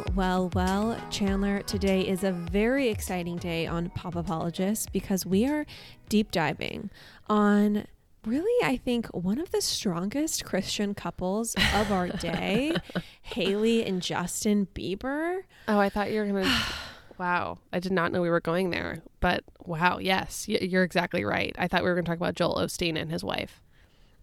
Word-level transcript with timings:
Well, 0.00 0.14
well, 0.14 0.50
well, 0.54 1.00
Chandler, 1.10 1.60
today 1.62 2.00
is 2.02 2.24
a 2.24 2.32
very 2.32 2.88
exciting 2.88 3.36
day 3.36 3.66
on 3.66 3.90
Popapologist 3.90 4.92
because 4.92 5.26
we 5.26 5.46
are 5.46 5.66
deep 6.08 6.30
diving 6.30 6.90
on 7.28 7.86
really, 8.24 8.66
I 8.66 8.78
think, 8.78 9.08
one 9.08 9.38
of 9.38 9.50
the 9.50 9.60
strongest 9.60 10.44
Christian 10.44 10.94
couples 10.94 11.54
of 11.74 11.92
our 11.92 12.08
day, 12.18 12.74
Hailey 13.22 13.84
and 13.84 14.00
Justin 14.00 14.68
Bieber. 14.74 15.42
Oh, 15.68 15.78
I 15.78 15.90
thought 15.90 16.10
you 16.10 16.20
were 16.20 16.26
gonna. 16.26 16.62
wow, 17.18 17.58
I 17.72 17.78
did 17.78 17.92
not 17.92 18.10
know 18.10 18.22
we 18.22 18.30
were 18.30 18.40
going 18.40 18.70
there. 18.70 19.02
But 19.20 19.44
wow, 19.66 19.98
yes, 19.98 20.48
you're 20.48 20.84
exactly 20.84 21.24
right. 21.24 21.54
I 21.58 21.68
thought 21.68 21.82
we 21.82 21.90
were 21.90 21.94
going 21.94 22.06
to 22.06 22.10
talk 22.10 22.18
about 22.18 22.36
Joel 22.36 22.56
Osteen 22.56 22.98
and 22.98 23.10
his 23.10 23.22
wife. 23.22 23.60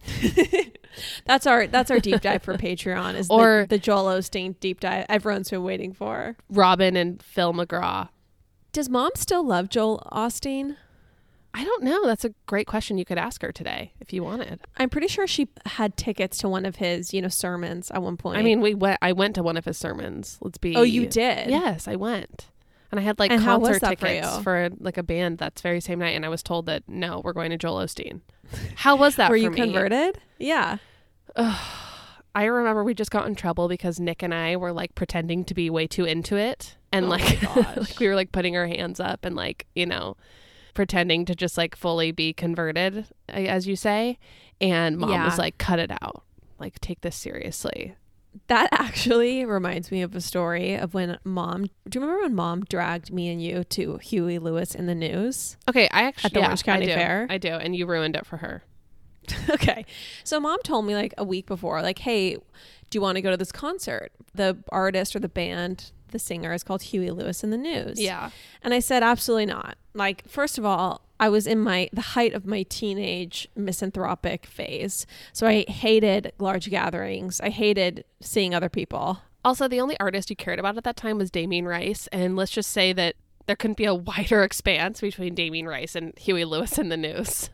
That's 1.26 1.46
our 1.46 1.68
that's 1.68 1.92
our 1.92 2.00
deep 2.00 2.22
dive 2.22 2.42
for 2.42 2.54
Patreon 2.58 3.16
is 3.16 3.30
Or- 3.30 3.66
the, 3.70 3.76
the 3.76 3.80
Joel 3.80 4.06
Osteen 4.06 4.60
deep 4.60 4.80
dive 4.80 5.06
everyone's 5.10 5.50
been 5.50 5.64
waiting 5.64 5.94
for. 5.94 6.36
Robin 6.50 6.96
and 6.96 7.22
Phil 7.22 7.54
McGraw. 7.54 8.10
Does 8.72 8.90
mom 8.90 9.12
still 9.16 9.46
love 9.46 9.70
Joel 9.70 10.08
Osteen? 10.12 10.76
I 11.54 11.64
don't 11.64 11.84
know. 11.84 12.06
That's 12.06 12.26
a 12.26 12.34
great 12.46 12.68
question 12.68 12.98
you 13.00 13.06
could 13.06 13.18
ask 13.18 13.42
her 13.42 13.52
today 13.52 13.94
if 14.00 14.14
you 14.14 14.24
wanted. 14.24 14.60
I'm 14.78 14.90
pretty 14.90 15.08
sure 15.08 15.26
she 15.26 15.48
had 15.66 15.98
tickets 15.98 16.38
to 16.40 16.50
one 16.50 16.66
of 16.66 16.76
his, 16.76 17.14
you 17.14 17.22
know, 17.22 17.30
sermons 17.30 17.90
at 17.90 18.02
one 18.02 18.16
point. 18.18 18.38
I 18.38 18.44
mean, 18.44 18.62
we 18.62 18.76
went. 18.76 19.00
I 19.02 19.12
went 19.14 19.36
to 19.36 19.44
one 19.44 19.58
of 19.58 19.66
his 19.66 19.78
sermons. 19.78 20.38
Let's 20.42 20.60
be. 20.60 20.76
oh, 20.76 20.84
you 20.84 21.08
did? 21.08 21.50
Yes, 21.50 21.88
I 21.88 21.96
went, 21.96 22.50
and 22.92 23.00
I 23.00 23.04
had 23.04 23.18
like 23.18 23.32
And 23.32 23.42
concert 23.42 23.82
that 23.82 24.00
for 24.00 24.06
tickets 24.06 24.38
for, 24.40 24.70
like 24.80 24.98
a 24.98 25.04
band 25.04 25.40
that's 25.40 25.62
very 25.62 25.82
same 25.82 25.98
night, 25.98 26.16
and 26.16 26.26
I 26.26 26.30
was 26.30 26.44
told 26.44 26.68
that 26.68 26.84
no, 26.88 27.22
we're 27.24 27.34
going 27.34 27.50
to 27.50 27.58
Joel 27.58 27.78
Osteen. 27.78 28.22
How 28.76 28.96
was 28.96 29.16
that? 29.18 29.30
Were 29.30 29.36
for 29.36 29.42
you 29.42 29.50
me? 29.52 29.58
converted? 29.58 30.20
Yeah. 30.40 30.78
I 31.36 32.46
remember 32.46 32.84
we 32.84 32.94
just 32.94 33.10
got 33.12 33.26
in 33.28 33.36
trouble 33.36 33.68
because 33.68 34.00
Nick 34.00 34.22
and 34.22 34.34
I 34.34 34.56
were 34.58 34.72
like 34.72 34.94
pretending 34.96 35.44
to 35.46 35.54
be 35.54 35.70
way 35.70 35.88
too 35.88 36.06
into 36.06 36.36
it, 36.36 36.78
and 36.92 37.06
Oh 37.08 37.10
like, 37.10 37.42
like 37.78 38.00
we 38.00 38.08
were 38.08 38.16
like 38.16 38.32
putting 38.32 38.56
our 38.56 38.68
hands 38.68 39.00
up 39.00 39.26
and 39.26 39.36
like 39.36 39.66
you 39.76 39.86
know, 39.88 40.18
pretending 40.76 41.26
to 41.26 41.36
just 41.36 41.58
like 41.58 41.76
fully 41.76 42.12
be 42.12 42.34
converted, 42.34 43.06
as 43.28 43.68
you 43.68 43.76
say. 43.76 44.20
And 44.62 44.98
mom 44.98 45.10
Yeah. 45.12 45.26
was 45.26 45.38
like, 45.40 45.58
"Cut 45.58 45.80
it 45.80 45.92
out! 45.92 46.24
Like, 46.60 46.80
take 46.80 47.02
this 47.02 47.16
seriously." 47.16 47.96
That 48.48 48.70
actually 48.72 49.46
reminds 49.46 49.92
me 49.92 50.02
of 50.02 50.16
a 50.16 50.22
story 50.22 50.76
of 50.76 50.94
when 50.94 51.18
mom. 51.24 51.66
Do 51.90 52.00
you 52.00 52.02
remember 52.02 52.22
when 52.24 52.36
mom 52.36 52.64
dragged 52.66 53.12
me 53.12 53.30
and 53.30 53.42
you 53.42 53.64
to 53.66 53.98
Huey 53.98 54.40
Lewis 54.40 54.76
and 54.76 54.88
the 54.88 54.96
News? 54.96 55.58
Okay, 55.68 55.90
I 55.92 56.04
actually 56.04 56.28
At 56.28 56.34
the 56.34 56.40
yeah, 56.40 56.46
Orange 56.46 56.64
County 56.64 56.86
I 56.86 56.88
do. 56.88 56.94
Fair? 56.94 57.28
I 57.30 57.38
do, 57.38 57.50
and 57.50 57.76
you 57.76 57.86
ruined 57.86 58.16
it 58.16 58.26
for 58.26 58.38
her. 58.38 58.64
okay. 59.50 59.86
So 60.24 60.40
mom 60.40 60.60
told 60.64 60.86
me 60.86 60.96
like 60.96 61.14
a 61.18 61.24
week 61.24 61.48
before, 61.48 61.82
like, 61.82 62.00
hey, 62.00 62.36
do 62.36 62.98
you 62.98 63.02
want 63.02 63.18
to 63.18 63.22
go 63.22 63.32
to 63.32 63.38
this 63.38 63.52
concert? 63.52 64.12
The 64.34 64.58
artist 64.70 65.16
or 65.16 65.20
the 65.20 65.30
band, 65.30 65.92
the 66.12 66.20
singer 66.20 66.54
is 66.54 66.64
called 66.64 66.84
Huey 66.84 67.12
Lewis 67.12 67.44
and 67.44 67.52
the 67.52 67.58
News. 67.58 68.00
Yeah, 68.00 68.30
And 68.64 68.74
I 68.74 68.80
said, 68.80 69.04
absolutely 69.04 69.48
not. 69.48 69.78
Like, 69.94 70.28
first 70.28 70.58
of 70.58 70.66
all, 70.66 71.02
I 71.20 71.30
was 71.30 71.48
in 71.48 71.60
my 71.60 71.90
the 71.94 72.02
height 72.02 72.34
of 72.34 72.46
my 72.46 72.64
teenage 72.64 73.48
misanthropic 73.56 74.46
phase. 74.46 75.06
So 75.34 75.48
I 75.48 75.66
hated 75.68 76.34
large 76.40 76.70
gatherings. 76.70 77.42
I 77.42 77.50
hated 77.50 78.06
seeing 78.22 78.54
other 78.54 78.70
people. 78.70 79.22
Also, 79.46 79.68
the 79.68 79.80
only 79.80 79.98
artist 80.00 80.30
you 80.30 80.36
cared 80.36 80.60
about 80.60 80.78
at 80.78 80.84
that 80.84 80.98
time 80.98 81.18
was 81.18 81.32
Damien 81.32 81.66
Rice, 81.66 82.08
and 82.12 82.36
let's 82.36 82.52
just 82.52 82.72
say 82.72 82.92
that 82.94 83.16
there 83.46 83.56
couldn't 83.56 83.78
be 83.78 83.86
a 83.86 83.96
wider 84.10 84.44
expanse 84.44 85.00
between 85.02 85.36
Damien 85.36 85.68
Rice 85.68 85.96
and 85.96 86.18
Huey 86.18 86.44
Lewis 86.46 86.78
and 86.78 86.92
the 86.92 86.98
News. 86.98 87.50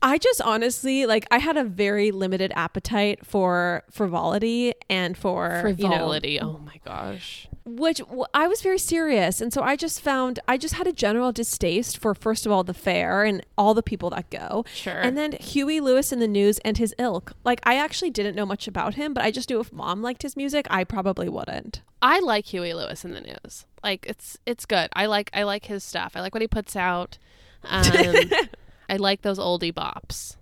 I 0.00 0.16
just 0.18 0.40
honestly 0.40 1.06
like 1.06 1.26
I 1.30 1.38
had 1.38 1.56
a 1.56 1.64
very 1.64 2.12
limited 2.12 2.52
appetite 2.54 3.26
for 3.26 3.82
frivolity 3.90 4.72
and 4.88 5.16
for 5.18 5.48
you 5.76 5.84
know, 5.84 5.90
Frivolity. 5.90 6.40
oh 6.40 6.58
my 6.64 6.80
gosh. 6.84 7.47
Which 7.76 8.00
I 8.32 8.46
was 8.48 8.62
very 8.62 8.78
serious, 8.78 9.40
and 9.40 9.52
so 9.52 9.62
I 9.62 9.76
just 9.76 10.00
found 10.00 10.40
I 10.48 10.56
just 10.56 10.74
had 10.74 10.86
a 10.86 10.92
general 10.92 11.32
distaste 11.32 11.98
for 11.98 12.14
first 12.14 12.46
of 12.46 12.52
all 12.52 12.64
the 12.64 12.72
fair 12.74 13.24
and 13.24 13.44
all 13.56 13.74
the 13.74 13.82
people 13.82 14.10
that 14.10 14.30
go, 14.30 14.64
Sure. 14.74 15.00
and 15.00 15.16
then 15.16 15.32
Huey 15.32 15.80
Lewis 15.80 16.12
and 16.12 16.22
the 16.22 16.28
News 16.28 16.58
and 16.64 16.78
his 16.78 16.94
ilk. 16.98 17.32
Like 17.44 17.60
I 17.64 17.76
actually 17.76 18.10
didn't 18.10 18.34
know 18.36 18.46
much 18.46 18.66
about 18.68 18.94
him, 18.94 19.12
but 19.14 19.22
I 19.24 19.30
just 19.30 19.50
knew 19.50 19.60
if 19.60 19.72
mom 19.72 20.02
liked 20.02 20.22
his 20.22 20.36
music, 20.36 20.66
I 20.70 20.84
probably 20.84 21.28
wouldn't. 21.28 21.82
I 22.00 22.20
like 22.20 22.46
Huey 22.46 22.72
Lewis 22.74 23.04
and 23.04 23.14
the 23.14 23.20
News. 23.20 23.66
Like 23.84 24.06
it's 24.08 24.38
it's 24.46 24.64
good. 24.66 24.88
I 24.94 25.06
like 25.06 25.30
I 25.34 25.42
like 25.42 25.66
his 25.66 25.84
stuff. 25.84 26.12
I 26.14 26.20
like 26.20 26.34
what 26.34 26.42
he 26.42 26.48
puts 26.48 26.74
out. 26.76 27.18
Um, 27.64 27.82
I 28.88 28.96
like 28.96 29.22
those 29.22 29.38
oldie 29.38 29.72
bops. 29.74 30.36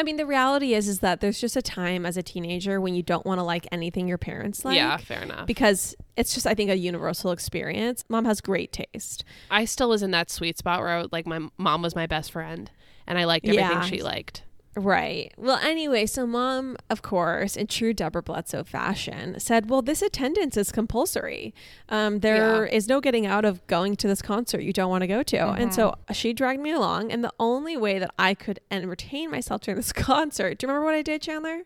I 0.00 0.04
mean, 0.04 0.16
the 0.16 0.26
reality 0.26 0.74
is 0.74 0.86
is 0.86 1.00
that 1.00 1.20
there's 1.20 1.40
just 1.40 1.56
a 1.56 1.62
time 1.62 2.06
as 2.06 2.16
a 2.16 2.22
teenager 2.22 2.80
when 2.80 2.94
you 2.94 3.02
don't 3.02 3.26
want 3.26 3.40
to 3.40 3.42
like 3.42 3.66
anything 3.72 4.06
your 4.06 4.16
parents 4.18 4.64
like. 4.64 4.76
yeah, 4.76 4.96
fair 4.96 5.22
enough. 5.22 5.46
Because 5.46 5.96
it's 6.18 6.34
just, 6.34 6.46
I 6.46 6.54
think, 6.54 6.68
a 6.70 6.76
universal 6.76 7.30
experience. 7.30 8.04
Mom 8.08 8.24
has 8.26 8.40
great 8.40 8.72
taste. 8.72 9.24
I 9.50 9.64
still 9.64 9.88
was 9.88 10.02
in 10.02 10.10
that 10.10 10.30
sweet 10.30 10.58
spot 10.58 10.80
where 10.80 10.88
I 10.90 11.02
would, 11.02 11.12
like 11.12 11.26
my 11.26 11.48
mom 11.56 11.80
was 11.82 11.94
my 11.94 12.06
best 12.06 12.32
friend, 12.32 12.70
and 13.06 13.18
I 13.18 13.24
liked 13.24 13.46
everything 13.46 13.70
Yeah. 13.70 13.80
she 13.82 14.02
liked. 14.02 14.42
Right. 14.76 15.32
Well, 15.36 15.56
anyway, 15.58 16.06
so 16.06 16.24
mom, 16.24 16.76
of 16.88 17.02
course, 17.02 17.56
in 17.56 17.66
true 17.66 17.92
Deborah 17.92 18.22
Bledsoe 18.22 18.62
fashion, 18.62 19.40
said, 19.40 19.68
Well, 19.68 19.82
this 19.82 20.02
attendance 20.02 20.56
is 20.56 20.70
compulsory. 20.70 21.52
Um, 21.88 22.20
there 22.20 22.64
is 22.64 22.86
Yeah. 22.86 22.94
no 22.94 23.00
getting 23.00 23.26
out 23.26 23.44
of 23.44 23.66
going 23.66 23.96
to 23.96 24.06
this 24.06 24.22
concert 24.22 24.60
you 24.62 24.72
don't 24.72 24.90
want 24.90 25.02
to 25.02 25.08
go 25.08 25.24
to. 25.24 25.36
And 25.48 25.74
so 25.74 25.94
she 26.12 26.32
dragged 26.32 26.60
me 26.60 26.70
along. 26.70 27.10
And 27.10 27.24
the 27.24 27.32
only 27.40 27.76
way 27.76 27.98
that 27.98 28.12
I 28.18 28.34
could 28.34 28.60
entertain 28.70 29.32
myself 29.32 29.62
during 29.62 29.76
this 29.76 29.92
concert, 30.12 30.58
do 30.58 30.66
you 30.66 30.68
remember 30.68 30.84
what 30.84 30.94
I 30.94 31.02
did, 31.02 31.22
Chandler? 31.22 31.62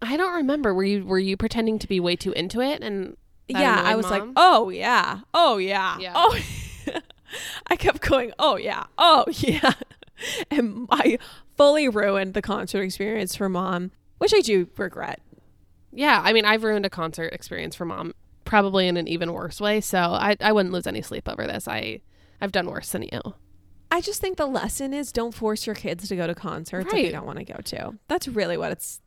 I 0.00 0.16
don't 0.16 0.34
remember. 0.34 0.72
Were 0.74 0.84
you 0.84 1.04
were 1.04 1.18
you 1.18 1.36
pretending 1.36 1.78
to 1.80 1.88
be 1.88 1.98
way 1.98 2.14
too 2.16 2.32
into 2.32 2.60
it? 2.60 2.80
And 2.82 3.16
yeah, 3.48 3.82
I 3.84 3.94
was 3.96 4.10
like, 4.10 4.22
Oh, 4.36 4.68
yeah. 4.70 5.20
Oh, 5.34 5.58
yeah. 5.58 5.98
Yeah. 5.98 6.12
Oh, 6.14 6.38
I 7.66 7.76
kept 7.76 8.00
going, 8.02 8.32
Oh, 8.38 8.56
yeah. 8.56 8.84
Oh, 8.98 9.24
yeah. 9.32 9.72
And 10.50 10.86
I 10.90 11.18
fully 11.56 11.88
ruined 11.88 12.34
the 12.34 12.42
concert 12.42 12.82
experience 12.82 13.34
for 13.36 13.48
mom, 13.48 13.90
which 14.18 14.32
I 14.34 14.40
do 14.40 14.68
regret. 14.76 15.20
yeah. 15.92 16.20
I 16.24 16.32
mean, 16.32 16.44
I've 16.44 16.64
ruined 16.64 16.86
a 16.86 16.90
concert 16.90 17.32
experience 17.32 17.74
for 17.76 17.84
mom, 17.84 18.14
probably 18.44 18.88
in 18.88 18.96
an 18.96 19.08
even 19.08 19.32
worse 19.32 19.60
way. 19.60 19.80
So 19.80 19.98
I 19.98 20.36
I 20.40 20.52
wouldn't 20.52 20.72
lose 20.72 20.86
any 20.86 21.02
sleep 21.02 21.28
over 21.28 21.46
this. 21.46 21.68
I 21.68 22.00
I've 22.40 22.52
done 22.52 22.66
worse 22.66 22.90
than 22.92 23.02
you. 23.02 23.34
I 23.90 24.00
just 24.00 24.20
think 24.20 24.36
the 24.36 24.46
lesson 24.46 24.92
is 24.92 25.12
don't 25.12 25.32
force 25.34 25.64
your 25.66 25.74
kids 25.76 26.08
to 26.08 26.16
go 26.16 26.26
to 26.26 26.34
concerts 26.34 26.86
if 26.86 26.92
they 26.92 27.12
don't 27.12 27.26
want 27.26 27.38
to 27.38 27.44
go 27.44 27.58
to. 27.64 27.94
That's 28.08 28.26
really 28.28 28.56
what 28.56 28.72
it's. 28.72 29.00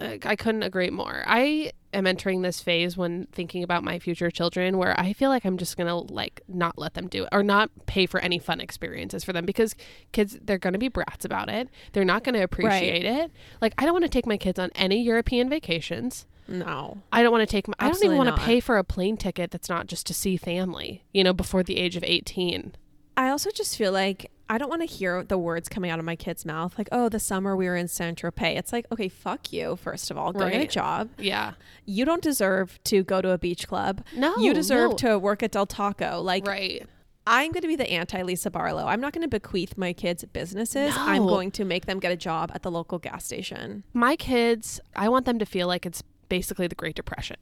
I 0.00 0.18
I 0.24 0.36
couldn't 0.36 0.62
agree 0.62 0.90
more. 0.90 1.22
I 1.26 1.72
am 1.92 2.06
entering 2.06 2.42
this 2.42 2.60
phase 2.60 2.96
when 2.96 3.26
thinking 3.32 3.62
about 3.62 3.82
my 3.82 3.98
future 3.98 4.30
children 4.30 4.76
where 4.76 4.98
I 4.98 5.12
feel 5.12 5.30
like 5.30 5.44
I'm 5.44 5.56
just 5.56 5.76
going 5.76 5.86
to 5.86 6.12
like 6.12 6.42
not 6.46 6.78
let 6.78 6.94
them 6.94 7.08
do 7.08 7.24
it 7.24 7.28
or 7.32 7.42
not 7.42 7.70
pay 7.86 8.06
for 8.06 8.20
any 8.20 8.38
fun 8.38 8.60
experiences 8.60 9.24
for 9.24 9.32
them 9.32 9.46
because 9.46 9.74
kids 10.12 10.38
they're 10.42 10.58
going 10.58 10.74
to 10.74 10.78
be 10.78 10.88
brats 10.88 11.24
about 11.24 11.48
it. 11.48 11.68
They're 11.92 12.04
not 12.04 12.24
going 12.24 12.34
to 12.34 12.42
appreciate 12.42 13.04
it. 13.04 13.30
Like 13.60 13.74
I 13.78 13.84
don't 13.84 13.92
want 13.92 14.04
to 14.04 14.10
take 14.10 14.26
my 14.26 14.36
kids 14.36 14.58
on 14.58 14.70
any 14.74 15.02
European 15.02 15.48
vacations. 15.48 16.26
No. 16.46 17.02
I 17.12 17.22
don't 17.22 17.32
want 17.32 17.46
to 17.46 17.52
take 17.52 17.68
my 17.68 17.74
I 17.78 17.90
don't 17.90 18.04
even 18.04 18.16
want 18.16 18.30
not. 18.30 18.38
to 18.38 18.44
pay 18.44 18.60
for 18.60 18.78
a 18.78 18.84
plane 18.84 19.16
ticket 19.16 19.50
that's 19.50 19.68
not 19.68 19.86
just 19.86 20.06
to 20.06 20.14
see 20.14 20.36
family, 20.36 21.04
you 21.12 21.22
know, 21.22 21.32
before 21.34 21.62
the 21.62 21.76
age 21.76 21.96
of 21.96 22.04
18. 22.04 22.74
I 23.16 23.28
also 23.30 23.50
just 23.50 23.76
feel 23.76 23.92
like 23.92 24.30
I 24.50 24.58
don't 24.58 24.70
want 24.70 24.82
to 24.82 24.86
hear 24.86 25.22
the 25.22 25.36
words 25.36 25.68
coming 25.68 25.90
out 25.90 25.98
of 25.98 26.04
my 26.04 26.16
kid's 26.16 26.46
mouth 26.46 26.78
like, 26.78 26.88
oh, 26.90 27.08
the 27.08 27.20
summer 27.20 27.54
we 27.54 27.66
were 27.66 27.76
in 27.76 27.88
Saint 27.88 28.20
Tropez. 28.20 28.56
It's 28.56 28.72
like, 28.72 28.86
okay, 28.90 29.08
fuck 29.08 29.52
you, 29.52 29.76
first 29.76 30.10
of 30.10 30.16
all. 30.16 30.32
Go 30.32 30.48
get 30.48 30.62
a 30.62 30.66
job. 30.66 31.10
Yeah. 31.18 31.52
You 31.84 32.04
don't 32.04 32.22
deserve 32.22 32.78
to 32.84 33.02
go 33.02 33.20
to 33.20 33.30
a 33.30 33.38
beach 33.38 33.68
club. 33.68 34.02
No. 34.16 34.36
You 34.38 34.54
deserve 34.54 34.92
no. 34.92 34.96
to 34.96 35.18
work 35.18 35.42
at 35.42 35.52
Del 35.52 35.66
Taco. 35.66 36.20
Like, 36.20 36.46
Right. 36.46 36.86
I'm 37.30 37.52
going 37.52 37.60
to 37.60 37.68
be 37.68 37.76
the 37.76 37.90
anti 37.90 38.22
Lisa 38.22 38.50
Barlow. 38.50 38.86
I'm 38.86 39.02
not 39.02 39.12
going 39.12 39.20
to 39.20 39.28
bequeath 39.28 39.76
my 39.76 39.92
kids 39.92 40.24
businesses. 40.32 40.94
I'm 40.96 41.26
going 41.26 41.50
to 41.52 41.64
make 41.66 41.84
them 41.84 42.00
get 42.00 42.10
a 42.10 42.16
job 42.16 42.50
at 42.54 42.62
the 42.62 42.70
local 42.70 42.98
gas 42.98 43.26
station. 43.26 43.84
My 43.92 44.16
kids, 44.16 44.80
I 44.96 45.10
want 45.10 45.26
them 45.26 45.38
to 45.38 45.44
feel 45.44 45.66
like 45.66 45.84
it's 45.84 46.02
basically 46.30 46.68
the 46.68 46.74
Great 46.74 46.96
Depression. 46.96 47.36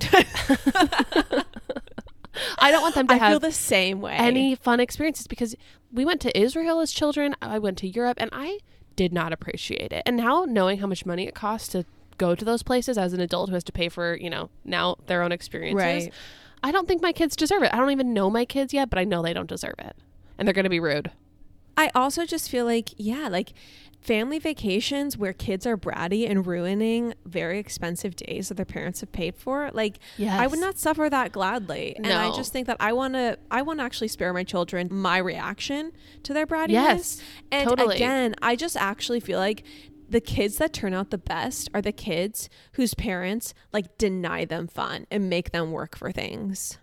I 2.58 2.70
don't 2.70 2.82
want 2.82 2.94
them 2.94 3.08
to 3.08 3.14
I 3.14 3.18
have 3.18 3.32
feel 3.32 3.40
the 3.40 3.52
same 3.52 4.00
way. 4.00 4.14
any 4.14 4.54
fun 4.54 4.80
experiences 4.80 5.26
because 5.26 5.54
we 5.92 6.04
went 6.04 6.20
to 6.22 6.38
Israel 6.38 6.80
as 6.80 6.92
children. 6.92 7.34
I 7.42 7.58
went 7.58 7.78
to 7.78 7.88
Europe 7.88 8.18
and 8.20 8.30
I 8.32 8.58
did 8.96 9.12
not 9.12 9.32
appreciate 9.32 9.92
it. 9.92 10.02
And 10.06 10.16
now 10.16 10.44
knowing 10.46 10.78
how 10.78 10.86
much 10.86 11.06
money 11.06 11.26
it 11.26 11.34
costs 11.34 11.68
to 11.68 11.84
go 12.18 12.34
to 12.34 12.44
those 12.44 12.62
places 12.62 12.98
as 12.98 13.12
an 13.12 13.20
adult 13.20 13.48
who 13.48 13.54
has 13.54 13.64
to 13.64 13.72
pay 13.72 13.88
for, 13.88 14.14
you 14.14 14.28
know, 14.28 14.50
now 14.64 14.96
their 15.06 15.22
own 15.22 15.32
experiences. 15.32 16.04
Right. 16.04 16.12
I 16.62 16.70
don't 16.70 16.86
think 16.86 17.00
my 17.00 17.12
kids 17.12 17.34
deserve 17.34 17.62
it. 17.62 17.72
I 17.72 17.78
don't 17.78 17.90
even 17.90 18.12
know 18.12 18.28
my 18.28 18.44
kids 18.44 18.74
yet, 18.74 18.90
but 18.90 18.98
I 18.98 19.04
know 19.04 19.22
they 19.22 19.32
don't 19.32 19.48
deserve 19.48 19.76
it. 19.78 19.96
And 20.38 20.46
they're 20.46 20.52
going 20.52 20.64
to 20.64 20.70
be 20.70 20.80
rude. 20.80 21.10
I 21.76 21.90
also 21.94 22.26
just 22.26 22.50
feel 22.50 22.66
like, 22.66 22.90
yeah, 22.98 23.28
like 23.28 23.54
family 24.00 24.38
vacations 24.38 25.16
where 25.18 25.32
kids 25.32 25.66
are 25.66 25.76
bratty 25.76 26.28
and 26.28 26.46
ruining 26.46 27.14
very 27.26 27.58
expensive 27.58 28.16
days 28.16 28.48
that 28.48 28.54
their 28.56 28.64
parents 28.64 29.00
have 29.00 29.12
paid 29.12 29.36
for. 29.36 29.70
Like, 29.72 29.98
I 30.20 30.46
would 30.46 30.58
not 30.58 30.78
suffer 30.78 31.08
that 31.10 31.32
gladly. 31.32 31.94
And 31.96 32.06
I 32.06 32.34
just 32.34 32.52
think 32.52 32.66
that 32.66 32.78
I 32.80 32.92
want 32.92 33.14
to, 33.14 33.38
I 33.50 33.62
want 33.62 33.78
to 33.80 33.84
actually 33.84 34.08
spare 34.08 34.32
my 34.32 34.44
children 34.44 34.88
my 34.90 35.18
reaction 35.18 35.92
to 36.22 36.32
their 36.32 36.46
brattiness. 36.46 36.70
Yes, 36.70 37.22
And 37.52 37.68
totally. 37.68 37.96
again, 37.96 38.34
I 38.40 38.56
just 38.56 38.76
actually 38.76 39.20
feel 39.20 39.38
like 39.38 39.64
the 40.08 40.20
kids 40.20 40.56
that 40.56 40.72
turn 40.72 40.92
out 40.92 41.10
the 41.10 41.18
best 41.18 41.68
are 41.72 41.80
the 41.82 41.92
kids 41.92 42.48
whose 42.72 42.94
parents 42.94 43.54
like 43.72 43.96
deny 43.96 44.44
them 44.44 44.66
fun 44.66 45.06
and 45.10 45.30
make 45.30 45.52
them 45.52 45.70
work 45.70 45.96
for 45.96 46.10
things. 46.10 46.78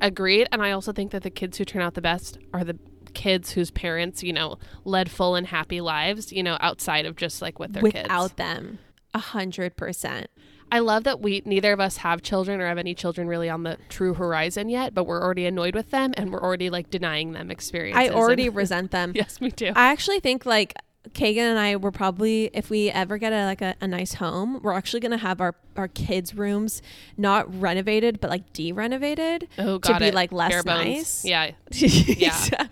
Agreed. 0.00 0.48
And 0.50 0.60
I 0.60 0.72
also 0.72 0.92
think 0.92 1.12
that 1.12 1.22
the 1.22 1.30
kids 1.30 1.58
who 1.58 1.64
turn 1.64 1.80
out 1.80 1.94
the 1.94 2.00
best 2.00 2.38
are 2.52 2.64
the 2.64 2.76
kids 3.14 3.52
whose 3.52 3.70
parents, 3.70 4.22
you 4.22 4.32
know, 4.32 4.58
led 4.84 5.10
full 5.10 5.34
and 5.34 5.46
happy 5.46 5.80
lives, 5.80 6.32
you 6.32 6.42
know, 6.42 6.56
outside 6.60 7.06
of 7.06 7.16
just 7.16 7.42
like 7.42 7.58
with 7.58 7.72
their 7.72 7.82
without 7.82 7.98
kids. 7.98 8.08
Without 8.08 8.36
them. 8.36 8.78
A 9.14 9.18
hundred 9.18 9.76
percent. 9.76 10.28
I 10.72 10.78
love 10.78 11.04
that 11.04 11.20
we 11.20 11.42
neither 11.44 11.74
of 11.74 11.80
us 11.80 11.98
have 11.98 12.22
children 12.22 12.58
or 12.58 12.66
have 12.66 12.78
any 12.78 12.94
children 12.94 13.28
really 13.28 13.50
on 13.50 13.62
the 13.62 13.76
true 13.90 14.14
horizon 14.14 14.70
yet, 14.70 14.94
but 14.94 15.04
we're 15.04 15.22
already 15.22 15.44
annoyed 15.44 15.74
with 15.74 15.90
them 15.90 16.14
and 16.16 16.32
we're 16.32 16.42
already 16.42 16.70
like 16.70 16.88
denying 16.88 17.32
them 17.32 17.50
experiences. 17.50 18.10
I 18.10 18.14
already 18.14 18.46
and- 18.46 18.56
resent 18.56 18.90
them. 18.90 19.12
yes, 19.14 19.38
me 19.40 19.50
too. 19.50 19.72
I 19.76 19.92
actually 19.92 20.20
think 20.20 20.46
like 20.46 20.72
Kagan 21.10 21.38
and 21.38 21.58
I 21.58 21.76
were 21.76 21.90
probably 21.90 22.48
if 22.54 22.70
we 22.70 22.88
ever 22.88 23.18
get 23.18 23.34
a 23.34 23.44
like 23.44 23.60
a, 23.60 23.74
a 23.82 23.86
nice 23.86 24.14
home, 24.14 24.60
we're 24.62 24.72
actually 24.72 25.00
gonna 25.00 25.18
have 25.18 25.42
our 25.42 25.54
our 25.76 25.88
kids' 25.88 26.34
rooms 26.34 26.80
not 27.18 27.60
renovated 27.60 28.20
but 28.20 28.30
like 28.30 28.52
de-renovated 28.52 29.48
oh, 29.58 29.78
to 29.78 29.98
be 29.98 30.06
it. 30.06 30.14
like 30.14 30.32
less 30.32 30.64
nice. 30.64 31.24
Yeah. 31.24 31.50
yeah. 31.70 32.66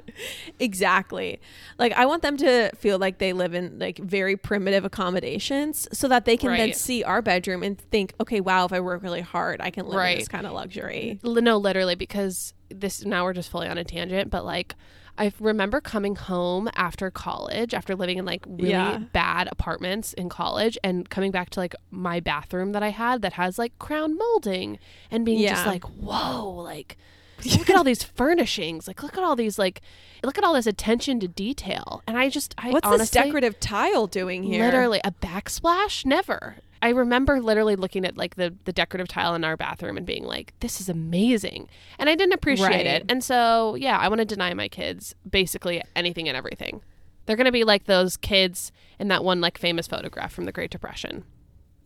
Exactly. 0.58 1.40
Like 1.78 1.92
I 1.92 2.06
want 2.06 2.22
them 2.22 2.36
to 2.38 2.70
feel 2.76 2.98
like 2.98 3.18
they 3.18 3.32
live 3.32 3.54
in 3.54 3.78
like 3.78 3.98
very 3.98 4.36
primitive 4.36 4.84
accommodations 4.84 5.88
so 5.92 6.08
that 6.08 6.24
they 6.24 6.36
can 6.36 6.56
then 6.56 6.72
see 6.74 7.02
our 7.04 7.22
bedroom 7.22 7.62
and 7.62 7.78
think, 7.78 8.14
okay, 8.20 8.40
wow, 8.40 8.64
if 8.64 8.72
I 8.72 8.80
work 8.80 9.02
really 9.02 9.20
hard, 9.20 9.60
I 9.60 9.70
can 9.70 9.86
live 9.86 9.94
in 10.12 10.18
this 10.18 10.28
kind 10.28 10.46
of 10.46 10.52
luxury. 10.52 11.18
No, 11.22 11.56
literally, 11.56 11.94
because 11.94 12.54
this 12.68 13.04
now 13.04 13.24
we're 13.24 13.32
just 13.32 13.50
fully 13.50 13.68
on 13.68 13.78
a 13.78 13.84
tangent, 13.84 14.30
but 14.30 14.44
like 14.44 14.74
I 15.18 15.32
remember 15.40 15.80
coming 15.80 16.14
home 16.16 16.70
after 16.76 17.10
college, 17.10 17.74
after 17.74 17.94
living 17.94 18.16
in 18.18 18.24
like 18.24 18.44
really 18.46 18.70
Yeah. 18.70 18.98
bad 19.12 19.48
apartments 19.50 20.12
in 20.14 20.28
college, 20.28 20.78
and 20.84 21.10
coming 21.10 21.30
back 21.30 21.50
to 21.50 21.60
like 21.60 21.74
my 21.90 22.20
bathroom 22.20 22.72
that 22.72 22.82
I 22.82 22.90
had 22.90 23.20
that 23.22 23.34
has 23.34 23.58
like 23.58 23.78
crown 23.78 24.16
molding 24.16 24.78
and 25.10 25.24
being 25.24 25.40
just 25.46 25.66
like, 25.66 25.84
whoa, 25.84 26.48
like 26.48 26.96
look 27.44 27.70
at 27.70 27.76
all 27.76 27.84
these 27.84 28.02
furnishings, 28.02 28.86
like 28.88 29.02
look 29.02 29.16
at 29.16 29.24
all 29.24 29.36
these 29.36 29.58
like 29.58 29.80
look 30.22 30.38
at 30.38 30.44
all 30.44 30.54
this 30.54 30.66
attention 30.66 31.20
to 31.20 31.28
detail. 31.28 32.02
And 32.06 32.16
I 32.18 32.28
just 32.28 32.54
I 32.58 32.70
What's 32.70 32.86
honestly 32.86 33.02
this 33.02 33.10
decorative 33.10 33.58
tile 33.60 34.06
doing 34.06 34.42
here? 34.42 34.64
Literally 34.64 35.00
a 35.04 35.10
backsplash? 35.12 36.04
Never. 36.04 36.56
I 36.82 36.88
remember 36.90 37.40
literally 37.42 37.76
looking 37.76 38.04
at 38.06 38.16
like 38.16 38.36
the 38.36 38.54
the 38.64 38.72
decorative 38.72 39.08
tile 39.08 39.34
in 39.34 39.44
our 39.44 39.56
bathroom 39.56 39.96
and 39.98 40.06
being 40.06 40.24
like, 40.24 40.54
"This 40.60 40.80
is 40.80 40.88
amazing," 40.88 41.68
and 41.98 42.08
I 42.08 42.14
didn't 42.14 42.32
appreciate 42.32 42.66
Right. 42.68 42.86
it. 42.86 43.04
And 43.10 43.22
so, 43.22 43.74
yeah, 43.74 43.98
I 43.98 44.08
want 44.08 44.20
to 44.20 44.24
deny 44.24 44.54
my 44.54 44.68
kids 44.68 45.14
basically 45.28 45.82
anything 45.94 46.26
and 46.28 46.36
everything. 46.36 46.80
They're 47.26 47.36
gonna 47.36 47.52
be 47.52 47.64
like 47.64 47.84
those 47.84 48.16
kids 48.16 48.72
in 48.98 49.08
that 49.08 49.22
one 49.22 49.40
like 49.42 49.58
famous 49.58 49.86
photograph 49.86 50.32
from 50.32 50.46
the 50.46 50.52
Great 50.52 50.70
Depression. 50.70 51.24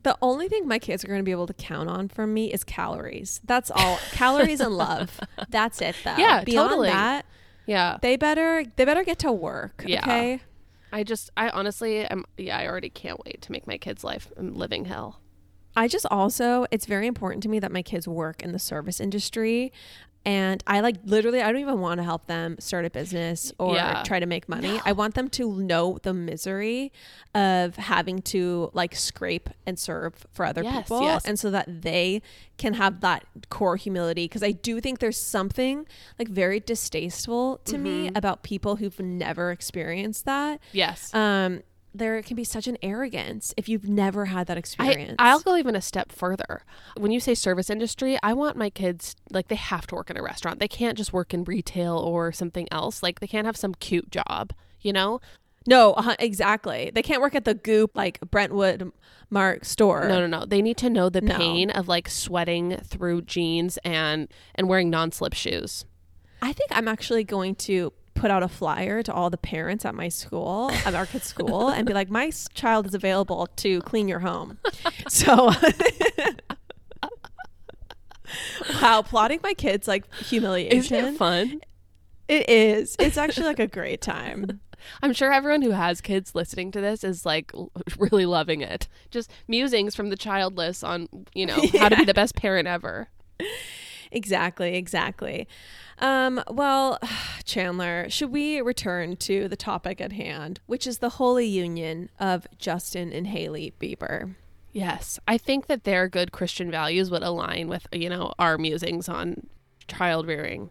The 0.05 0.17
only 0.23 0.49
thing 0.49 0.69
my 0.69 0.79
kids 0.79 1.05
are 1.05 1.09
going 1.09 1.19
to 1.21 1.25
be 1.25 1.33
able 1.33 1.47
to 1.49 1.55
count 1.55 1.89
on 1.89 2.09
from 2.09 2.33
me 2.33 2.53
is 2.53 2.63
calories. 2.63 3.41
That's 3.45 3.71
all. 3.71 3.99
calories 4.13 4.61
and 4.61 4.77
love. 4.77 5.19
That's 5.49 5.83
it 5.83 5.97
though. 6.05 6.15
Yeah, 6.17 6.45
Beyond 6.45 6.69
totally. 6.71 6.89
that, 6.89 7.27
Yeah, 7.67 7.99
they 8.01 8.17
better 8.17 8.65
they 8.77 8.85
better 8.85 9.03
get 9.03 9.19
to 9.21 9.33
work. 9.33 9.85
Yeah. 9.87 10.01
Okay. 10.03 10.41
I 10.93 11.03
just, 11.03 11.31
I 11.37 11.49
honestly, 11.49 12.07
am. 12.07 12.25
Yeah, 12.37 12.57
I 12.57 12.69
already 12.69 12.89
can't 12.91 13.19
wait 13.25 13.43
to 13.43 13.51
make 13.53 13.67
my 13.67 13.79
kids' 13.79 14.05
life 14.05 14.31
I'm 14.37 14.55
living 14.55 14.85
hell. 14.85 15.21
I 15.77 15.89
just 15.89 16.07
also, 16.09 16.67
it's 16.71 16.87
very 16.87 17.09
important 17.09 17.43
to 17.43 17.49
me 17.49 17.59
that 17.59 17.73
my 17.73 17.83
kids 17.83 18.07
work 18.07 18.43
in 18.45 18.53
the 18.53 18.61
service 18.61 19.01
industry. 19.01 19.73
And 20.27 20.63
I 20.67 20.81
like 20.81 20.97
literally, 21.05 21.43
I 21.43 21.53
don't 21.53 21.61
even 21.61 21.81
want 21.81 21.99
to 21.99 22.05
help 22.05 22.27
them 22.27 22.57
start 22.59 22.85
a 22.87 22.91
business 22.91 23.53
or 23.59 23.75
Yeah. 23.75 24.03
try 24.05 24.21
to 24.21 24.27
make 24.27 24.49
money. 24.49 24.81
I 24.85 24.93
want 24.93 25.15
them 25.15 25.29
to 25.31 25.57
know 25.61 25.99
the 26.03 26.15
misery 26.15 26.93
of 27.35 27.77
having 27.77 28.23
to 28.23 28.71
like 28.73 28.95
scrape 28.95 29.51
and 29.67 29.79
serve 29.79 30.27
for 30.33 30.47
other 30.47 30.63
Yes, 30.63 30.85
people. 30.85 31.03
yes. 31.03 31.25
And 31.27 31.39
so 31.39 31.51
that 31.51 31.83
they 31.83 32.23
can 32.57 32.75
have 32.75 33.01
that 33.01 33.25
core 33.51 33.77
humility. 33.77 34.27
Cause 34.29 34.43
I 34.43 34.53
do 34.53 34.81
think 34.81 35.01
there's 35.01 35.21
something 35.21 35.87
like 36.19 36.29
very 36.29 36.59
distasteful 36.61 37.59
to 37.67 37.77
me 37.79 38.07
Mm-hmm. 38.07 38.17
about 38.17 38.43
people 38.43 38.77
who've 38.77 38.99
never 39.01 39.51
experienced 39.51 40.25
that. 40.25 40.59
Yes. 40.73 41.13
Um, 41.15 41.63
there 41.95 42.21
can 42.23 42.35
be 42.37 42.45
such 42.45 42.67
an 42.67 42.77
arrogance 42.83 43.55
if 43.57 43.69
you've 43.69 43.89
never 43.89 44.27
had 44.27 44.49
that 44.49 44.57
I, 44.57 44.59
experience. 44.59 45.15
I'll 45.19 45.41
go 45.41 45.57
even 45.57 45.77
a 45.77 45.81
step 45.81 46.11
further. 46.11 46.63
When 46.97 47.13
you 47.13 47.21
say 47.21 47.35
service 47.35 47.71
industry, 47.71 48.19
I 48.23 48.33
want 48.33 48.57
my 48.57 48.69
kids 48.69 49.15
like 49.31 49.49
they 49.49 49.55
have 49.55 49.87
to 49.89 49.95
work 49.95 50.11
in 50.11 50.17
a 50.17 50.23
restaurant. 50.23 50.59
They 50.59 50.69
can't 50.69 50.99
just 50.99 51.13
work 51.13 51.33
in 51.33 51.45
retail 51.45 51.97
or 51.97 52.33
something 52.33 52.67
else. 52.73 53.03
Like 53.03 53.21
they 53.21 53.27
can't 53.29 53.47
have 53.47 53.57
some 53.57 53.75
cute 53.75 54.11
job, 54.11 54.53
you 54.81 54.93
know? 54.93 55.21
No, 55.67 55.93
uh, 55.93 56.15
exactly. 56.19 56.91
They 56.93 57.03
can't 57.03 57.23
work 57.23 57.35
at 57.35 57.45
the 57.45 57.55
Goop 57.55 57.93
like 57.95 58.21
Brentwood 58.31 58.93
Mark 59.31 59.65
store. 59.65 60.07
No, 60.09 60.21
no, 60.21 60.27
no. 60.27 60.45
They 60.45 60.61
need 60.61 60.77
to 60.79 60.91
know 60.91 61.09
the 61.09 61.23
No. 61.23 61.37
pain 61.37 61.71
of 61.71 61.89
like 61.89 62.09
sweating 62.11 62.77
through 62.85 63.23
jeans 63.23 63.79
and 63.85 64.29
and 64.55 64.69
wearing 64.69 64.91
non-slip 64.91 65.33
shoes. 65.33 65.87
I 66.43 66.53
think 66.53 66.71
I'm 66.73 66.89
actually 66.89 67.25
going 67.25 67.55
to 67.55 67.93
put 68.15 68.31
out 68.31 68.43
a 68.43 68.49
flyer 68.49 69.03
to 69.03 69.13
all 69.13 69.31
the 69.31 69.37
parents 69.37 69.85
at 69.85 69.95
my 69.95 70.09
school, 70.09 70.71
at 70.85 70.95
our 70.95 71.07
kids' 71.07 71.27
school, 71.27 71.69
and 71.75 71.87
be 71.87 71.93
like, 71.93 72.11
"My 72.11 72.31
child 72.55 72.87
is 72.87 72.95
available 72.95 73.49
to 73.57 73.81
clean 73.83 74.09
your 74.09 74.21
home." 74.21 74.59
so, 75.09 75.53
wow, 78.83 79.03
plotting 79.03 79.41
my 79.43 79.55
kids 79.55 79.87
like 79.87 80.13
humiliation. 80.15 80.79
Isn't 80.79 81.15
it 81.15 81.19
fun? 81.19 81.61
It 82.29 82.49
is. 82.49 82.97
It's 82.99 83.19
actually 83.19 83.47
like 83.47 83.59
a 83.59 83.67
great 83.67 84.01
time. 84.01 84.61
I'm 85.03 85.13
sure 85.13 85.33
everyone 85.33 85.63
who 85.63 85.71
has 85.71 86.01
kids 86.01 86.35
listening 86.35 86.71
to 86.73 86.81
this 86.81 87.05
is 87.05 87.25
like 87.25 87.53
really 87.99 88.27
loving 88.27 88.61
it. 88.61 88.89
Just 89.11 89.31
musings 89.49 89.95
from 89.95 90.11
the 90.11 90.17
childless 90.17 90.83
on, 90.83 91.09
you 91.35 91.47
know, 91.47 91.59
how 91.79 91.89
to 91.89 91.97
be 91.97 92.05
the 92.05 92.15
best 92.15 92.35
parent 92.37 92.69
ever. 92.69 93.09
Exactly, 94.15 94.77
exactly. 94.77 95.49
Um, 95.99 96.43
well, 96.49 96.99
Chandler, 97.45 98.09
should 98.09 98.31
we 98.31 98.61
return 98.61 99.17
to 99.17 99.49
the 99.49 99.57
topic 99.57 100.01
at 100.01 100.13
hand, 100.13 100.61
which 100.67 100.87
is 100.87 100.99
the 100.99 101.11
holy 101.11 101.47
union 101.47 102.09
of 102.19 102.47
Justin 102.57 103.13
and 103.13 103.27
Hailey 103.27 103.75
Bieber? 103.81 104.37
Yes. 104.73 105.19
I 105.27 105.37
think 105.37 105.67
that 105.67 105.85
their 105.85 106.09
good 106.09 106.33
Christian 106.33 106.71
values 106.71 107.11
would 107.11 107.23
align 107.23 107.69
with, 107.69 107.87
you 107.93 108.09
know, 108.09 108.33
our 108.39 108.57
musings 108.57 109.09
on 109.09 109.49
child 109.89 110.27
rearing. 110.27 110.71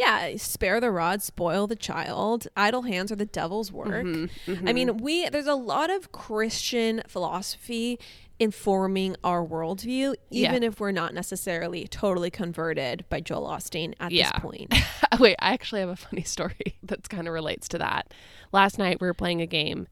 Yeah, 0.00 0.36
spare 0.36 0.80
the 0.80 0.90
rod, 0.90 1.20
spoil 1.22 1.66
the 1.66 1.76
child. 1.76 2.48
Idle 2.56 2.82
hands 2.82 3.12
are 3.12 3.16
the 3.16 3.26
devil's 3.26 3.70
work. 3.70 4.06
Mm-hmm, 4.06 4.66
I 4.68 4.72
mean, 4.72 4.96
we 4.96 5.28
there's 5.28 5.46
a 5.46 5.54
lot 5.54 5.90
of 5.90 6.10
Christian 6.10 7.02
philosophy 7.06 7.98
informing 8.38 9.14
our 9.22 9.44
worldview, 9.46 10.14
Yeah. 10.30 10.48
even 10.48 10.62
if 10.62 10.80
we're 10.80 10.92
not 10.92 11.12
necessarily 11.12 11.86
totally 11.86 12.30
converted 12.30 13.04
by 13.10 13.20
Joel 13.20 13.46
Osteen 13.46 13.92
at 14.00 14.10
Yeah. 14.12 14.30
this 14.32 14.40
point. 14.40 14.74
Wait, 15.20 15.36
I 15.40 15.52
actually 15.52 15.80
have 15.80 15.90
a 15.90 15.96
funny 15.96 16.22
story 16.36 16.78
that 16.82 17.06
kind 17.10 17.28
of 17.28 17.34
relates 17.34 17.68
to 17.68 17.78
that. 17.78 18.14
Last 18.52 18.78
night 18.78 18.98
we 18.98 19.06
were 19.06 19.12
playing 19.12 19.42
a 19.42 19.46
game 19.46 19.86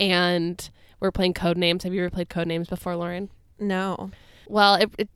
and 0.00 0.68
we 0.98 1.06
are 1.06 1.12
playing 1.12 1.34
code 1.34 1.56
names. 1.56 1.84
Have 1.84 1.94
you 1.94 2.00
ever 2.02 2.10
played 2.10 2.28
code 2.28 2.48
names 2.48 2.68
before, 2.68 2.96
Lauren? 2.96 3.30
No. 3.60 4.10
Well, 4.48 4.74
it, 4.74 4.90
it 4.98 5.08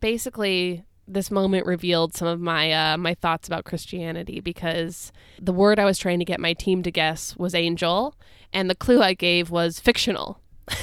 basically 0.00 0.84
this 1.08 1.30
moment 1.30 1.66
revealed 1.66 2.14
some 2.14 2.28
of 2.28 2.40
my 2.40 2.72
uh, 2.72 2.96
my 2.96 3.14
thoughts 3.14 3.48
about 3.48 3.64
Christianity 3.64 4.40
because 4.40 5.12
the 5.40 5.52
word 5.52 5.78
I 5.78 5.84
was 5.84 5.98
trying 5.98 6.18
to 6.18 6.24
get 6.24 6.40
my 6.40 6.52
team 6.52 6.82
to 6.82 6.90
guess 6.90 7.36
was 7.36 7.54
angel, 7.54 8.14
and 8.52 8.68
the 8.68 8.74
clue 8.74 9.02
I 9.02 9.14
gave 9.14 9.50
was 9.50 9.80
fictional. 9.80 10.40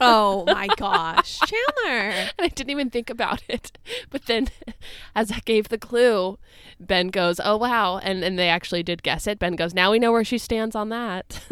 Oh 0.00 0.44
my 0.46 0.68
gosh, 0.78 1.38
Chandler. 1.40 2.10
And 2.38 2.40
I 2.40 2.48
didn't 2.48 2.70
even 2.70 2.88
think 2.90 3.10
about 3.10 3.42
it. 3.48 3.78
But 4.10 4.26
then, 4.26 4.48
as 5.14 5.30
I 5.30 5.40
gave 5.44 5.68
the 5.68 5.78
clue, 5.78 6.38
Ben 6.80 7.08
goes, 7.08 7.38
"Oh 7.44 7.56
wow!" 7.56 7.98
And 7.98 8.24
and 8.24 8.38
they 8.38 8.48
actually 8.48 8.82
did 8.82 9.02
guess 9.02 9.26
it. 9.26 9.38
Ben 9.38 9.54
goes, 9.54 9.74
"Now 9.74 9.90
we 9.90 9.98
know 9.98 10.10
where 10.10 10.24
she 10.24 10.38
stands 10.38 10.74
on 10.74 10.88
that." 10.88 11.42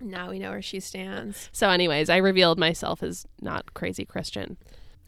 Now 0.00 0.30
we 0.30 0.40
know 0.40 0.50
where 0.50 0.62
she 0.62 0.80
stands. 0.80 1.48
so, 1.52 1.70
anyways, 1.70 2.10
I 2.10 2.16
revealed 2.16 2.58
myself 2.58 3.02
as 3.02 3.24
not 3.40 3.72
crazy 3.72 4.04
Christian. 4.04 4.56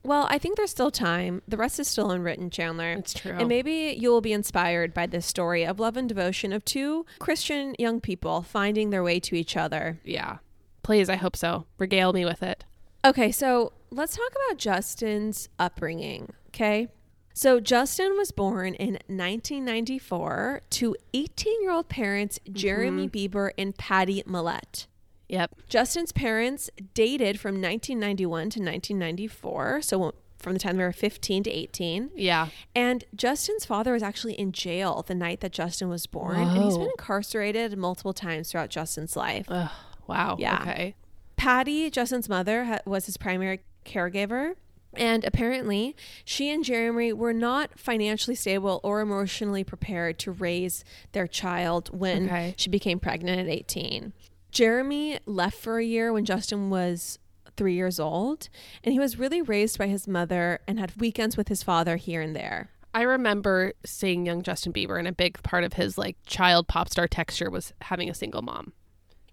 Well, 0.05 0.27
I 0.31 0.39
think 0.39 0.57
there's 0.57 0.71
still 0.71 0.91
time. 0.91 1.43
The 1.49 1.57
rest 1.57 1.81
is 1.81 1.89
still 1.89 2.11
unwritten, 2.11 2.51
Chandler. 2.51 2.93
It's 2.93 3.15
true. 3.15 3.33
And 3.33 3.49
maybe 3.49 3.97
you 3.99 4.11
will 4.11 4.21
be 4.21 4.35
inspired 4.35 4.93
by 4.93 5.07
this 5.07 5.25
story 5.25 5.65
of 5.65 5.81
love 5.81 5.97
and 5.97 6.09
devotion 6.09 6.53
of 6.53 6.65
two 6.65 7.07
Christian 7.19 7.75
young 7.79 8.01
people 8.01 8.43
finding 8.43 8.91
their 8.91 9.03
way 9.03 9.19
to 9.21 9.35
each 9.35 9.57
other. 9.57 9.99
yeah, 10.05 10.39
please, 10.83 11.09
I 11.09 11.17
hope 11.17 11.37
so. 11.37 11.65
Regale 11.79 12.13
me 12.13 12.25
with 12.25 12.43
it. 12.43 12.65
Okay, 13.05 13.33
so 13.33 13.73
let's 13.91 14.17
talk 14.17 14.31
about 14.31 14.59
Justin's 14.59 15.49
upbringing, 15.59 16.33
okay? 16.49 16.89
So 17.33 17.59
Justin 17.59 18.17
was 18.17 18.31
born 18.31 18.75
in 18.75 18.95
1994 19.09 20.63
to 20.71 20.97
18-year-old 21.13 21.89
parents 21.89 22.39
Jeremy 22.53 23.09
mm-hmm. 23.09 23.37
Bieber 23.39 23.51
and 23.59 23.77
Patty 23.77 24.23
Mallette. 24.23 24.87
Yep. 25.35 25.55
Justin's 25.69 26.13
parents 26.13 26.71
dated 26.95 27.39
from 27.41 27.55
1991 27.61 28.41
to 28.51 28.61
1994, 28.61 29.83
so 29.83 30.15
from 30.39 30.53
the 30.53 30.59
time 30.59 30.77
they 30.77 30.85
were 30.85 30.93
15 30.93 31.43
to 31.45 31.51
18. 31.51 32.11
Yeah. 32.15 32.49
And 32.75 33.05
Justin's 33.17 33.65
father 33.65 33.93
was 33.93 34.03
actually 34.03 34.35
in 34.35 34.53
jail 34.53 35.03
the 35.07 35.15
night 35.15 35.41
that 35.41 35.53
Justin 35.53 35.89
was 35.89 36.07
born, 36.07 36.37
and 36.37 36.63
he's 36.63 36.77
been 36.79 36.87
incarcerated 36.89 37.77
multiple 37.79 38.13
times 38.13 38.51
throughout 38.51 38.71
Justin's 38.71 39.17
life. 39.17 39.47
Ugh, 39.49 39.71
wow. 40.07 40.37
Yeah. 40.39 40.59
Okay. 40.63 40.95
Patty, 41.37 41.91
Justin's 41.91 42.29
mother, 42.29 42.65
ha- 42.65 42.79
was 42.87 43.07
his 43.07 43.17
primary 43.17 43.61
caregiver. 43.85 44.55
And 44.97 45.25
apparently, 45.25 45.97
she 46.25 46.51
and 46.51 46.63
Jeremy 46.65 47.13
were 47.13 47.33
not 47.33 47.77
financially 47.81 48.37
stable 48.37 48.79
or 48.85 49.01
emotionally 49.01 49.65
prepared 49.65 50.21
to 50.21 50.31
raise 50.31 50.85
their 51.11 51.27
child 51.27 51.91
when 51.99 52.27
Okay. 52.27 52.55
she 52.57 52.71
became 52.71 53.01
pregnant 53.01 53.41
at 53.41 53.49
18. 53.49 54.13
Jeremy 54.55 55.19
left 55.27 55.59
for 55.59 55.79
a 55.79 55.85
year 55.85 56.13
when 56.13 56.25
Justin 56.25 56.71
was 56.71 57.19
three 57.57 57.75
years 57.75 58.01
old, 58.01 58.49
and 58.83 58.93
he 58.93 58.99
was 58.99 59.19
really 59.19 59.43
raised 59.43 59.79
by 59.79 59.87
his 59.89 60.09
mother 60.09 60.61
and 60.67 60.79
had 60.79 60.99
weekends 61.01 61.37
with 61.37 61.49
his 61.49 61.63
father 61.63 61.97
here 61.97 62.21
and 62.23 62.35
there. 62.35 62.71
I 62.95 63.03
remember 63.03 63.73
seeing 63.85 64.25
young 64.25 64.43
Justin 64.43 64.73
Bieber, 64.73 64.99
and 64.99 65.09
a 65.09 65.13
big 65.13 65.43
part 65.43 65.65
of 65.65 65.75
his 65.75 65.99
like 65.99 66.17
child 66.27 66.69
pop 66.69 66.89
star 66.89 67.09
texture 67.09 67.51
was 67.51 67.73
having 67.83 68.09
a 68.09 68.15
single 68.15 68.43
mom. 68.43 68.73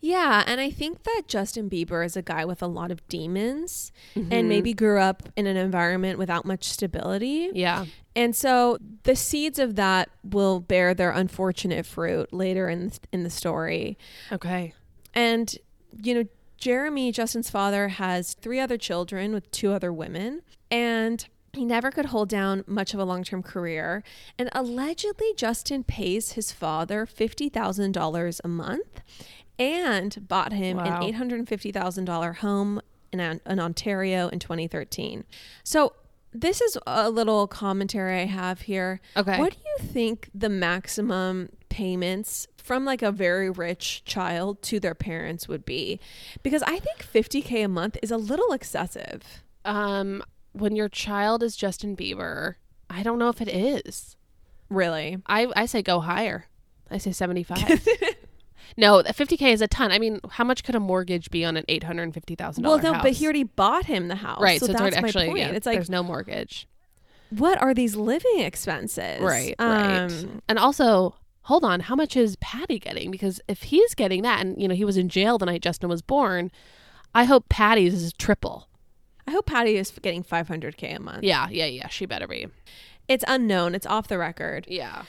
Yeah, 0.04 0.44
and 0.48 0.60
I 0.60 0.72
think 0.72 1.04
that 1.04 1.24
Justin 1.28 1.70
Bieber 1.70 2.04
is 2.04 2.18
a 2.18 2.24
guy 2.24 2.44
with 2.44 2.64
a 2.64 2.68
lot 2.68 2.90
of 2.90 3.08
demons 3.08 3.92
Mm-hmm. 4.16 4.34
and 4.34 4.50
maybe 4.50 4.74
grew 4.74 5.00
up 5.00 5.30
in 5.36 5.46
an 5.46 5.58
environment 5.58 6.18
without 6.18 6.44
much 6.44 6.64
stability. 6.64 7.50
Yeah. 7.54 7.86
And 8.16 8.36
so 8.36 8.80
the 9.04 9.16
seeds 9.16 9.60
of 9.60 9.76
that 9.76 10.10
will 10.24 10.60
bear 10.60 10.96
their 10.96 11.12
unfortunate 11.12 11.86
fruit 11.86 12.34
later 12.34 12.68
in 12.68 12.92
in 13.14 13.22
the 13.22 13.30
story. 13.30 13.96
Okay. 14.32 14.74
And 15.14 15.56
you 16.02 16.14
know, 16.14 16.24
Jeremy, 16.58 17.12
Justin's 17.12 17.50
father, 17.50 17.88
has 17.90 18.34
three 18.36 18.60
other 18.60 18.78
children 18.78 19.34
with 19.34 19.50
two 19.52 19.72
other 19.74 19.92
women, 19.92 20.42
and 20.70 21.28
he 21.54 21.66
never 21.66 21.92
could 21.92 22.06
hold 22.08 22.30
down 22.30 22.64
much 22.68 22.94
of 22.94 23.00
a 23.00 23.04
long 23.04 23.24
term 23.24 23.44
career. 23.44 24.04
And 24.40 24.50
allegedly, 24.54 25.34
Justin 25.36 25.84
pays 25.84 26.34
his 26.34 26.52
father 26.52 27.06
fifty 27.06 27.50
thousand 27.50 27.92
dollars 27.94 28.40
a 28.44 28.48
month, 28.48 29.02
and 29.60 30.28
bought 30.28 30.54
him 30.54 30.78
Wow. 30.78 30.98
an 30.98 31.04
eight 31.04 31.16
hundred 31.16 31.40
and 31.40 31.50
fifty 31.50 31.72
thousand 31.72 32.06
dollar 32.06 32.34
home 32.34 32.82
in, 33.12 33.20
An- 33.20 33.42
in 33.46 33.60
Ontario 33.60 34.28
in 34.30 34.40
twenty 34.40 34.68
thirteen. 34.68 35.26
So. 35.64 35.94
This 36.34 36.62
is 36.62 36.78
a 36.88 37.10
little 37.10 37.46
commentary 37.46 38.22
I 38.22 38.26
have 38.26 38.62
here. 38.62 39.02
Okay. 39.18 39.38
What 39.38 39.52
do 39.52 39.58
you 39.66 39.86
think 39.86 40.30
the 40.34 40.48
maximum 40.48 41.50
payments 41.68 42.48
from 42.64 42.86
like 42.86 43.02
a 43.02 43.12
very 43.12 43.50
rich 43.50 44.04
child 44.06 44.62
to 44.64 44.80
their 44.80 44.96
parents 44.96 45.48
would 45.48 45.66
be? 45.66 46.00
Because 46.44 46.64
I 46.64 46.80
think 46.80 47.06
50k 47.06 47.66
a 47.66 47.68
month 47.68 47.98
is 48.02 48.12
a 48.12 48.18
little 48.18 48.52
excessive. 48.54 49.44
Um, 49.66 50.24
when 50.54 50.76
your 50.76 50.90
child 50.90 51.44
is 51.44 51.56
Justin 51.56 51.96
Bieber, 51.96 52.56
I 52.90 53.04
don't 53.04 53.20
know 53.20 53.30
if 53.30 53.42
it 53.42 53.48
is. 53.48 54.16
Really? 54.70 55.18
I 55.28 55.48
I 55.56 55.66
say 55.66 55.82
go 55.82 56.00
higher. 56.00 56.46
I 56.90 56.98
say 56.98 57.12
seventy 57.12 57.44
five. 57.44 57.86
no, 58.78 59.02
fifty 59.14 59.38
k 59.38 59.52
is 59.52 59.62
a 59.62 59.68
ton. 59.68 59.92
I 59.92 60.00
mean, 60.00 60.20
how 60.30 60.44
much 60.44 60.64
could 60.64 60.76
a 60.76 60.80
mortgage 60.80 61.30
be 61.30 61.44
on 61.46 61.58
an 61.58 61.64
$850,000 61.68 62.64
Well, 62.64 62.80
no, 62.80 62.94
but 63.02 63.14
he 63.14 63.26
already 63.26 63.44
bought 63.44 63.86
him 63.86 64.08
the 64.08 64.16
house. 64.16 64.42
right. 64.42 64.60
So, 64.60 64.66
So, 64.68 64.72
it's 64.74 64.82
that's 64.82 64.96
actually 64.98 65.26
my 65.28 65.34
point. 65.34 65.40
yeah, 65.40 65.50
it's 65.52 65.66
like, 65.66 65.76
there's 65.76 65.90
no 65.90 66.04
mortgage. 66.04 66.68
what 67.30 67.62
are 67.62 67.74
these 67.74 67.96
living 67.96 68.40
expenses? 68.40 69.22
Right. 69.22 69.56
Right. 69.60 69.98
Um, 70.00 70.42
and 70.50 70.58
also, 70.60 71.16
hold 71.44 71.64
on, 71.64 71.82
how 71.82 71.96
much 71.96 72.16
is 72.16 72.36
Patty 72.38 72.80
getting? 72.80 73.12
Because 73.12 73.42
if 73.48 73.64
he's 73.64 73.94
getting 73.96 74.22
that, 74.24 74.42
and 74.42 74.62
you 74.62 74.68
know 74.68 74.76
he 74.76 74.86
was 74.86 74.98
in 74.98 75.10
jail 75.10 75.38
the 75.38 75.46
night 75.46 75.62
Justin 75.62 75.90
was 75.90 76.02
born, 76.02 76.52
I 77.14 77.26
hope 77.26 77.50
Patty's 77.50 77.94
is 77.94 78.14
triple. 78.14 78.68
I 79.28 79.32
hope 79.32 79.46
Patty 79.46 79.78
is 79.78 79.92
getting 80.02 80.24
500k 80.24 80.96
a 80.96 81.00
month. 81.00 81.24
Yeah. 81.24 81.48
Yeah. 81.50 81.66
Yeah. 81.66 81.88
She 81.88 82.06
better 82.06 82.28
be. 82.28 82.48
It's 83.08 83.24
unknown. 83.28 83.76
It's 83.76 83.86
off 83.86 84.08
the 84.08 84.18
record. 84.18 84.66
Yeah. 84.68 85.04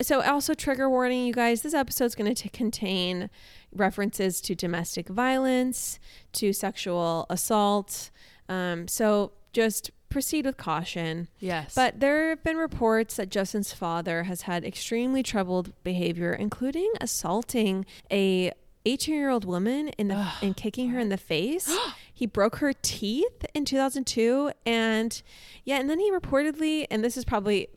So, 0.00 0.22
also, 0.22 0.54
trigger 0.54 0.88
warning, 0.88 1.26
you 1.26 1.34
guys, 1.34 1.60
this 1.60 1.74
episode's 1.74 2.14
going 2.14 2.34
to 2.34 2.48
contain 2.48 3.28
references 3.70 4.40
to 4.42 4.54
domestic 4.54 5.08
violence, 5.08 5.98
to 6.32 6.54
sexual 6.54 7.26
assault. 7.28 8.10
Um, 8.48 8.88
so, 8.88 9.32
just 9.52 9.90
proceed 10.10 10.44
with 10.44 10.56
caution. 10.56 11.28
Yes. 11.38 11.74
But 11.74 12.00
there 12.00 12.30
have 12.30 12.42
been 12.42 12.56
reports 12.56 13.16
that 13.16 13.30
Justin's 13.30 13.72
father 13.72 14.24
has 14.24 14.42
had 14.42 14.64
extremely 14.64 15.22
troubled 15.22 15.72
behavior, 15.82 16.32
including 16.34 16.92
assaulting 17.00 17.86
a 18.10 18.52
18 18.84 19.14
year 19.14 19.30
old 19.30 19.44
woman 19.44 19.88
in 19.90 20.08
the, 20.08 20.28
and 20.42 20.56
kicking 20.56 20.90
her 20.90 20.98
in 20.98 21.08
the 21.08 21.16
face. 21.16 21.74
he 22.14 22.26
broke 22.26 22.56
her 22.56 22.72
teeth 22.82 23.46
in 23.54 23.64
2002. 23.64 24.52
And 24.66 25.22
yeah, 25.64 25.78
and 25.78 25.88
then 25.88 25.98
he 25.98 26.12
reportedly, 26.12 26.86
and 26.90 27.04
this 27.04 27.16
is 27.16 27.24
probably, 27.24 27.68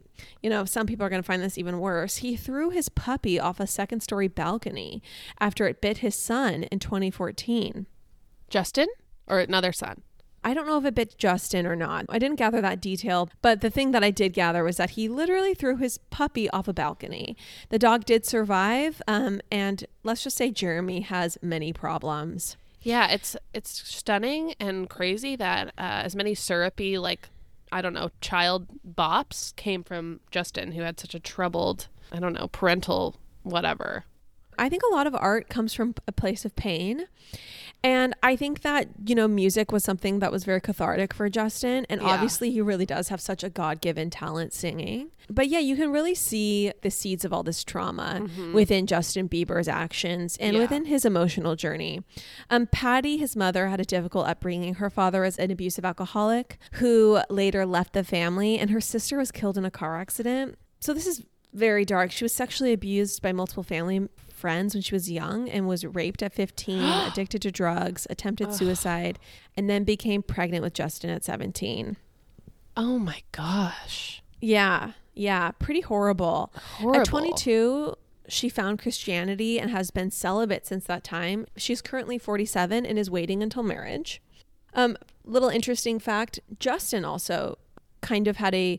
you 0.41 0.49
know, 0.49 0.65
some 0.65 0.87
people 0.87 1.05
are 1.05 1.09
going 1.09 1.21
to 1.21 1.25
find 1.25 1.41
this 1.41 1.57
even 1.57 1.79
worse. 1.79 2.17
He 2.17 2.35
threw 2.35 2.69
his 2.69 2.89
puppy 2.89 3.39
off 3.39 3.59
a 3.59 3.67
second 3.67 4.01
story 4.01 4.27
balcony 4.27 5.01
after 5.39 5.67
it 5.67 5.81
bit 5.81 5.99
his 5.99 6.15
son 6.15 6.63
in 6.63 6.79
2014. 6.79 7.85
Justin 8.49 8.87
or 9.27 9.39
another 9.39 9.71
son. 9.71 10.03
I 10.43 10.53
don't 10.53 10.67
know 10.67 10.77
if 10.77 10.85
it 10.85 10.95
bit 10.95 11.17
Justin 11.17 11.65
or 11.65 11.75
not. 11.75 12.05
I 12.09 12.19
didn't 12.19 12.37
gather 12.37 12.61
that 12.61 12.81
detail, 12.81 13.29
but 13.41 13.61
the 13.61 13.69
thing 13.69 13.91
that 13.91 14.03
I 14.03 14.11
did 14.11 14.33
gather 14.33 14.63
was 14.63 14.77
that 14.77 14.91
he 14.91 15.07
literally 15.07 15.53
threw 15.53 15.77
his 15.77 15.97
puppy 16.09 16.49
off 16.49 16.67
a 16.67 16.73
balcony. 16.73 17.37
The 17.69 17.79
dog 17.79 18.05
did 18.05 18.25
survive, 18.25 19.01
um, 19.07 19.41
and 19.51 19.85
let's 20.03 20.23
just 20.23 20.37
say 20.37 20.51
Jeremy 20.51 21.01
has 21.01 21.37
many 21.41 21.71
problems. 21.71 22.57
Yeah, 22.81 23.07
it's 23.09 23.37
it's 23.53 23.87
stunning 23.87 24.55
and 24.59 24.89
crazy 24.89 25.37
that 25.37 25.69
uh, 25.77 26.03
as 26.03 26.15
many 26.15 26.35
syrupy 26.35 26.97
like 26.97 27.29
I 27.71 27.81
don't 27.81 27.93
know 27.93 28.11
child 28.19 28.67
bops 28.85 29.55
came 29.55 29.83
from 29.83 30.19
Justin, 30.31 30.73
who 30.73 30.81
had 30.81 30.99
such 30.99 31.15
a 31.15 31.19
troubled 31.19 31.87
I 32.11 32.19
don't 32.19 32.33
know 32.33 32.49
parental 32.49 33.15
whatever. 33.43 34.03
I 34.57 34.69
think 34.69 34.83
a 34.83 34.93
lot 34.93 35.07
of 35.07 35.15
art 35.15 35.49
comes 35.49 35.73
from 35.73 35.95
a 36.07 36.11
place 36.11 36.45
of 36.45 36.55
pain. 36.55 37.07
And 37.85 38.13
I 38.23 38.37
think 38.37 38.61
that, 38.61 38.87
you 39.05 39.13
know, 39.13 39.27
music 39.27 39.73
was 39.73 39.83
something 39.83 40.19
that 40.19 40.31
was 40.31 40.45
very 40.45 40.61
cathartic 40.61 41.13
for 41.13 41.27
Justin. 41.27 41.85
And 41.89 42.01
Yeah. 42.01 42.07
obviously, 42.07 42.49
he 42.49 42.61
really 42.61 42.85
does 42.85 43.09
have 43.09 43.19
such 43.19 43.43
a 43.43 43.49
God 43.49 43.81
given 43.81 44.09
talent 44.09 44.53
singing. 44.53 45.09
But 45.29 45.49
yeah, 45.49 45.59
you 45.59 45.75
can 45.75 45.91
really 45.91 46.15
see 46.15 46.71
the 46.81 46.89
seeds 46.89 47.25
of 47.25 47.33
all 47.33 47.43
this 47.43 47.61
trauma 47.61 48.25
within 48.53 48.87
Justin 48.87 49.27
Bieber's 49.27 49.67
actions 49.67 50.37
and 50.37 50.55
Yeah. 50.55 50.61
within 50.61 50.85
his 50.85 51.03
emotional 51.03 51.57
journey. 51.57 52.01
Um, 52.49 52.67
Patty, 52.67 53.17
his 53.17 53.35
mother, 53.35 53.67
had 53.67 53.81
a 53.81 53.85
difficult 53.85 54.27
upbringing. 54.27 54.75
Her 54.75 54.89
father 54.89 55.21
was 55.21 55.37
an 55.37 55.51
abusive 55.51 55.83
alcoholic 55.83 56.57
who 56.73 57.19
later 57.29 57.65
left 57.65 57.91
the 57.93 58.05
family, 58.05 58.57
and 58.59 58.69
her 58.69 58.81
sister 58.81 59.17
was 59.17 59.29
killed 59.31 59.57
in 59.57 59.65
a 59.65 59.71
car 59.71 59.99
accident. 59.99 60.55
So 60.79 60.93
this 60.93 61.05
is 61.07 61.23
very 61.53 61.85
dark. 61.85 62.11
She 62.11 62.23
was 62.23 62.33
sexually 62.33 62.73
abused 62.73 63.21
by 63.21 63.31
multiple 63.31 63.61
family 63.63 64.07
friends 64.43 64.75
when 64.75 64.81
she 64.81 64.93
was 64.93 65.09
young 65.09 65.47
and 65.47 65.69
was 65.69 65.85
raped 65.85 66.21
at 66.21 66.33
15, 66.33 66.83
addicted 67.07 67.41
to 67.41 67.49
drugs, 67.49 68.05
attempted 68.09 68.53
suicide, 68.53 69.17
and 69.55 69.69
then 69.69 69.85
became 69.85 70.21
pregnant 70.21 70.61
with 70.61 70.73
Justin 70.73 71.09
at 71.09 71.23
17. 71.23 71.95
Oh 72.75 72.99
my 72.99 73.23
gosh. 73.31 74.21
Yeah, 74.41 74.91
yeah, 75.13 75.51
pretty 75.51 75.79
horrible. 75.79 76.51
Horrible. 76.55 76.99
At 76.99 77.07
22, 77.07 77.95
she 78.27 78.49
found 78.49 78.79
Christianity 78.79 79.61
and 79.61 79.71
has 79.71 79.91
been 79.91 80.11
celibate 80.11 80.67
since 80.67 80.83
that 80.87 81.05
time. 81.05 81.47
She's 81.55 81.81
currently 81.81 82.17
47 82.17 82.85
and 82.85 82.99
is 82.99 83.09
waiting 83.09 83.41
until 83.41 83.63
marriage. 83.63 84.21
Um, 84.73 84.97
little 85.23 85.47
interesting 85.47 85.99
fact: 85.99 86.41
Justin 86.59 87.05
also 87.05 87.59
kind 88.01 88.27
of 88.27 88.35
had 88.35 88.53
a 88.53 88.77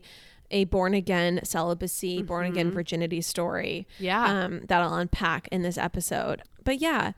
a 0.51 0.65
born 0.65 0.93
again 0.93 1.39
celibacy, 1.43 2.21
born 2.21 2.45
again 2.45 2.71
virginity 2.71 3.21
story. 3.21 3.87
Yeah. 3.99 4.23
um, 4.25 4.61
that 4.67 4.81
I'll 4.81 4.95
unpack 4.95 5.47
in 5.49 5.61
this 5.61 5.77
episode. 5.77 6.43
But 6.63 6.79
yeah, 6.79 7.13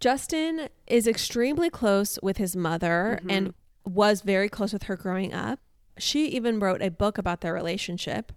Justin 0.00 0.68
is 0.86 1.06
extremely 1.06 1.70
close 1.70 2.18
with 2.22 2.36
his 2.36 2.54
mother 2.54 3.20
and 3.28 3.54
was 3.84 4.20
very 4.20 4.48
close 4.48 4.72
with 4.72 4.84
her 4.84 4.96
growing 4.96 5.32
up. 5.32 5.60
She 5.98 6.26
even 6.28 6.58
wrote 6.58 6.82
a 6.82 6.90
book 6.90 7.16
about 7.18 7.40
their 7.40 7.54
relationship. 7.54 8.32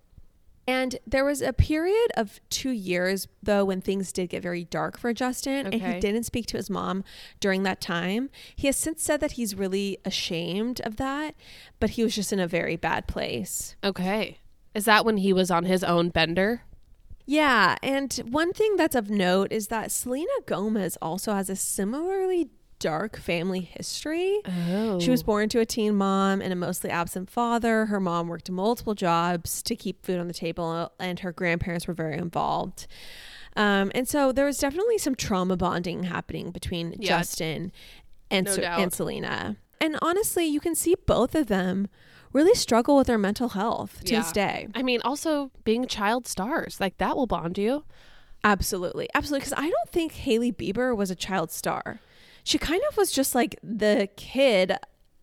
And 0.70 0.98
there 1.08 1.26
was 1.26 1.42
a 1.42 1.52
period 1.52 2.12
of 2.16 2.40
two 2.52 2.70
years, 2.70 3.28
though, 3.42 3.66
when 3.66 3.82
things 3.82 4.12
did 4.12 4.30
get 4.30 4.44
very 4.44 4.66
dark 4.66 5.00
for 5.00 5.14
Justin, 5.14 5.66
and 5.66 5.74
he 5.74 6.00
didn't 6.00 6.26
speak 6.26 6.46
to 6.46 6.58
his 6.58 6.70
mom 6.70 7.04
during 7.40 7.64
that 7.64 7.82
time. 7.82 8.30
He 8.56 8.68
has 8.68 8.78
since 8.78 9.02
said 9.02 9.20
that 9.22 9.32
he's 9.32 9.56
really 9.56 9.98
ashamed 10.06 10.80
of 10.82 10.98
that, 10.98 11.34
but 11.80 11.92
he 11.92 12.04
was 12.04 12.14
just 12.14 12.32
in 12.32 12.40
a 12.40 12.48
very 12.48 12.76
bad 12.76 13.08
place. 13.08 13.78
Okay. 13.84 14.38
Is 14.76 14.86
that 14.86 15.06
when 15.06 15.18
he 15.18 15.34
was 15.34 15.50
on 15.50 15.66
his 15.66 15.84
own 15.84 16.10
bender? 16.10 16.62
Yeah, 17.26 17.76
and 17.82 18.14
one 18.30 18.54
thing 18.54 18.76
that's 18.76 18.96
of 18.96 19.10
note 19.10 19.52
is 19.52 19.70
that 19.70 19.92
Selena 19.92 20.30
Gomez 20.46 21.00
also 21.02 21.34
has 21.34 21.50
a 21.50 21.56
similarly 21.56 22.52
dark 22.80 23.18
family 23.18 23.62
history. 23.62 24.40
Oh. 24.72 25.00
She 25.00 25.12
was 25.12 25.24
born 25.24 25.50
to 25.50 25.60
a 25.60 25.66
teen 25.66 25.96
mom 25.96 26.42
and 26.42 26.52
a 26.52 26.56
mostly 26.56 26.90
absent 26.90 27.30
father. 27.30 27.86
Her 27.88 28.00
mom 28.00 28.28
worked 28.28 28.50
multiple 28.50 28.96
jobs 28.96 29.62
to 29.64 29.76
keep 29.76 30.06
food 30.06 30.20
on 30.20 30.28
the 30.28 30.34
table, 30.34 30.92
and 31.00 31.20
her 31.20 31.32
grandparents 31.32 31.88
were 31.88 31.94
very 31.94 32.18
involved. 32.18 32.88
Um, 33.56 33.92
and 33.94 34.08
so 34.08 34.32
there 34.32 34.46
was 34.46 34.58
definitely 34.58 34.98
some 34.98 35.16
trauma 35.16 35.58
bonding 35.58 36.04
happening 36.04 36.52
between 36.52 36.96
Yeah. 36.98 37.18
Justin 37.20 37.72
and, 38.32 38.46
No 38.46 38.54
and 38.64 38.94
Selena. 38.94 39.58
And 39.82 39.98
honestly, 40.02 40.46
you 40.46 40.60
can 40.60 40.76
see 40.76 40.96
both 41.06 41.36
of 41.36 41.48
them 41.48 41.88
really 42.32 42.54
struggle 42.54 42.96
with 42.96 43.08
their 43.08 43.18
mental 43.18 43.50
health 43.50 44.04
to 44.06 44.14
Yeah. 44.14 44.22
this 44.22 44.32
day. 44.32 44.68
I 44.76 44.84
mean, 44.84 45.02
also 45.04 45.52
being 45.64 45.88
child 45.88 46.28
stars, 46.28 46.80
like 46.80 46.98
that 47.00 47.18
will 47.18 47.28
bond 47.28 47.58
you. 47.58 47.84
Absolutely. 48.44 49.10
Absolutely. 49.14 49.40
Because 49.46 49.54
I 49.58 49.70
don't 49.70 49.90
think 49.90 50.14
Hailey 50.14 50.52
Bieber 50.52 50.96
was 50.96 51.10
a 51.12 51.16
child 51.16 51.52
star. 51.52 52.00
She 52.44 52.58
kind 52.58 52.82
of 52.90 52.98
was 52.98 53.12
just 53.12 53.36
like 53.36 53.58
the 53.64 54.10
kid 54.16 54.74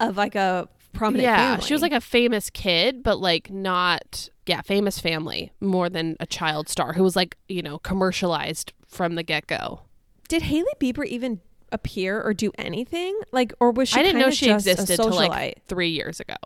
of 0.01 0.17
like 0.17 0.35
a 0.35 0.69
prominent 0.93 1.23
yeah, 1.25 1.53
family. 1.53 1.67
she 1.67 1.73
was 1.75 1.83
like 1.83 1.93
a 1.93 2.01
famous 2.01 2.51
kid, 2.51 3.03
but 3.03 3.19
like 3.21 3.51
not, 3.51 4.29
yeah, 4.47 4.61
famous 4.63 4.99
family 4.99 5.53
more 5.61 5.89
than 5.89 6.17
a 6.21 6.27
child 6.27 6.69
star 6.69 6.93
who 6.95 7.03
was 7.03 7.17
like, 7.17 7.37
you 7.49 7.63
know, 7.63 7.79
commercialized 7.79 8.73
from 8.87 9.15
the 9.15 9.23
get 9.23 9.47
go. 9.47 9.83
Did 10.29 10.43
Hailey 10.43 10.73
Bieber 10.81 11.05
even 11.07 11.41
appear 11.73 12.21
or 12.21 12.33
do 12.35 12.53
anything? 12.59 13.19
Like, 13.33 13.53
or 13.61 13.71
was 13.71 13.89
she 13.89 14.01
I 14.01 14.03
didn't 14.03 14.21
know 14.21 14.31
she 14.31 14.51
existed 14.51 14.97
till 14.97 15.11
socialite? 15.11 15.29
like 15.29 15.63
three 15.69 15.91
years 15.91 16.21
ago. 16.21 16.37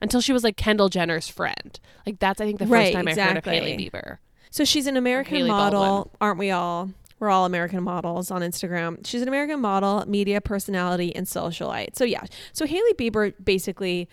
Until 0.00 0.20
she 0.20 0.32
was 0.32 0.44
like 0.44 0.56
Kendall 0.56 0.88
Jenner's 0.88 1.28
friend. 1.28 1.78
Like 2.06 2.20
that's 2.20 2.40
I 2.40 2.44
think 2.44 2.58
the 2.60 2.66
first 2.66 2.72
Right, 2.72 2.92
time 2.94 3.08
I 3.08 3.10
heard 3.10 3.18
of 3.18 3.26
exactly. 3.46 3.58
Hailey 3.58 3.90
Bieber. 3.90 4.18
So 4.50 4.64
she's 4.64 4.86
an 4.86 4.96
American 4.96 5.46
model, 5.46 5.80
Baldwin. 5.80 6.16
aren't 6.20 6.38
we 6.38 6.50
all? 6.52 6.90
We're 7.20 7.30
all 7.30 7.44
American 7.44 7.82
models 7.82 8.30
on 8.30 8.42
Instagram. 8.42 9.04
She's 9.06 9.22
an 9.22 9.28
American 9.28 9.60
model, 9.60 10.04
media 10.06 10.40
personality, 10.40 11.14
and 11.16 11.26
socialite. 11.26 11.96
So 11.96 12.04
yeah, 12.04 12.22
so 12.52 12.66
Hailey 12.66 12.94
Bieber 12.94 13.32
basically 13.42 14.08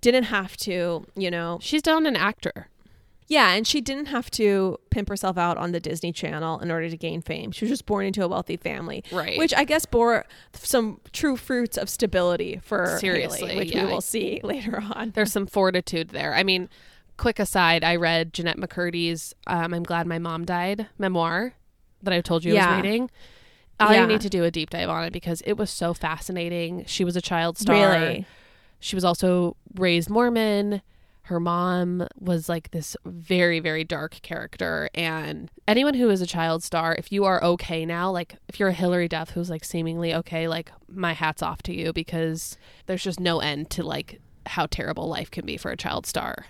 didn't 0.00 0.24
have 0.24 0.56
to, 0.58 1.06
you 1.16 1.30
know, 1.30 1.58
She's 1.60 1.82
done 1.82 2.06
an 2.06 2.16
actor. 2.16 2.68
yeah, 3.26 3.50
and 3.52 3.66
she 3.66 3.80
didn't 3.80 4.06
have 4.06 4.30
to 4.32 4.78
pimp 4.90 5.08
herself 5.08 5.36
out 5.36 5.56
on 5.58 5.72
the 5.72 5.80
Disney 5.80 6.12
Channel 6.12 6.60
in 6.60 6.70
order 6.70 6.88
to 6.88 6.96
gain 6.96 7.20
fame. 7.20 7.50
She 7.52 7.64
was 7.64 7.70
just 7.70 7.84
born 7.86 8.06
into 8.06 8.24
a 8.24 8.28
wealthy 8.28 8.56
family, 8.56 9.04
Right. 9.12 9.36
Which 9.38 9.52
I 9.54 9.64
guess 9.64 9.86
bore 9.86 10.24
some 10.54 11.00
true 11.12 11.36
fruits 11.36 11.76
of 11.76 11.88
stability 11.88 12.60
for 12.62 12.98
Seriously, 13.00 13.48
Hailey, 13.50 13.56
which 13.56 13.74
yeah. 13.74 13.84
we 13.86 13.90
will 13.92 14.00
see 14.00 14.40
later 14.44 14.82
on. 14.94 15.12
There's 15.14 15.32
some 15.32 15.46
fortitude 15.46 16.08
there. 16.10 16.34
I 16.34 16.42
mean, 16.42 16.68
quick 17.16 17.38
aside, 17.38 17.82
I 17.84 17.96
read 17.96 18.32
Jennette 18.32 18.56
McCurdy's 18.58 19.34
um, 19.48 19.74
I'm 19.74 19.82
Glad 19.82 20.06
My 20.06 20.18
Mom 20.18 20.44
Died 20.44 20.86
memoir 20.98 21.54
that 22.02 22.12
I 22.14 22.20
told 22.20 22.44
you 22.44 22.56
I 22.56 22.76
was 22.76 22.82
reading. 22.82 23.10
I 23.80 23.94
Yeah. 23.94 24.06
need 24.06 24.20
to 24.22 24.28
do 24.28 24.42
a 24.44 24.50
deep 24.50 24.70
dive 24.70 24.88
on 24.88 25.04
it 25.04 25.12
because 25.12 25.40
it 25.42 25.52
was 25.54 25.70
so 25.70 25.94
fascinating. 25.94 26.84
She 26.86 27.04
was 27.04 27.14
a 27.16 27.20
child 27.20 27.58
star. 27.58 27.92
Really? 27.92 28.26
She 28.80 28.96
was 28.96 29.04
also 29.04 29.56
raised 29.74 30.10
Mormon. 30.10 30.82
Her 31.22 31.38
mom 31.40 32.06
was 32.18 32.48
like 32.48 32.70
this 32.70 32.96
very, 33.04 33.60
very 33.60 33.84
dark 33.84 34.20
character. 34.22 34.88
And 34.94 35.50
anyone 35.68 35.94
who 35.94 36.08
is 36.10 36.20
a 36.22 36.26
child 36.26 36.62
star, 36.64 36.94
if 36.98 37.12
you 37.12 37.24
are 37.24 37.42
okay 37.44 37.84
now, 37.84 38.10
like 38.10 38.36
if 38.48 38.58
you're 38.58 38.70
a 38.70 38.72
Hilary 38.72 39.08
Duff 39.08 39.30
who's 39.30 39.50
like 39.50 39.62
seemingly 39.64 40.14
okay, 40.14 40.48
like 40.48 40.72
my 40.88 41.12
hat's 41.12 41.42
off 41.42 41.62
to 41.64 41.74
you 41.74 41.92
because 41.92 42.56
there's 42.86 43.02
just 43.04 43.20
no 43.20 43.40
end 43.40 43.68
to 43.70 43.82
like 43.82 44.20
how 44.46 44.66
terrible 44.66 45.06
life 45.08 45.30
can 45.30 45.44
be 45.44 45.56
for 45.58 45.70
a 45.70 45.76
child 45.76 46.06
star. 46.06 46.46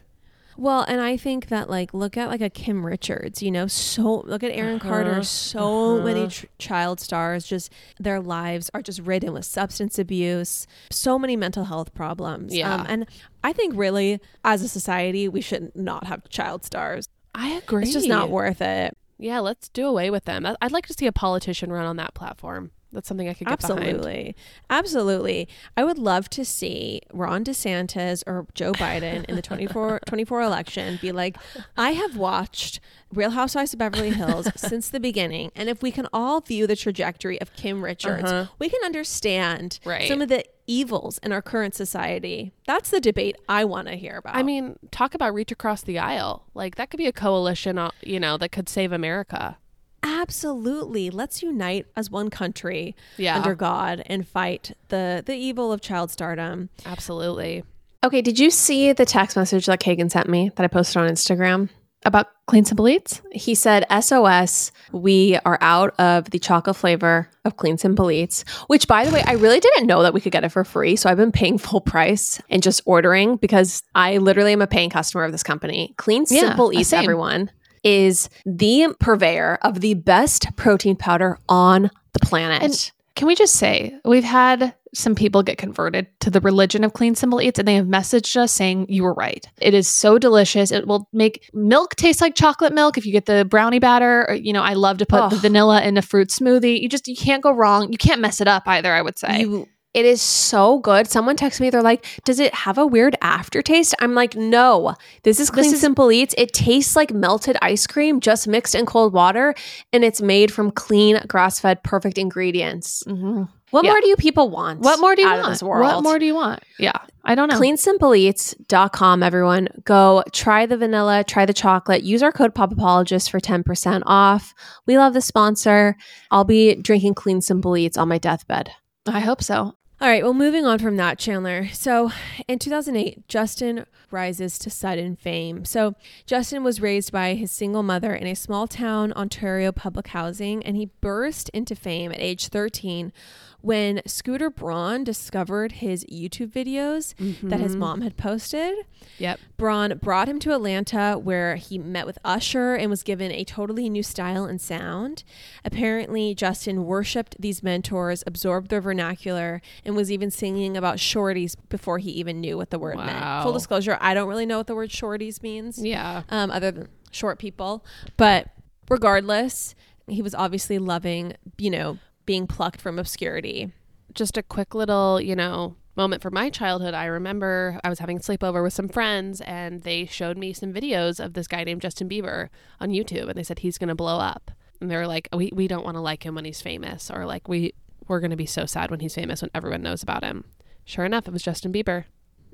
Well, 0.61 0.85
and 0.89 1.01
I 1.01 1.17
think 1.17 1.47
that 1.51 1.71
like 1.71 1.95
look 1.95 2.17
at 2.17 2.29
like 2.29 2.41
a 2.41 2.51
Kim 2.51 2.85
Richards, 2.85 3.45
you 3.45 3.51
know, 3.53 3.69
so 3.69 4.23
look 4.27 4.43
at 4.43 4.51
Aaron 4.51 4.81
Uh-huh, 4.81 4.89
Carter, 4.89 5.23
so 5.23 6.03
many 6.03 6.23
uh-huh. 6.23 6.31
tr- 6.31 6.47
child 6.59 6.99
stars 6.99 7.47
just 7.47 7.73
their 8.01 8.21
lives 8.21 8.69
are 8.75 8.83
just 8.83 8.99
ridden 8.99 9.33
with 9.33 9.45
substance 9.45 10.01
abuse, 10.01 10.67
so 10.91 11.17
many 11.17 11.37
mental 11.37 11.67
health 11.67 11.95
problems. 11.95 12.57
Yeah. 12.57 12.75
Um, 12.75 12.87
and 12.89 13.07
I 13.45 13.53
think 13.53 13.75
really 13.77 14.19
as 14.45 14.63
a 14.63 14.69
society 14.69 15.29
we 15.29 15.41
should 15.41 15.71
not 15.77 16.09
have 16.09 16.29
child 16.29 16.65
stars. 16.65 17.09
I 17.37 17.51
agree. 17.51 17.85
It's 17.85 17.93
just 17.93 18.09
not 18.09 18.29
worth 18.29 18.61
it. 18.61 18.97
Yeah, 19.17 19.39
let's 19.39 19.69
do 19.69 19.87
away 19.87 20.11
with 20.11 20.25
them. 20.25 20.45
I'd 20.61 20.73
like 20.73 20.87
to 20.89 20.93
see 20.95 21.07
a 21.07 21.13
politician 21.13 21.71
run 21.73 21.85
on 21.87 21.97
that 21.99 22.15
platform. 22.15 22.73
That's 22.93 23.07
something 23.07 23.29
I 23.29 23.35
could 23.35 23.47
get 23.47 23.61
behind. 23.61 23.81
Absolutely. 23.81 24.37
Absolutely. 24.71 25.49
I 25.77 25.85
would 25.85 25.99
love 25.99 26.29
to 26.31 26.45
see 26.45 27.03
Ron 27.13 27.45
DeSantis 27.45 28.23
or 28.27 28.47
Joe 28.55 28.73
Biden 28.73 29.25
in 29.27 29.37
the 29.37 29.43
24, 29.43 30.01
24 30.07 30.43
election 30.43 30.99
be 31.03 31.13
like, 31.13 31.37
I 31.77 31.91
have 31.93 32.17
watched 32.17 32.81
Real 33.13 33.31
Housewives 33.31 33.73
of 33.73 33.79
Beverly 33.79 34.11
Hills 34.11 34.49
since 34.57 34.89
the 34.89 35.01
beginning. 35.01 35.51
And 35.55 35.69
if 35.69 35.83
we 35.83 35.91
can 35.91 36.07
all 36.13 36.41
view 36.41 36.67
the 36.67 36.77
trajectory 36.77 37.41
of 37.41 37.53
Kim 37.55 37.83
Richards, 37.83 38.25
Uh-huh. 38.25 38.47
we 38.59 38.69
can 38.69 38.81
understand 38.85 39.79
Right. 39.85 40.09
some 40.09 40.23
of 40.23 40.29
the 40.29 40.45
evils 40.67 41.19
in 41.23 41.33
our 41.33 41.41
current 41.43 41.75
society. 41.75 42.53
That's 42.67 42.91
the 42.91 43.01
debate 43.01 43.37
I 43.49 43.65
want 43.65 43.89
to 43.89 43.97
hear 43.97 44.17
about. 44.19 44.37
I 44.37 44.43
mean, 44.43 44.79
talk 44.91 45.15
about 45.15 45.33
reach 45.35 45.51
across 45.51 45.83
the 45.83 45.99
aisle. 45.99 46.45
Like 46.55 46.77
that 46.77 46.91
could 46.91 46.99
be 46.99 47.07
a 47.07 47.13
coalition, 47.13 47.79
uh, 47.79 47.91
you 48.03 48.21
know, 48.21 48.37
that 48.39 48.51
could 48.51 48.69
save 48.69 48.93
America. 48.93 49.57
Absolutely. 50.03 51.11
Let's 51.11 51.43
unite 51.43 51.87
as 51.97 52.11
one 52.11 52.31
country 52.31 52.95
Yeah. 53.17 53.37
under 53.37 53.55
God 53.55 54.03
and 54.07 54.27
fight 54.27 54.73
the, 54.89 55.23
the 55.25 55.35
evil 55.35 55.73
of 55.73 55.81
child 55.81 56.11
stardom. 56.11 56.69
Absolutely. 56.87 57.65
Okay, 58.05 58.23
did 58.23 58.39
you 58.39 58.51
see 58.51 58.93
the 58.93 59.05
text 59.05 59.37
message 59.37 59.67
that 59.67 59.81
Kagan 59.81 60.11
sent 60.11 60.29
me 60.29 60.51
that 60.57 60.63
I 60.65 60.69
posted 60.69 60.99
on 61.03 61.09
Instagram 61.09 61.69
about 62.05 62.29
Clean 62.47 62.65
Simple 62.65 62.89
Eats? 62.89 63.21
He 63.33 63.57
said, 63.57 63.85
SOS, 63.91 64.71
we 64.93 65.37
are 65.45 65.59
out 65.61 65.99
of 65.99 66.31
the 66.31 66.39
chocolate 66.39 66.77
flavor 66.77 67.29
of 67.45 67.57
Clean 67.57 67.77
Simple 67.77 68.09
Eats, 68.13 68.45
which, 68.69 68.87
by 68.87 69.05
the 69.05 69.11
way, 69.13 69.23
I 69.27 69.33
really 69.33 69.59
didn't 69.59 69.89
know 69.89 70.03
that 70.05 70.15
we 70.15 70.21
could 70.21 70.31
get 70.31 70.45
it 70.45 70.51
for 70.51 70.63
free. 70.63 70.95
So 70.95 71.11
I've 71.11 71.17
been 71.17 71.33
paying 71.33 71.59
full 71.59 71.81
price 71.81 72.41
and 72.49 72.63
just 72.63 72.83
ordering 72.85 73.37
because 73.37 73.83
I 73.97 74.19
literally 74.19 74.53
am 74.53 74.63
a 74.63 74.69
paying 74.69 74.91
customer 74.91 75.25
of 75.25 75.33
this 75.33 75.43
company. 75.43 75.95
Clean 75.97 76.25
Simple 76.25 76.69
uh, 76.69 76.73
Eats, 76.79 76.91
same. 76.91 77.03
everyone, 77.03 77.51
is 77.83 78.29
the 78.45 78.95
purveyor 79.01 79.59
of 79.63 79.81
the 79.81 79.95
best 79.95 80.55
protein 80.57 80.97
powder 80.97 81.39
on 81.49 81.91
the 82.13 82.21
planet. 82.21 82.63
And 82.63 82.93
can 83.15 83.27
we 83.27 83.35
just 83.35 83.57
say 83.57 83.99
we've 84.05 84.25
had 84.25 84.75
some 84.95 85.15
people 85.15 85.43
get 85.43 85.59
converted 85.59 86.07
to 86.21 86.31
the 86.31 86.41
religion 86.41 86.85
of 86.85 86.93
clean 86.93 87.15
simple 87.15 87.41
eats 87.41 87.59
and 87.59 87.69
they 87.69 87.75
have 87.75 87.87
messaged 87.87 88.37
us 88.37 88.53
saying 88.53 88.87
you 88.89 89.03
were 89.03 89.15
right. 89.15 89.47
It 89.61 89.75
is 89.75 89.89
so 89.89 90.19
delicious. 90.19 90.71
It 90.71 90.87
will 90.87 91.09
make 91.13 91.51
milk 91.53 91.95
taste 91.97 92.21
like 92.21 92.35
chocolate 92.35 92.73
milk 92.73 92.97
if 92.97 93.05
you 93.05 93.13
get 93.13 93.27
the 93.27 93.45
brownie 93.45 93.79
batter. 93.79 94.27
Or, 94.29 94.35
you 94.35 94.53
know, 94.53 94.63
I 94.63 94.75
love 94.75 94.99
to 94.99 95.07
put 95.07 95.31
the 95.31 95.37
vanilla 95.37 95.83
in 95.83 95.97
a 95.97 96.03
fruit 96.03 96.29
smoothie. 96.29 96.81
You 96.81 96.89
just 96.89 97.07
you 97.09 97.17
can't 97.17 97.43
go 97.43 97.53
wrong. 97.53 97.93
You 97.93 97.99
can't 97.99 98.21
mess 98.21 98.41
it 98.41 98.49
up 98.49 98.67
either, 98.67 98.93
I 98.93 99.03
would 99.03 99.19
say. 99.19 99.41
You, 99.41 99.69
it 99.95 100.05
is 100.05 100.21
so 100.23 100.79
good. 100.79 101.09
Someone 101.09 101.37
texted 101.37 101.61
me, 101.61 101.71
they're 101.71 101.83
like, 101.83 102.05
Does 102.25 102.39
it 102.41 102.55
have 102.55 102.79
a 102.79 102.87
weird 102.87 103.17
aftertaste? 103.23 103.95
I'm 104.01 104.15
like, 104.15 104.37
No, 104.37 104.95
this 105.23 105.41
is 105.41 105.51
Clean 105.51 105.73
is- 105.73 105.81
Simple 105.81 106.13
Eats. 106.13 106.35
It 106.39 106.53
tastes 106.53 106.95
like 106.97 107.13
melted 107.13 107.57
ice 107.63 107.87
cream 107.87 108.21
just 108.21 108.47
mixed 108.47 108.75
in 108.75 108.87
cold 108.87 109.13
water, 109.13 109.55
and 109.93 110.05
it's 110.05 110.21
made 110.21 110.53
from 110.53 110.71
clean, 110.71 111.19
grass 111.27 111.59
fed, 111.61 111.83
perfect 111.83 112.19
ingredients. 112.19 113.03
Mhm. 113.07 113.49
What 113.71 113.85
Yeah. 113.85 113.91
more 113.91 114.01
do 114.01 114.09
you 114.09 114.17
people 114.17 114.49
want? 114.49 114.81
What 114.81 114.99
more 114.99 115.15
do 115.15 115.21
you 115.23 115.29
want? 115.29 115.47
This? 115.51 115.63
What 115.63 116.03
more 116.03 116.19
do 116.19 116.25
you 116.25 116.35
want? 116.35 116.63
Yeah. 116.79 116.93
I 117.25 117.35
don't 117.35 117.49
know. 117.51 117.59
CleanSimpleEats.com, 117.59 119.23
everyone. 119.23 119.69
Go 119.85 120.23
try 120.33 120.65
the 120.65 120.77
vanilla, 120.79 121.25
try 121.25 121.45
the 121.45 121.53
chocolate. 121.53 122.03
Use 122.03 122.23
our 122.23 122.33
code 122.33 122.55
POPAPologist 122.55 123.31
for 123.31 123.41
10% 123.41 124.03
off. 124.07 124.55
We 124.87 124.97
love 124.97 125.13
the 125.13 125.21
sponsor. 125.21 125.97
I'll 126.31 126.45
be 126.45 126.75
drinking 126.77 127.15
Clean 127.15 127.41
Simple 127.43 127.77
Eats 127.77 127.99
on 127.99 128.09
my 128.09 128.19
deathbed. 128.19 128.71
I 129.07 129.21
hope 129.21 129.43
so. 129.43 129.75
All 130.01 130.07
right, 130.07 130.23
well, 130.23 130.33
moving 130.33 130.65
on 130.65 130.79
from 130.79 130.97
that, 130.99 131.19
Chandler. 131.19 131.67
So 131.73 132.13
in 132.47 132.61
2008, 132.61 133.27
Justin 133.27 133.85
rises 134.13 134.57
to 134.61 134.71
sudden 134.71 135.17
fame. 135.17 135.65
So 135.65 135.97
Justin 136.25 136.63
was 136.63 136.81
raised 136.81 137.11
by 137.11 137.35
his 137.35 137.51
single 137.51 137.83
mother 137.83 138.15
in 138.15 138.29
a 138.29 138.37
small 138.37 138.69
town 138.69 139.13
Ontario 139.15 139.73
public 139.73 140.07
housing, 140.07 140.65
and 140.65 140.77
he 140.77 140.93
burst 141.01 141.49
into 141.49 141.75
fame 141.75 142.13
at 142.13 142.21
age 142.21 142.47
13 142.47 143.13
when 143.61 144.01
Scooter 144.07 144.51
Braun 144.51 145.03
discovered 145.03 145.73
his 145.73 146.05
YouTube 146.05 146.53
videos 146.53 147.15
that 147.43 147.59
his 147.61 147.75
mom 147.75 148.03
had 148.03 148.17
posted. 148.17 148.75
Yep. 149.19 149.41
Braun 149.57 149.99
brought 150.01 150.29
him 150.29 150.39
to 150.41 150.55
Atlanta 150.55 151.19
where 151.21 151.57
he 151.57 151.77
met 151.77 152.07
with 152.07 152.19
Usher 152.25 152.77
and 152.77 152.89
was 152.89 153.03
given 153.03 153.33
a 153.33 153.43
totally 153.45 153.91
new 153.91 154.03
style 154.05 154.45
and 154.45 154.61
sound. 154.61 155.25
Apparently, 155.65 156.35
Justin 156.37 156.85
worshipped 156.85 157.35
these 157.41 157.63
mentors, 157.63 158.23
absorbed 158.27 158.71
their 158.71 158.81
vernacular, 158.81 159.61
and 159.85 159.97
was 159.97 160.13
even 160.13 160.31
singing 160.31 160.77
about 160.77 160.99
shorties 160.99 161.57
before 161.69 161.99
he 161.99 162.11
even 162.13 162.41
knew 162.41 162.57
what 162.57 162.71
the 162.71 162.79
word 162.79 162.97
meant. 162.97 163.43
Full 163.43 163.53
disclosure, 163.53 163.99
I 164.01 164.15
don't 164.15 164.29
really 164.29 164.47
know 164.47 164.59
what 164.59 164.69
the 164.69 164.75
word 164.77 164.91
shorties 164.91 165.43
means, 165.43 165.85
Yeah. 165.85 166.23
um, 166.29 166.51
other 166.53 166.71
than 166.71 166.89
short 167.11 167.39
people. 167.41 167.85
But 168.17 168.51
regardless, 168.89 169.75
he 170.07 170.23
was 170.23 170.35
obviously 170.35 170.79
loving, 170.79 171.35
you 171.59 171.71
know, 171.71 171.99
being 172.29 172.47
plucked 172.47 172.79
from 172.79 172.99
obscurity. 172.99 173.73
just 174.13 174.37
a 174.37 174.43
quick 174.43 174.75
little, 174.75 175.19
you 175.19 175.35
know, 175.35 175.77
moment 175.97 176.21
from 176.21 176.35
my 176.35 176.51
childhood. 176.51 176.93
I 176.93 177.07
remember 177.07 177.81
I 177.83 177.89
was 177.89 178.01
having 178.01 178.19
a 178.19 178.21
sleepover 178.21 178.63
with 178.63 178.75
some 178.75 178.89
friends 178.89 179.41
and 179.41 179.83
they 179.83 180.05
showed 180.05 180.37
me 180.37 180.53
some 180.53 180.75
videos 180.75 181.25
of 181.25 181.33
this 181.33 181.47
guy 181.47 181.65
named 181.65 181.81
Justin 181.81 182.07
Bieber 182.07 182.51
on 182.81 182.91
YouTube 182.91 183.29
and 183.31 183.39
they 183.39 183.43
said 183.43 183.61
he's 183.61 183.79
going 183.79 183.89
to 183.89 183.95
blow 183.95 184.19
up. 184.19 184.51
And 184.79 184.91
they 184.91 184.97
were 184.97 185.07
like, 185.07 185.29
we, 185.35 185.51
we 185.55 185.69
don't 185.69 185.85
want 185.85 185.97
to 185.97 186.03
like 186.03 186.25
him 186.27 186.35
when 186.35 186.45
he's 186.45 186.61
famous 186.61 187.11
or 187.11 187.25
like 187.25 187.49
we 187.49 187.73
we're 188.09 188.21
going 188.21 188.31
to 188.31 188.37
be 188.37 188.47
so 188.47 188.67
sad 188.67 188.91
when 188.91 189.01
he's 189.01 189.15
famous 189.15 189.41
when 189.41 189.51
everyone 189.55 189.83
knows 189.83 190.03
about 190.03 190.23
him. 190.23 190.45
Sure 190.85 191.07
enough, 191.07 191.27
it 191.29 191.33
was 191.33 191.43
Justin 191.43 191.73
Bieber. 191.73 192.05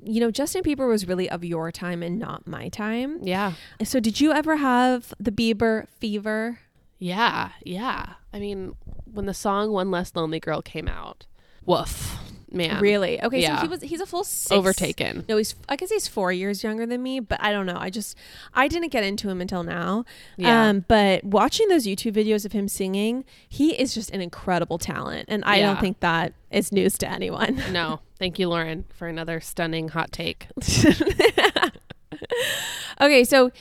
You 0.03 0.21
know, 0.21 0.31
Justin 0.31 0.63
Bieber 0.63 0.87
was 0.87 1.05
really 1.05 1.29
of 1.29 1.43
your 1.43 1.69
time 1.71 2.01
and 2.01 2.17
not 2.17 2.47
my 2.47 2.69
time. 2.69 3.19
Yeah. 3.23 3.53
So, 3.83 3.99
did 3.99 4.21
you 4.21 4.31
ever 4.31 4.55
have 4.57 5.13
the 5.19 5.31
Bieber 5.31 5.87
fever? 5.99 6.59
Yeah. 6.99 7.49
Yeah. 7.63 8.13
I 8.33 8.39
mean, 8.39 8.75
when 9.15 9.25
the 9.25 9.33
song 9.33 9.71
One 9.71 9.91
Less 9.91 10.11
Lonely 10.15 10.39
Girl 10.39 10.61
came 10.61 10.87
out, 10.87 11.25
woof, 11.65 12.17
man. 12.51 12.81
Really? 12.81 13.21
Okay, 13.21 13.41
Yeah. 13.41 13.57
so 13.57 13.61
he 13.63 13.67
was 13.67 13.81
he's 13.81 14.01
a 14.01 14.05
full 14.05 14.23
six. 14.23 14.51
Overtaken. 14.51 15.25
No, 15.27 15.37
he's 15.37 15.55
I 15.67 15.75
guess 15.75 15.89
he's 15.89 16.07
four 16.07 16.31
years 16.31 16.63
younger 16.63 16.85
than 16.85 17.01
me, 17.03 17.19
but 17.19 17.41
I 17.41 17.51
don't 17.51 17.65
know. 17.65 17.77
I 17.77 17.89
just 17.89 18.15
I 18.53 18.67
didn't 18.67 18.89
get 18.89 19.03
into 19.03 19.29
him 19.29 19.41
until 19.41 19.63
now. 19.63 20.05
Yeah. 20.37 20.67
Um, 20.69 20.85
but 20.87 21.23
watching 21.23 21.67
those 21.67 21.85
YouTube 21.85 22.13
videos 22.13 22.45
of 22.45 22.51
him 22.51 22.67
singing, 22.67 23.25
he 23.49 23.71
is 23.79 23.93
just 23.93 24.11
an 24.11 24.21
incredible 24.21 24.77
talent, 24.77 25.25
and 25.29 25.43
I 25.45 25.57
Yeah. 25.57 25.67
don't 25.67 25.79
think 25.81 25.99
that 26.01 26.33
is 26.51 26.71
news 26.71 26.97
to 26.99 27.09
anyone. 27.09 27.61
No. 27.71 27.99
Thank 28.17 28.39
you, 28.39 28.47
Lauren, 28.47 28.85
for 28.93 29.09
another 29.09 29.41
stunning 29.41 29.89
hot 29.89 30.13
take. 30.13 30.47
okay, 33.01 33.23
so 33.23 33.51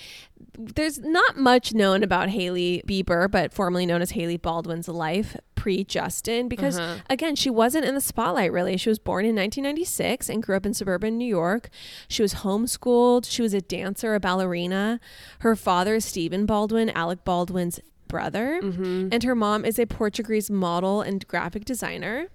there's 0.56 0.98
not 1.00 1.36
much 1.36 1.74
known 1.74 2.02
about 2.02 2.28
Hailey 2.28 2.82
Bieber, 2.86 3.28
but 3.30 3.52
formerly 3.52 3.86
known 3.86 4.02
as 4.02 4.12
Hailey 4.12 4.36
Baldwin's 4.36 4.86
life 4.88 5.36
pre 5.56 5.82
Justin, 5.84 6.48
because 6.48 6.78
Uh-huh. 6.78 6.96
again, 7.10 7.34
she 7.34 7.50
wasn't 7.50 7.84
in 7.84 7.94
the 7.94 8.00
spotlight 8.00 8.52
really. 8.52 8.76
She 8.76 8.88
was 8.88 8.98
born 8.98 9.24
in 9.24 9.34
1996 9.34 10.28
and 10.28 10.42
grew 10.42 10.56
up 10.56 10.66
in 10.66 10.74
suburban 10.74 11.16
New 11.18 11.26
York. 11.26 11.70
She 12.08 12.22
was 12.22 12.34
homeschooled. 12.34 13.24
She 13.28 13.42
was 13.42 13.54
a 13.54 13.60
dancer, 13.60 14.14
a 14.14 14.20
ballerina. 14.20 15.00
Her 15.40 15.56
father 15.56 15.96
is 15.96 16.04
Stephen 16.04 16.46
Baldwin, 16.46 16.90
Alec 16.90 17.24
Baldwin's 17.24 17.80
brother, 18.06 18.60
Mm-hmm. 18.62 19.08
and 19.10 19.22
her 19.24 19.34
mom 19.34 19.64
is 19.64 19.78
a 19.78 19.86
Portuguese 19.86 20.50
model 20.50 21.00
and 21.00 21.26
graphic 21.26 21.64
designer. 21.64 22.28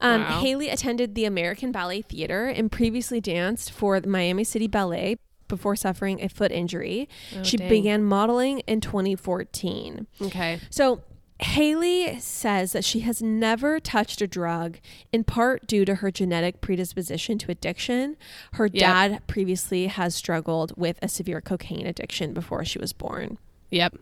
Um, 0.00 0.20
Wow. 0.22 0.40
Hailey 0.40 0.68
attended 0.68 1.16
the 1.16 1.24
American 1.24 1.72
Ballet 1.72 2.02
Theater 2.02 2.46
and 2.46 2.70
previously 2.70 3.20
danced 3.20 3.72
for 3.72 3.98
the 3.98 4.08
Miami 4.08 4.44
City 4.44 4.68
Ballet 4.68 5.16
before 5.48 5.74
suffering 5.76 6.22
a 6.22 6.28
foot 6.28 6.52
injury. 6.52 7.08
Oh, 7.36 7.42
she 7.42 7.56
dang. 7.56 7.68
began 7.68 8.04
modeling 8.04 8.60
in 8.60 8.80
2014. 8.80 10.06
Okay. 10.22 10.60
So, 10.70 11.02
Hailey 11.40 12.18
says 12.18 12.72
that 12.72 12.84
she 12.84 13.00
has 13.00 13.22
never 13.22 13.78
touched 13.78 14.20
a 14.20 14.26
drug, 14.26 14.78
in 15.12 15.22
part 15.22 15.68
due 15.68 15.84
to 15.84 15.96
her 15.96 16.10
genetic 16.10 16.60
predisposition 16.60 17.38
to 17.38 17.50
addiction. 17.52 18.16
Her 18.54 18.66
Yep. 18.66 18.74
dad 18.74 19.26
previously 19.28 19.86
has 19.86 20.16
struggled 20.16 20.72
with 20.76 20.98
a 21.00 21.06
severe 21.06 21.40
cocaine 21.40 21.86
addiction 21.86 22.32
before 22.32 22.64
she 22.64 22.80
was 22.80 22.92
born. 22.92 23.38
Yep. 23.70 23.98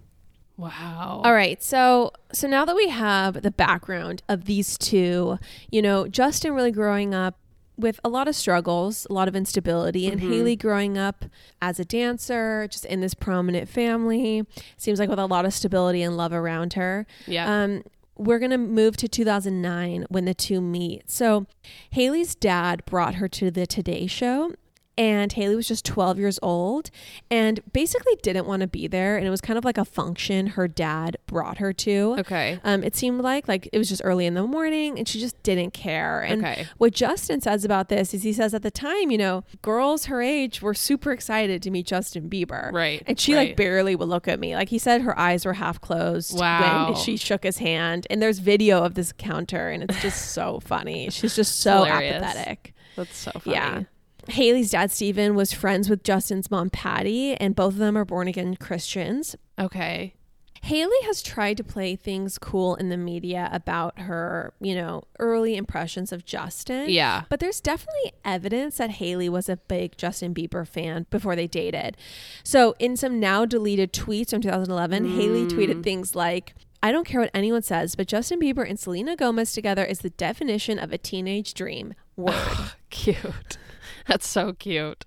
Wow. 0.57 1.21
All 1.25 1.35
right. 1.35 1.63
So 1.63 2.13
so 2.33 2.49
now 2.49 2.65
that 2.65 2.75
we 2.75 2.89
have 2.89 3.43
the 3.43 3.51
background 3.51 4.23
of 4.31 4.47
these 4.47 4.79
two, 4.79 5.39
you 5.71 5.83
know, 5.83 6.09
Justin 6.09 6.55
really 6.55 6.73
growing 6.73 7.15
up 7.15 7.39
with 7.77 8.01
a 8.03 8.09
lot 8.09 8.29
of 8.29 8.35
struggles, 8.35 9.07
a 9.11 9.12
lot 9.12 9.29
of 9.29 9.37
instability, 9.37 10.07
and 10.07 10.21
Hailey 10.21 10.57
growing 10.57 10.97
up 10.97 11.27
as 11.61 11.79
a 11.79 11.85
dancer, 11.85 12.67
just 12.71 12.85
in 12.87 13.01
this 13.01 13.15
prominent 13.15 13.69
family, 13.69 14.47
seems 14.77 14.99
like 14.99 15.09
with 15.11 15.19
a 15.19 15.27
lot 15.27 15.45
of 15.45 15.53
stability 15.53 16.03
and 16.03 16.17
love 16.17 16.33
around 16.33 16.73
her. 16.75 17.07
Yeah. 17.27 17.62
Um, 17.62 17.83
we're 18.19 18.39
going 18.39 18.51
to 18.51 18.59
move 18.59 18.97
to 18.97 19.09
2009 19.09 20.07
when 20.09 20.25
the 20.25 20.33
two 20.33 20.61
meet. 20.62 21.11
So, 21.11 21.47
Hailey's 21.91 22.35
dad 22.35 22.83
brought 22.87 23.17
her 23.17 23.29
to 23.29 23.51
the 23.51 23.67
Today 23.67 24.07
Show, 24.07 24.55
and 24.99 25.33
Hailey 25.33 25.57
was 25.57 25.69
just 25.69 25.85
12 25.85 26.19
years 26.19 26.39
old 26.43 26.91
and 27.31 27.61
basically 27.73 28.15
didn't 28.23 28.47
want 28.47 28.63
to 28.63 28.67
be 28.67 28.87
there. 28.87 29.17
And 29.19 29.27
it 29.27 29.31
was 29.31 29.41
kind 29.41 29.59
of 29.59 29.65
like 29.65 29.77
a 29.79 29.85
function 29.85 30.47
her 30.49 30.67
dad 30.69 31.17
brought 31.27 31.59
her 31.59 31.73
to. 31.75 32.17
okay. 32.21 32.59
Um, 32.65 32.83
it 32.83 32.97
seemed 32.97 33.21
like 33.21 33.47
like 33.49 33.69
it 33.73 33.79
was 33.79 33.89
just 33.89 34.01
early 34.05 34.27
in 34.27 34.35
the 34.35 34.43
morning, 34.45 34.99
and 34.99 35.07
she 35.07 35.21
just 35.21 35.41
didn't 35.43 35.73
care. 35.73 36.23
And 36.23 36.43
Okay. 36.45 36.67
what 36.79 36.93
Justin 36.95 37.41
says 37.41 37.65
about 37.65 37.89
this 37.89 38.15
is 38.15 38.23
he 38.23 38.33
says 38.33 38.55
at 38.55 38.63
the 38.63 38.71
time, 38.71 39.11
you 39.11 39.19
know, 39.19 39.45
girls 39.63 40.07
her 40.07 40.23
age 40.23 40.63
were 40.63 40.75
super 40.75 41.13
excited 41.13 41.63
to 41.63 41.71
meet 41.71 41.87
Justin 41.87 42.31
Bieber, 42.31 42.73
Right, 42.73 43.03
And 43.07 43.19
she 43.21 43.35
like 43.35 43.57
barely 43.57 43.95
would 43.97 44.09
look 44.09 44.27
at 44.29 44.41
me. 44.41 44.55
Like 44.55 44.69
he 44.71 44.79
said, 44.79 45.03
her 45.03 45.19
eyes 45.19 45.45
were 45.45 45.55
half 45.55 45.81
closed 45.81 46.39
Wow. 46.39 46.87
when 46.93 46.97
she 47.03 47.17
shook 47.17 47.43
his 47.45 47.59
hand. 47.59 48.07
And 48.11 48.23
there's 48.23 48.39
video 48.39 48.83
of 48.83 48.95
this 48.95 49.11
encounter, 49.11 49.69
and 49.71 49.83
it's 49.83 50.01
just 50.01 50.31
so 50.33 50.61
funny. 50.65 51.11
She's 51.11 51.37
just 51.37 51.61
so 51.61 51.85
hilarious. 51.85 52.23
apathetic. 52.23 52.75
That's 52.97 53.17
so 53.17 53.31
funny. 53.33 53.57
Yeah. 53.57 53.83
Hailey's 54.29 54.71
dad, 54.71 54.91
Stephen, 54.91 55.35
was 55.35 55.53
friends 55.53 55.89
with 55.89 56.03
Justin's 56.03 56.51
mom, 56.51 56.71
Patty, 56.71 57.35
and 57.35 57.55
both 57.55 57.75
of 57.75 57.79
them 57.79 57.97
are 57.97 58.05
born 58.05 58.29
again 58.29 58.57
Christians. 58.57 59.37
Okay. 59.59 60.15
Hailey 60.62 60.97
has 61.05 61.23
tried 61.23 61.57
to 61.59 61.65
play 61.65 61.95
things 61.95 62.39
cool 62.39 62.75
in 62.75 62.89
the 62.89 62.97
media 62.97 63.49
about 63.53 64.01
her, 64.01 64.53
you 64.61 64.75
know, 64.75 65.05
early 65.21 65.55
impressions 65.57 66.11
of 66.11 66.25
Justin. 66.25 66.87
Yeah. 66.89 67.23
But 67.29 67.39
there's 67.39 67.61
definitely 67.61 68.15
evidence 68.25 68.79
that 68.79 68.91
Hailey 68.93 69.29
was 69.29 69.49
a 69.49 69.59
big 69.59 69.97
Justin 69.97 70.35
Bieber 70.35 70.67
fan 70.67 71.07
before 71.09 71.37
they 71.37 71.47
dated. 71.47 71.97
So, 72.43 72.75
in 72.81 72.97
some 72.97 73.21
now 73.21 73.45
deleted 73.45 73.93
tweets 73.93 74.31
from 74.31 74.41
2011, 74.41 75.15
Hailey 75.15 75.45
Mm. 75.45 75.51
tweeted 75.51 75.83
things 75.85 76.17
like, 76.17 76.55
I 76.83 76.91
don't 76.91 77.07
care 77.07 77.21
what 77.21 77.31
anyone 77.33 77.62
says, 77.62 77.95
but 77.95 78.09
Justin 78.09 78.41
Bieber 78.41 78.69
and 78.69 78.79
Selena 78.79 79.15
Gomez 79.15 79.53
together 79.53 79.85
is 79.85 80.01
the 80.01 80.11
definition 80.11 80.81
of 80.81 80.93
a 80.93 80.99
teenage 80.99 81.55
dream. 81.55 81.95
Word. 82.17 82.35
Cute. 82.91 83.59
That's 84.09 84.27
so 84.27 84.53
cute. 84.53 85.05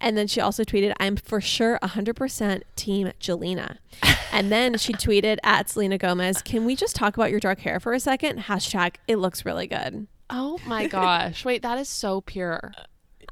And 0.00 0.16
then 0.16 0.26
she 0.26 0.40
also 0.40 0.64
tweeted, 0.64 0.94
I'm 0.98 1.16
for 1.16 1.40
sure 1.42 1.78
100% 1.82 2.62
team 2.74 3.12
Jelena. 3.20 3.76
and 4.32 4.50
then 4.50 4.78
she 4.78 4.92
tweeted 4.94 5.36
at 5.42 5.68
Selena 5.68 5.98
Gomez, 5.98 6.40
Can 6.42 6.64
we 6.64 6.74
just 6.74 6.96
talk 6.96 7.16
about 7.16 7.30
your 7.30 7.40
dark 7.40 7.60
hair 7.60 7.78
for 7.78 7.92
a 7.92 8.00
second? 8.00 8.40
Hashtag, 8.40 8.94
it 9.06 9.16
looks 9.16 9.44
really 9.44 9.66
good. 9.66 10.06
Oh 10.30 10.58
my 10.66 10.86
gosh. 10.88 11.44
Wait, 11.44 11.62
that 11.62 11.78
is 11.78 11.88
so 11.88 12.22
pure. 12.22 12.72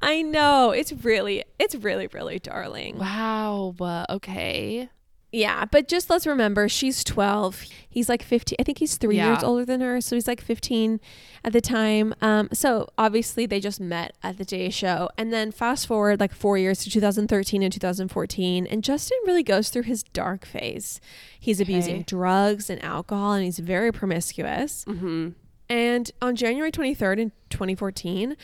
I 0.02 0.22
know. 0.22 0.70
It's 0.70 0.92
really, 0.92 1.44
it's 1.58 1.74
really, 1.74 2.06
really 2.08 2.38
darling. 2.38 2.98
Wow. 2.98 3.74
Uh, 3.80 4.04
okay. 4.10 4.90
Yeah. 5.38 5.64
But 5.66 5.88
just 5.88 6.10
let's 6.10 6.26
remember, 6.26 6.68
she's 6.68 7.04
12. 7.04 7.62
He's 7.88 8.08
like 8.08 8.22
15. 8.22 8.56
I 8.58 8.62
think 8.64 8.78
he's 8.78 8.96
three 8.96 9.16
Yeah. 9.16 9.32
years 9.32 9.42
older 9.44 9.64
than 9.64 9.80
her. 9.80 10.00
So 10.00 10.16
he's 10.16 10.26
like 10.26 10.40
15 10.40 11.00
at 11.44 11.52
the 11.52 11.60
time. 11.60 12.14
Um, 12.20 12.48
so 12.52 12.88
obviously 12.98 13.46
they 13.46 13.60
just 13.60 13.80
met 13.80 14.16
at 14.22 14.38
the 14.38 14.44
day 14.44 14.68
show. 14.70 15.08
And 15.16 15.32
then 15.32 15.52
fast 15.52 15.86
forward 15.86 16.18
like 16.20 16.34
four 16.34 16.58
years 16.58 16.80
to 16.80 16.90
2013 16.90 17.62
and 17.62 17.72
2014. 17.72 18.66
And 18.66 18.82
Justin 18.82 19.18
really 19.26 19.42
goes 19.42 19.68
through 19.68 19.82
his 19.82 20.02
dark 20.02 20.44
phase. 20.44 21.00
He's 21.38 21.60
abusing 21.60 22.02
drugs 22.02 22.68
and 22.68 22.82
alcohol 22.84 23.32
and 23.34 23.44
he's 23.44 23.58
very 23.60 23.92
promiscuous. 23.92 24.84
Mm-hmm. 24.86 25.28
And 25.70 26.10
on 26.22 26.34
January 26.34 26.72
23rd 26.72 27.18
in 27.18 27.32
2014, 27.50 28.36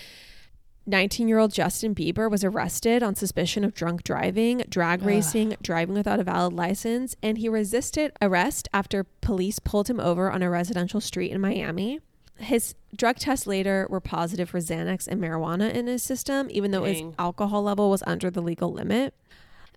19 0.87 1.29
year 1.29 1.39
old 1.39 1.53
Justin 1.53 1.95
Bieber 1.95 2.31
was 2.31 2.45
arrested 2.45 3.03
on 3.03 3.15
suspicion 3.15 3.65
of 3.65 3.75
drunk 3.75 4.05
driving, 4.05 4.65
drag 4.69 5.03
racing, 5.03 5.57
driving 5.63 5.95
without 5.95 6.21
a 6.21 6.25
valid 6.25 6.53
license, 6.53 7.17
and 7.23 7.39
he 7.39 7.49
resisted 7.49 8.13
arrest 8.21 8.69
after 8.73 9.05
police 9.23 9.59
pulled 9.59 9.89
him 9.89 9.99
over 9.99 10.31
on 10.31 10.43
a 10.43 10.51
residential 10.51 11.01
street 11.01 11.33
in 11.33 11.41
Miami. 11.41 12.01
His 12.37 12.75
drug 12.95 13.17
tests 13.17 13.47
later 13.47 13.87
were 13.89 14.01
positive 14.01 14.51
for 14.51 14.59
Xanax 14.59 15.07
and 15.07 15.21
marijuana 15.21 15.73
in 15.73 15.87
his 15.87 16.03
system, 16.03 16.49
even 16.51 16.71
though 16.71 16.85
his 16.85 17.03
alcohol 17.19 17.63
level 17.63 17.91
was 17.91 18.03
under 18.07 18.31
the 18.31 18.43
legal 18.43 18.73
limit. 18.73 19.15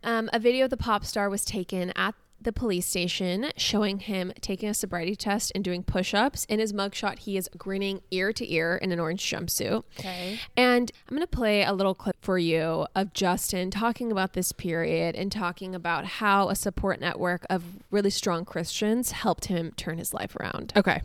Um, 0.04 0.30
a 0.34 0.40
video 0.40 0.66
of 0.66 0.72
the 0.72 0.78
pop 0.78 1.06
star 1.06 1.30
was 1.30 1.46
taken 1.46 1.92
at 1.96 2.16
the 2.42 2.52
police 2.52 2.88
station 2.88 3.52
showing 3.58 4.00
him 4.00 4.32
taking 4.42 4.70
a 4.70 4.74
sobriety 4.74 5.16
test 5.16 5.52
and 5.56 5.64
doing 5.64 5.84
push 5.84 6.14
ups. 6.14 6.46
In 6.46 6.60
his 6.60 6.74
mugshot, 6.74 7.20
he 7.20 7.38
is 7.38 7.50
grinning 7.58 8.02
ear 8.12 8.32
to 8.34 8.52
ear 8.52 8.78
in 8.78 8.92
an 8.92 9.00
orange 9.00 9.24
jumpsuit. 9.24 9.84
Okay. 10.00 10.40
And 10.56 10.92
I'm 11.10 11.16
going 11.16 11.28
to 11.28 11.36
play 11.36 11.64
a 11.64 11.74
little 11.74 11.96
clip 11.96 12.16
for 12.22 12.38
you 12.38 12.86
of 12.96 13.14
Justin 13.14 13.72
talking 13.72 14.12
about 14.12 14.34
this 14.34 14.52
period 14.52 15.16
and 15.16 15.32
talking 15.32 15.74
about 15.76 16.06
how 16.06 16.50
a 16.50 16.56
support 16.56 17.00
network 17.00 17.46
of 17.50 17.64
really 17.92 18.10
strong 18.10 18.46
Christians 18.46 19.12
helped 19.12 19.46
him 19.46 19.72
turn 19.76 19.98
his 19.98 20.14
life 20.14 20.36
around. 20.36 20.74
Okay. 20.76 21.02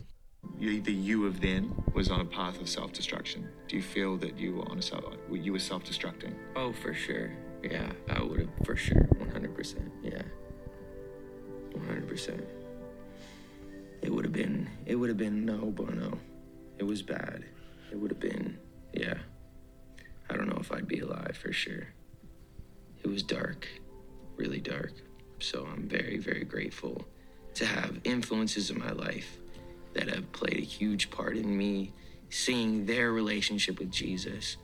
you, 0.59 0.81
the 0.81 0.93
you 0.93 1.25
of 1.25 1.41
then 1.41 1.73
was 1.93 2.09
on 2.09 2.21
a 2.21 2.25
path 2.25 2.59
of 2.61 2.69
self-destruction. 2.69 3.47
Do 3.67 3.75
you 3.75 3.81
feel 3.81 4.17
that 4.17 4.37
you 4.37 4.55
were 4.55 4.69
on 4.69 4.77
a 4.77 4.81
self, 4.81 5.03
you 5.31 5.51
were 5.53 5.59
self-destructing? 5.59 6.35
Oh, 6.55 6.73
for 6.73 6.93
sure. 6.93 7.31
Yeah, 7.63 7.91
I 8.09 8.21
would 8.21 8.39
have 8.39 8.49
for 8.65 8.75
sure. 8.75 9.07
100%. 9.19 9.89
Yeah. 10.03 10.21
100%. 11.73 12.41
It 14.01 14.11
would 14.11 14.25
have 14.25 14.33
been, 14.33 14.69
it 14.85 14.95
would 14.95 15.09
have 15.09 15.17
been 15.17 15.45
no 15.45 15.57
bueno. 15.57 16.17
It 16.77 16.83
was 16.83 17.01
bad. 17.01 17.45
It 17.91 17.97
would 17.97 18.11
have 18.11 18.19
been, 18.19 18.57
yeah. 18.93 19.15
I 20.29 20.35
don't 20.35 20.47
know 20.47 20.57
if 20.59 20.71
I'd 20.71 20.87
be 20.87 20.99
alive 20.99 21.37
for 21.41 21.53
sure. 21.53 21.87
It 23.03 23.07
was 23.07 23.23
dark, 23.23 23.67
really 24.35 24.59
dark. 24.59 24.93
So 25.39 25.67
I'm 25.71 25.87
very, 25.87 26.17
very 26.17 26.43
grateful 26.43 27.05
to 27.55 27.65
have 27.65 27.99
influences 28.03 28.69
in 28.71 28.79
my 28.79 28.91
life 28.91 29.37
that 29.93 30.09
have 30.09 30.31
played 30.31 30.57
a 30.57 30.65
huge 30.65 31.11
part 31.11 31.37
in 31.37 31.55
me 31.55 31.93
seeing 32.29 32.85
their 32.85 33.11
relationship 33.11 33.77
with 33.79 33.91
Jesus 33.91 34.57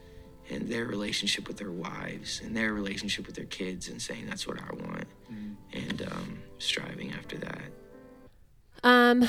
and 0.49 0.67
their 0.67 0.85
relationship 0.85 1.47
with 1.47 1.57
their 1.57 1.71
wives 1.71 2.41
and 2.43 2.57
their 2.57 2.73
relationship 2.73 3.27
with 3.27 3.35
their 3.35 3.45
kids 3.45 3.89
and 3.89 4.01
saying 4.01 4.25
that's 4.25 4.47
what 4.47 4.59
I 4.59 4.73
want 4.73 5.05
and 5.73 6.01
um, 6.11 6.39
striving 6.59 7.11
after 7.11 7.37
that. 7.37 7.61
Um, 8.83 9.27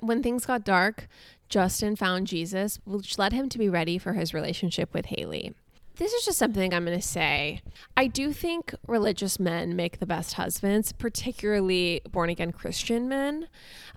when 0.00 0.22
things 0.22 0.46
got 0.46 0.64
dark, 0.64 1.08
Justin 1.48 1.96
found 1.96 2.26
Jesus, 2.26 2.78
which 2.84 3.18
led 3.18 3.32
him 3.32 3.48
to 3.48 3.58
be 3.58 3.68
ready 3.68 3.98
for 3.98 4.14
his 4.14 4.34
relationship 4.34 4.92
with 4.92 5.06
Hailey. 5.06 5.54
This 5.96 6.14
is 6.14 6.24
just 6.24 6.38
something 6.38 6.72
I'm 6.72 6.86
going 6.86 6.98
to 6.98 7.06
say. 7.06 7.60
I 7.94 8.06
do 8.06 8.32
think 8.32 8.74
religious 8.86 9.38
men 9.38 9.76
make 9.76 9.98
the 9.98 10.06
best 10.06 10.34
husbands, 10.34 10.92
particularly 10.92 12.00
born 12.10 12.30
again 12.30 12.52
Christian 12.52 13.06
men, 13.06 13.48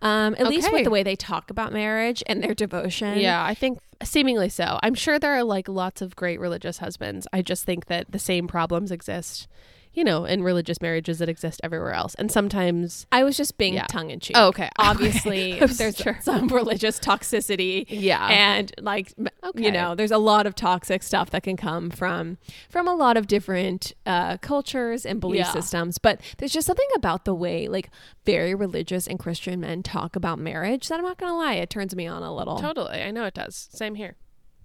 um, 0.01 0.35
at 0.37 0.47
least 0.47 0.69
with 0.69 0.83
the 0.83 0.89
way 0.89 1.03
they 1.03 1.15
talk 1.15 1.49
about 1.49 1.71
marriage 1.71 2.21
and 2.27 2.43
their 2.43 2.53
devotion. 2.53 3.19
Yeah, 3.19 3.41
I 3.41 3.53
think 3.53 3.79
seemingly 4.03 4.49
so. 4.49 4.79
I'm 4.83 4.95
sure 4.95 5.17
there 5.17 5.33
are 5.33 5.45
like 5.45 5.69
lots 5.69 6.01
of 6.01 6.13
great 6.17 6.41
religious 6.41 6.79
husbands. 6.79 7.25
I 7.31 7.41
just 7.41 7.63
think 7.63 7.85
that 7.85 8.11
the 8.11 8.19
same 8.19 8.47
problems 8.47 8.91
exist, 8.91 9.47
you 9.93 10.03
know, 10.03 10.25
in 10.25 10.41
religious 10.43 10.82
marriages 10.82 11.19
that 11.19 11.29
exist 11.29 11.62
everywhere 11.63 11.93
else. 11.93 12.15
And 12.15 12.32
sometimes, 12.32 13.06
I 13.12 13.23
was 13.23 13.38
just 13.38 13.58
being 13.58 13.75
Yeah. 13.75 13.86
tongue 13.88 14.10
in 14.10 14.19
cheek. 14.19 14.36
Oh, 14.38 14.47
okay. 14.47 14.69
Obviously, 14.79 15.53
Okay. 15.62 15.67
there's 15.73 15.97
Sure. 15.97 16.17
some 16.21 16.47
religious 16.47 16.99
toxicity. 16.99 17.86
Yeah. 17.89 18.25
And 18.27 18.71
like, 18.82 19.13
Okay. 19.43 19.63
you 19.63 19.71
know, 19.71 19.93
there's 19.95 20.12
a 20.12 20.17
lot 20.17 20.47
of 20.47 20.56
toxic 20.56 21.03
stuff 21.03 21.29
that 21.32 21.43
can 21.43 21.56
come 21.58 21.89
from 21.89 22.38
from 22.69 22.88
a 22.88 22.93
lot 22.95 23.17
of 23.17 23.27
different 23.27 23.93
uh, 24.06 24.38
cultures 24.38 25.06
and 25.06 25.19
belief 25.19 25.39
Yeah. 25.45 25.51
systems. 25.51 25.97
But 25.99 26.21
there's 26.38 26.51
just 26.53 26.65
something 26.67 26.88
about 26.95 27.25
the 27.25 27.36
way 27.36 27.67
like 27.67 27.89
very 28.25 28.56
religious 28.56 29.06
and 29.08 29.19
Christian 29.19 29.60
men 29.60 29.84
talk 29.84 30.15
about 30.15 30.39
marriage 30.39 30.88
that 30.88 30.97
I'm 30.97 31.06
not 31.06 31.17
gonna 31.17 31.36
lie, 31.38 31.53
it 31.56 31.69
turns 31.69 31.95
me 31.95 32.08
on 32.08 32.23
a 32.23 32.34
little. 32.36 32.58
totally, 32.58 33.01
I 33.01 33.12
know 33.12 33.25
it 33.25 33.34
does. 33.34 33.69
Same 33.73 33.95
here. 33.95 34.15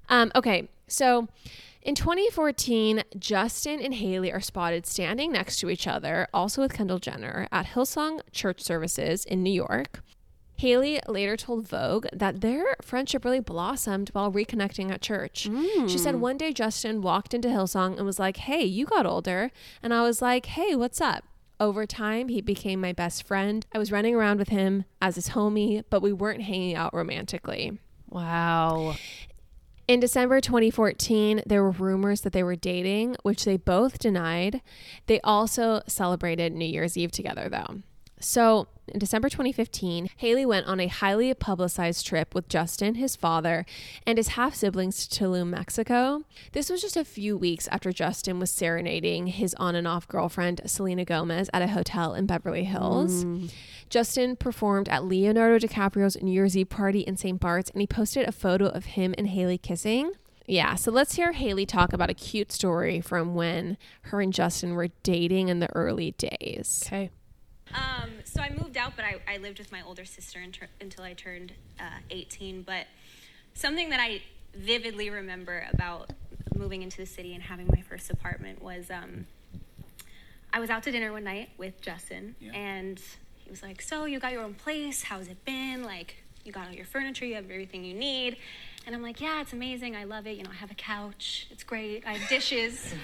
Um, 0.09 0.33
okay, 0.35 0.69
so 0.87 1.29
in 1.83 1.95
2014, 1.95 3.03
Justin 3.19 3.81
and 3.81 3.95
Hailey 3.95 4.33
are 4.33 4.41
spotted 4.41 4.87
standing 4.87 5.33
next 5.33 5.59
to 5.61 5.71
each 5.71 5.87
other, 5.87 6.29
also 6.35 6.63
with 6.63 6.73
Kendall 6.73 6.99
Jenner, 6.99 7.49
at 7.53 7.67
Hillsong 7.67 8.21
Church 8.33 8.61
services 8.61 9.25
in 9.25 9.43
New 9.43 9.53
York. 9.53 10.03
Hailey 10.59 11.01
later 11.07 11.37
told 11.37 11.69
Vogue 11.69 12.07
that 12.13 12.41
their 12.41 12.77
friendship 12.83 13.25
really 13.25 13.39
blossomed 13.39 14.09
while 14.11 14.33
reconnecting 14.33 14.91
at 14.91 15.01
church. 15.01 15.49
She 15.87 15.99
said 15.99 16.17
mm. 16.17 16.21
one 16.21 16.37
day 16.37 16.53
Justin 16.53 17.01
walked 17.01 17.33
into 17.33 17.49
Hillsong 17.49 17.97
and 17.97 18.05
was 18.05 18.19
like, 18.19 18.39
Hey, 18.39 18.65
you 18.65 18.85
got 18.85 19.07
older. 19.07 19.53
And 19.85 19.95
I 19.95 20.03
was 20.03 20.21
like, 20.21 20.47
Hey, 20.47 20.75
what's 20.75 21.01
up? 21.01 21.25
Over 21.61 21.87
time, 21.87 22.29
he 22.29 22.41
became 22.41 22.81
my 22.81 22.93
best 22.93 23.25
friend. 23.25 23.67
I 23.73 23.79
was 23.79 23.93
running 23.93 24.15
around 24.17 24.39
with 24.39 24.49
him 24.49 24.85
as 25.01 25.15
his 25.15 25.31
homie, 25.31 25.85
but 25.91 26.03
we 26.03 26.13
weren't 26.13 26.43
hanging 26.43 26.75
out 26.75 26.95
romantically. 26.95 27.79
Wow. 28.09 28.97
In 29.89 30.01
December 30.01 30.43
2014, 30.43 31.45
there 31.47 31.63
were 31.63 31.71
rumors 31.71 32.21
that 32.21 32.35
they 32.35 32.43
were 32.43 32.57
dating, 32.57 33.17
which 33.23 33.47
they 33.47 33.57
both 33.57 33.99
denied. 33.99 34.61
They 35.07 35.19
also 35.23 35.81
celebrated 35.87 36.53
New 36.53 36.67
Year's 36.67 36.99
Eve 36.99 37.11
together, 37.11 37.49
though. 37.49 37.81
So, 38.21 38.69
in 38.91 38.99
December 38.99 39.29
2015, 39.29 40.09
Hailey 40.17 40.47
went 40.47 40.67
on 40.67 40.81
a 40.81 40.87
highly 40.87 41.33
publicized 41.35 42.07
trip 42.07 42.35
with 42.35 42.49
Justin, 42.49 42.97
his 42.97 43.17
father, 43.17 43.65
and 44.07 44.19
his 44.19 44.29
half 44.29 44.55
siblings 44.55 45.07
to 45.07 45.25
Tulum, 45.25 45.49
Mexico. 45.49 46.25
This 46.53 46.71
was 46.71 46.81
just 46.81 46.97
a 46.97 47.05
few 47.05 47.37
weeks 47.37 47.69
after 47.69 47.93
Justin 47.93 48.39
was 48.39 48.51
serenading 48.51 49.29
his 49.29 49.55
on 49.55 49.75
and 49.75 49.87
off 49.87 50.09
girlfriend, 50.09 50.61
Selena 50.67 51.05
Gomez, 51.05 51.51
at 51.53 51.63
a 51.63 51.69
hotel 51.69 52.15
in 52.15 52.27
Beverly 52.27 52.65
Hills. 52.65 53.25
Mm. 53.25 53.51
Justin 53.91 54.37
performed 54.37 54.89
at 54.89 55.05
Leonardo 55.05 55.67
DiCaprio's 55.67 56.21
New 56.23 56.33
Year's 56.33 56.57
Eve 56.57 56.69
party 56.69 57.01
in 57.01 57.17
St. 57.17 57.41
Bart's, 57.41 57.71
and 57.71 57.81
he 57.81 57.87
posted 57.87 58.29
a 58.29 58.33
photo 58.33 58.67
of 58.67 58.85
him 58.85 59.15
and 59.17 59.29
Hailey 59.29 59.59
kissing. 59.59 60.13
Yeah, 60.49 60.77
so 60.77 60.91
let's 60.91 61.15
hear 61.17 61.33
Hailey 61.33 61.67
talk 61.67 61.93
about 61.93 62.09
a 62.09 62.15
cute 62.15 62.51
story 62.53 63.03
from 63.03 63.35
when 63.35 63.77
her 64.03 64.23
and 64.23 64.33
Justin 64.33 64.75
were 64.75 64.89
dating 65.03 65.49
in 65.49 65.61
the 65.61 65.71
early 65.77 66.13
days. 66.13 66.83
Okay. 66.87 67.11
Um, 67.75 68.11
so 68.25 68.41
I 68.41 68.51
moved 68.51 68.77
out, 68.77 68.95
but 68.97 69.05
I, 69.05 69.17
I 69.29 69.39
lived 69.39 69.59
with 69.59 69.71
my 69.73 69.83
older 69.83 70.05
sister 70.05 70.39
until, 70.41 70.69
until 70.81 71.05
I 71.05 71.13
turned 71.13 71.53
uh, 71.79 71.99
18. 72.11 72.63
But 72.63 72.87
something 73.55 73.91
that 73.91 74.01
I 74.01 74.23
vividly 74.55 75.11
remember 75.11 75.67
about 75.73 76.11
moving 76.57 76.83
into 76.83 76.97
the 76.97 77.07
city 77.07 77.35
and 77.35 77.43
having 77.43 77.67
my 77.75 77.83
first 77.83 78.11
apartment 78.11 78.63
was 78.63 78.91
um, 78.91 79.27
I 80.53 80.61
was 80.61 80.71
out 80.71 80.83
to 80.85 80.91
dinner 80.93 81.13
one 81.13 81.25
night 81.25 81.51
with 81.59 81.81
Justin, 81.81 82.35
and 82.55 83.01
he 83.37 83.51
was 83.51 83.63
like, 83.63 83.83
"So 83.83 84.07
you 84.07 84.19
got 84.19 84.33
your 84.33 84.43
own 84.43 84.55
place? 84.55 85.03
How's 85.03 85.29
it 85.29 85.45
been? 85.45 85.85
Like, 85.85 86.17
you 86.45 86.53
got 86.53 86.67
all 86.69 86.73
your 86.73 86.87
furniture, 86.87 87.27
you 87.27 87.35
have 87.35 87.45
everything 87.51 87.85
you 87.85 87.95
need." 87.95 88.37
And 88.89 88.97
I'm 88.97 89.03
like, 89.03 89.21
"Yeah, 89.21 89.43
it's 89.43 89.53
amazing. 89.53 89.95
I 89.97 90.05
love 90.05 90.27
it. 90.27 90.39
You 90.39 90.45
know, 90.45 90.51
I 90.51 90.55
have 90.55 90.71
a 90.71 90.75
couch. 90.75 91.47
It's 91.51 91.63
great. 91.63 92.07
I 92.07 92.15
have 92.15 92.27
dishes. 92.27 92.95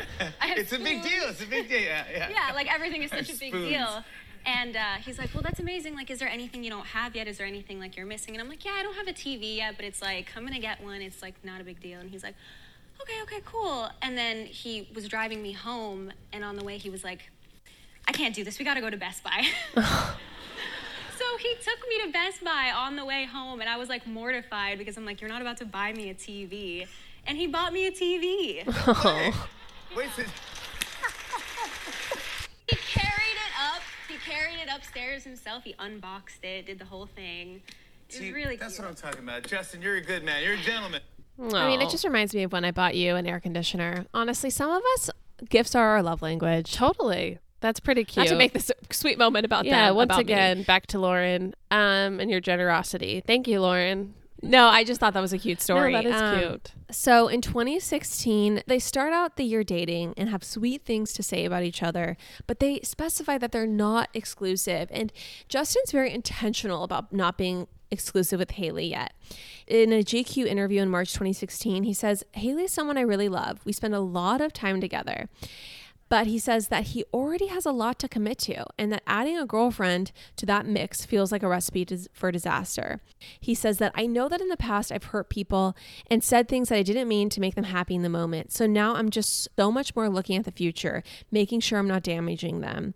I 0.40 0.46
have 0.46 0.56
It's 0.56 0.72
a 0.72 0.78
big 0.78 1.02
deal. 1.02 1.24
It's 1.28 1.42
a 1.42 1.46
big 1.46 1.68
deal. 1.68 1.82
Yeah, 1.82 2.06
yeah. 2.10 2.30
yeah, 2.30 2.54
like 2.54 2.72
everything 2.72 3.02
is 3.02 3.10
such 3.10 3.28
a 3.28 3.36
big 3.36 3.52
Spoons. 3.52 3.68
deal. 3.68 4.04
And 4.46 4.74
uh, 4.74 4.94
he's 5.04 5.18
like, 5.18 5.34
well, 5.34 5.42
that's 5.42 5.60
amazing. 5.60 5.94
Like, 5.94 6.10
is 6.10 6.18
there 6.18 6.30
anything 6.30 6.64
you 6.64 6.70
don't 6.70 6.86
have 6.86 7.14
yet? 7.14 7.28
Is 7.28 7.36
there 7.36 7.46
anything 7.46 7.78
like 7.78 7.94
you're 7.94 8.06
missing? 8.06 8.32
And 8.32 8.40
I'm 8.40 8.48
like, 8.48 8.64
yeah, 8.64 8.72
I 8.74 8.82
don't 8.82 8.94
have 8.94 9.06
a 9.06 9.12
TV 9.12 9.56
yet, 9.56 9.76
but 9.76 9.84
it's 9.84 10.00
like, 10.00 10.32
I'm 10.34 10.46
gonna 10.46 10.58
get 10.60 10.82
one. 10.82 11.02
It's 11.02 11.20
like 11.20 11.34
not 11.44 11.60
a 11.60 11.64
big 11.64 11.78
deal. 11.78 12.00
And 12.00 12.10
he's 12.10 12.22
like, 12.22 12.36
okay, 13.02 13.20
okay, 13.24 13.42
cool. 13.44 13.90
And 14.00 14.16
then 14.16 14.46
he 14.46 14.88
was 14.94 15.08
driving 15.08 15.42
me 15.42 15.52
home, 15.52 16.10
and 16.32 16.42
on 16.42 16.56
the 16.56 16.64
way, 16.64 16.78
he 16.78 16.88
was 16.88 17.04
like, 17.04 17.30
I 18.08 18.12
can't 18.12 18.34
do 18.34 18.44
this. 18.44 18.58
We 18.58 18.64
gotta 18.64 18.80
go 18.80 18.88
to 18.88 18.96
Best 18.96 19.22
Buy. 19.22 19.44
so 21.18 21.24
he 21.38 21.54
took 21.62 21.78
me 21.88 22.06
to 22.06 22.12
Best 22.12 22.42
Buy 22.44 22.72
on 22.74 22.96
the 22.96 23.04
way 23.04 23.24
home, 23.24 23.60
and 23.60 23.68
I 23.68 23.76
was 23.76 23.88
like 23.88 24.06
mortified 24.06 24.78
because 24.78 24.96
I'm 24.96 25.04
like, 25.04 25.20
you're 25.20 25.30
not 25.30 25.40
about 25.42 25.56
to 25.58 25.64
buy 25.64 25.92
me 25.92 26.10
a 26.10 26.14
TV. 26.14 26.86
And 27.26 27.38
he 27.38 27.46
bought 27.46 27.72
me 27.72 27.86
a 27.86 27.90
TV. 27.90 28.62
Oh. 28.66 29.48
Wait, 29.96 30.08
so- 30.16 30.22
He 32.66 32.76
carried 32.76 33.36
it 33.36 33.74
up. 33.74 33.82
He 34.08 34.16
carried 34.16 34.56
it 34.62 34.68
upstairs 34.74 35.24
himself. 35.24 35.64
He 35.64 35.74
unboxed 35.78 36.42
it, 36.44 36.66
did 36.66 36.78
the 36.78 36.84
whole 36.84 37.06
thing. 37.06 37.60
It 38.08 38.20
was 38.20 38.30
really 38.32 38.56
That's 38.56 38.74
cute. 38.76 38.86
what 38.86 38.90
I'm 38.90 38.94
talking 39.10 39.22
about. 39.22 39.44
Justin, 39.44 39.82
you're 39.82 39.96
a 39.96 40.00
good 40.00 40.24
man. 40.24 40.42
You're 40.42 40.54
a 40.54 40.58
gentleman. 40.58 41.00
I 41.52 41.66
mean, 41.68 41.80
it 41.82 41.90
just 41.90 42.04
reminds 42.04 42.32
me 42.34 42.44
of 42.44 42.52
when 42.52 42.64
I 42.64 42.70
bought 42.70 42.94
you 42.94 43.16
an 43.16 43.26
air 43.26 43.40
conditioner. 43.40 44.06
Honestly, 44.14 44.50
some 44.50 44.70
of 44.70 44.82
us, 44.94 45.10
gifts 45.48 45.74
are 45.74 45.88
our 45.88 46.02
love 46.02 46.22
language. 46.22 46.72
totally. 46.74 47.38
That's 47.64 47.80
pretty 47.80 48.04
cute. 48.04 48.26
Not 48.26 48.32
to 48.32 48.36
make 48.36 48.52
this 48.52 48.68
a 48.70 48.94
sweet 48.94 49.16
moment 49.16 49.46
about 49.46 49.64
yeah, 49.64 49.86
them. 49.86 49.96
once 49.96 50.08
about 50.08 50.18
me. 50.18 50.34
again, 50.34 50.62
back 50.64 50.86
to 50.88 50.98
Lauren 50.98 51.54
um, 51.70 52.20
and 52.20 52.30
your 52.30 52.40
generosity. 52.40 53.22
Thank 53.26 53.48
you, 53.48 53.58
Lauren. 53.62 54.12
No, 54.42 54.66
I 54.66 54.84
just 54.84 55.00
thought 55.00 55.14
that 55.14 55.22
was 55.22 55.32
a 55.32 55.38
cute 55.38 55.62
story. 55.62 55.94
No, 55.94 56.02
that 56.02 56.06
is 56.06 56.20
Um, 56.20 56.38
cute. 56.38 56.72
So 56.90 57.26
in 57.26 57.40
2016, 57.40 58.64
they 58.66 58.78
start 58.78 59.14
out 59.14 59.36
the 59.36 59.44
year 59.44 59.64
dating 59.64 60.12
and 60.18 60.28
have 60.28 60.44
sweet 60.44 60.84
things 60.84 61.14
to 61.14 61.22
say 61.22 61.46
about 61.46 61.62
each 61.62 61.82
other, 61.82 62.18
but 62.46 62.60
they 62.60 62.80
specify 62.82 63.38
that 63.38 63.50
they're 63.50 63.66
not 63.66 64.10
exclusive. 64.12 64.90
And 64.90 65.10
Justin's 65.48 65.90
very 65.90 66.12
intentional 66.12 66.84
about 66.84 67.14
not 67.14 67.38
being 67.38 67.66
exclusive 67.90 68.40
with 68.40 68.50
Hailey 68.50 68.88
yet. 68.88 69.14
In 69.66 69.90
a 69.90 70.02
GQ 70.02 70.44
interview 70.44 70.82
in 70.82 70.90
March 70.90 71.14
2016, 71.14 71.84
he 71.84 71.94
says, 71.94 72.24
Hailey's 72.32 72.72
someone 72.72 72.98
I 72.98 73.02
really 73.02 73.30
love. 73.30 73.60
We 73.64 73.72
spend 73.72 73.94
a 73.94 74.00
lot 74.00 74.42
of 74.42 74.52
time 74.52 74.82
together. 74.82 75.30
But 76.08 76.26
he 76.26 76.38
says 76.38 76.68
that 76.68 76.88
he 76.88 77.04
already 77.12 77.46
has 77.46 77.66
a 77.66 77.72
lot 77.72 77.98
to 78.00 78.08
commit 78.08 78.38
to 78.40 78.64
and 78.78 78.92
that 78.92 79.02
adding 79.06 79.38
a 79.38 79.46
girlfriend 79.46 80.12
to 80.36 80.46
that 80.46 80.66
mix 80.66 81.04
feels 81.04 81.32
like 81.32 81.42
a 81.42 81.48
recipe 81.48 81.86
for 82.12 82.30
disaster. 82.30 83.00
He 83.40 83.54
says 83.54 83.78
that 83.78 83.92
I 83.94 84.06
know 84.06 84.28
that 84.28 84.40
in 84.40 84.48
the 84.48 84.56
past 84.56 84.92
I've 84.92 85.04
hurt 85.04 85.28
people 85.28 85.76
and 86.10 86.22
said 86.22 86.48
things 86.48 86.68
that 86.68 86.76
I 86.76 86.82
didn't 86.82 87.08
mean 87.08 87.28
to 87.30 87.40
make 87.40 87.54
them 87.54 87.64
happy 87.64 87.94
in 87.94 88.02
the 88.02 88.08
moment. 88.08 88.52
So 88.52 88.66
now 88.66 88.94
I'm 88.94 89.10
just 89.10 89.48
so 89.56 89.72
much 89.72 89.96
more 89.96 90.08
looking 90.08 90.36
at 90.36 90.44
the 90.44 90.52
future, 90.52 91.02
making 91.30 91.60
sure 91.60 91.78
I'm 91.78 91.88
not 91.88 92.02
damaging 92.02 92.60
them. 92.60 92.94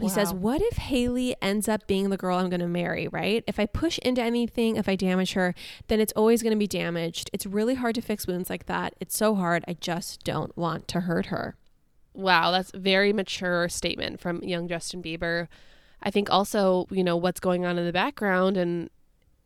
He 0.00 0.08
says, 0.08 0.34
What 0.34 0.60
if 0.60 0.76
Hailey 0.76 1.36
ends 1.40 1.68
up 1.68 1.86
being 1.86 2.10
the 2.10 2.18
girl 2.18 2.38
I'm 2.38 2.50
going 2.50 2.60
to 2.60 2.66
marry, 2.66 3.08
right? 3.08 3.42
If 3.46 3.58
I 3.58 3.66
push 3.66 3.98
into 3.98 4.22
anything, 4.22 4.76
if 4.76 4.88
I 4.88 4.96
damage 4.96 5.32
her, 5.32 5.54
then 5.88 6.00
it's 6.00 6.12
always 6.12 6.42
going 6.42 6.52
to 6.52 6.58
be 6.58 6.66
damaged. 6.66 7.30
It's 7.32 7.46
really 7.46 7.74
hard 7.74 7.94
to 7.94 8.02
fix 8.02 8.26
wounds 8.26 8.50
like 8.50 8.66
that. 8.66 8.94
It's 9.00 9.16
so 9.16 9.34
hard. 9.34 9.64
I 9.66 9.74
just 9.74 10.22
don't 10.24 10.56
want 10.56 10.86
to 10.88 11.00
hurt 11.00 11.26
her. 11.26 11.56
Wow, 12.16 12.50
that's 12.50 12.72
a 12.74 12.78
very 12.78 13.12
mature 13.12 13.68
statement 13.68 14.20
from 14.20 14.42
young 14.42 14.68
Justin 14.68 15.02
Bieber. 15.02 15.48
I 16.02 16.10
think 16.10 16.30
also, 16.30 16.86
you 16.90 17.04
know, 17.04 17.16
what's 17.16 17.40
going 17.40 17.64
on 17.66 17.78
in 17.78 17.84
the 17.86 17.92
background 17.92 18.56
and 18.56 18.90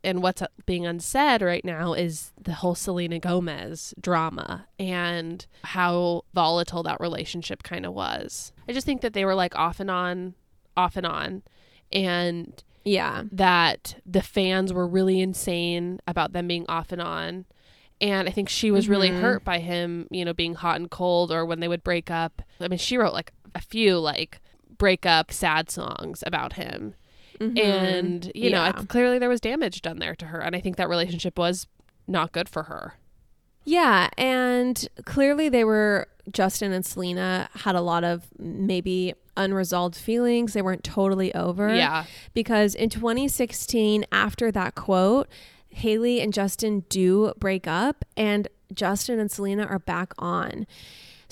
and 0.02 0.22
what's 0.22 0.40
uh, 0.40 0.46
being 0.64 0.86
unsaid 0.86 1.42
right 1.42 1.62
now 1.64 1.92
is 1.92 2.32
the 2.40 2.54
whole 2.54 2.74
Selena 2.74 3.18
Gomez 3.18 3.92
drama 4.00 4.66
and 4.78 5.46
how 5.62 6.22
volatile 6.32 6.82
that 6.84 6.98
relationship 7.00 7.62
kind 7.62 7.84
of 7.84 7.92
was. 7.92 8.52
I 8.66 8.72
just 8.72 8.86
think 8.86 9.02
that 9.02 9.12
they 9.12 9.26
were 9.26 9.34
like 9.34 9.54
off 9.56 9.78
and 9.78 9.90
on, 9.90 10.34
off 10.74 10.96
and 10.96 11.04
on, 11.04 11.42
and 11.92 12.64
Yeah. 12.82 13.24
that 13.30 13.96
the 14.06 14.22
fans 14.22 14.72
were 14.72 14.86
really 14.86 15.20
insane 15.20 16.00
about 16.06 16.32
them 16.32 16.48
being 16.48 16.64
off 16.66 16.92
and 16.92 17.02
on. 17.02 17.44
And 18.00 18.28
I 18.28 18.32
think 18.32 18.48
she 18.48 18.70
was 18.70 18.88
really 18.88 19.10
mm-hmm. 19.10 19.20
hurt 19.20 19.44
by 19.44 19.58
him, 19.58 20.06
you 20.10 20.24
know, 20.24 20.32
being 20.32 20.54
hot 20.54 20.76
and 20.76 20.90
cold 20.90 21.30
or 21.30 21.44
when 21.44 21.60
they 21.60 21.68
would 21.68 21.84
break 21.84 22.10
up. 22.10 22.42
I 22.60 22.68
mean, 22.68 22.78
she 22.78 22.96
wrote 22.96 23.12
like 23.12 23.32
a 23.54 23.60
few 23.60 23.98
like 23.98 24.40
breakup 24.78 25.32
sad 25.32 25.70
songs 25.70 26.24
about 26.26 26.54
him. 26.54 26.94
Mm-hmm. 27.38 27.58
And, 27.58 28.32
you 28.34 28.50
know, 28.50 28.64
Yeah. 28.64 28.72
I- 28.76 28.84
clearly 28.84 29.18
there 29.18 29.28
was 29.28 29.40
damage 29.40 29.82
done 29.82 29.98
there 29.98 30.14
to 30.14 30.26
her. 30.26 30.40
And 30.40 30.56
I 30.56 30.60
think 30.60 30.76
that 30.76 30.88
relationship 30.88 31.38
was 31.38 31.66
not 32.06 32.32
good 32.32 32.48
for 32.48 32.64
her. 32.64 32.94
Yeah, 33.64 34.08
and 34.16 34.88
clearly 35.04 35.48
they 35.48 35.64
were 35.64 36.08
Justin 36.32 36.72
and 36.72 36.84
Selena 36.84 37.48
had 37.54 37.74
a 37.74 37.80
lot 37.80 38.04
of 38.04 38.26
maybe 38.38 39.14
unresolved 39.36 39.96
feelings. 39.96 40.54
They 40.54 40.62
weren't 40.62 40.84
totally 40.84 41.34
over. 41.34 41.74
Yeah. 41.74 42.04
Because 42.34 42.74
in 42.74 42.88
2016, 42.88 44.06
after 44.12 44.50
that 44.52 44.74
quote, 44.74 45.28
Hailey 45.70 46.20
and 46.20 46.32
Justin 46.32 46.84
do 46.88 47.32
break 47.38 47.66
up, 47.66 48.04
and 48.16 48.48
Justin 48.72 49.18
and 49.18 49.30
Selena 49.30 49.64
are 49.64 49.78
back 49.78 50.12
on. 50.18 50.66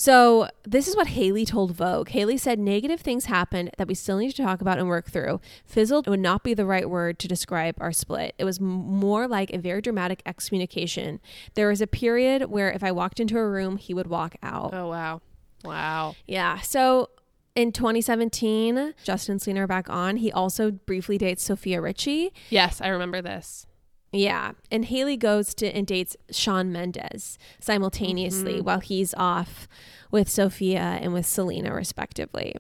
So, 0.01 0.49
this 0.63 0.87
is 0.87 0.95
what 0.95 1.09
Hailey 1.09 1.45
told 1.45 1.73
Vogue. 1.73 2.11
Hailey 2.11 2.37
said 2.37 2.61
negative 2.61 3.01
things 3.01 3.25
happened 3.25 3.71
that 3.79 3.89
we 3.89 3.95
still 3.95 4.19
need 4.19 4.31
to 4.31 4.43
talk 4.45 4.61
about 4.61 4.79
and 4.79 4.87
work 4.87 5.11
through. 5.11 5.41
Fizzled 5.67 6.07
would 6.07 6.21
not 6.21 6.45
be 6.45 6.55
the 6.55 6.65
right 6.65 6.89
word 6.89 7.19
to 7.19 7.27
describe 7.27 7.75
our 7.81 7.91
split. 7.91 8.33
It 8.39 8.45
was 8.45 8.61
m- 8.61 8.65
more 8.67 9.27
like 9.27 9.53
a 9.53 9.59
very 9.59 9.81
dramatic 9.83 10.23
excommunication. 10.25 11.19
There 11.55 11.67
was 11.67 11.81
a 11.81 11.89
period 11.89 12.45
where 12.45 12.71
if 12.71 12.85
I 12.85 12.93
walked 12.93 13.19
into 13.19 13.39
a 13.39 13.49
room, 13.49 13.77
he 13.77 13.93
would 13.93 14.07
walk 14.07 14.37
out. 14.41 14.73
Oh 14.73 14.87
wow. 14.87 15.21
Wow. 15.65 16.15
Yeah. 16.29 16.61
So 16.61 17.11
in 17.57 17.73
2017, 17.73 18.95
Justin 19.03 19.33
and 19.33 19.43
Selena 19.43 19.63
are 19.63 19.67
back 19.67 19.91
on. 19.91 20.19
He 20.19 20.31
also 20.31 20.71
briefly 20.71 21.19
dates 21.19 21.43
Sofia 21.43 21.81
Richie. 21.81 22.33
Yes, 22.51 22.81
I 22.81 22.87
remember 22.87 23.21
this. 23.21 23.67
Yeah. 24.13 24.53
And 24.71 24.87
Hailey 24.87 25.17
goes 25.17 25.55
to 25.57 25.67
and 25.67 25.87
dates 25.87 26.17
Shawn 26.31 26.73
Mendes 26.73 27.39
simultaneously 27.61 28.55
Mm-hmm. 28.55 28.65
while 28.65 28.81
he's 28.81 29.13
off 29.15 29.69
with 30.11 30.29
Sofia 30.29 30.81
and 31.01 31.13
with 31.13 31.27
Selena, 31.27 31.73
respectively. 31.75 32.55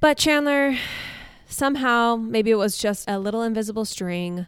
But 0.00 0.18
Chandler, 0.18 0.76
somehow, 1.48 2.16
maybe 2.16 2.50
it 2.50 2.56
was 2.56 2.76
just 2.76 3.08
a 3.08 3.18
little 3.18 3.42
invisible 3.42 3.84
string, 3.86 4.46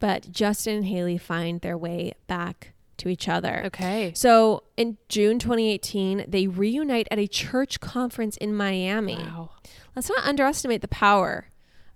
but 0.00 0.30
Justin 0.32 0.78
and 0.78 0.86
Hailey 0.86 1.18
find 1.18 1.60
their 1.60 1.78
way 1.78 2.12
back 2.26 2.72
to 2.96 3.08
each 3.08 3.28
other. 3.28 3.62
Okay. 3.66 4.10
So 4.14 4.64
in 4.76 4.96
June 5.08 5.38
2018, 5.38 6.24
they 6.26 6.46
reunite 6.46 7.06
at 7.10 7.18
a 7.18 7.26
church 7.28 7.78
conference 7.78 8.36
in 8.38 8.54
Miami. 8.54 9.16
Wow. 9.16 9.50
Let's 9.94 10.08
not 10.08 10.24
underestimate 10.24 10.80
the 10.80 10.88
power 10.88 11.46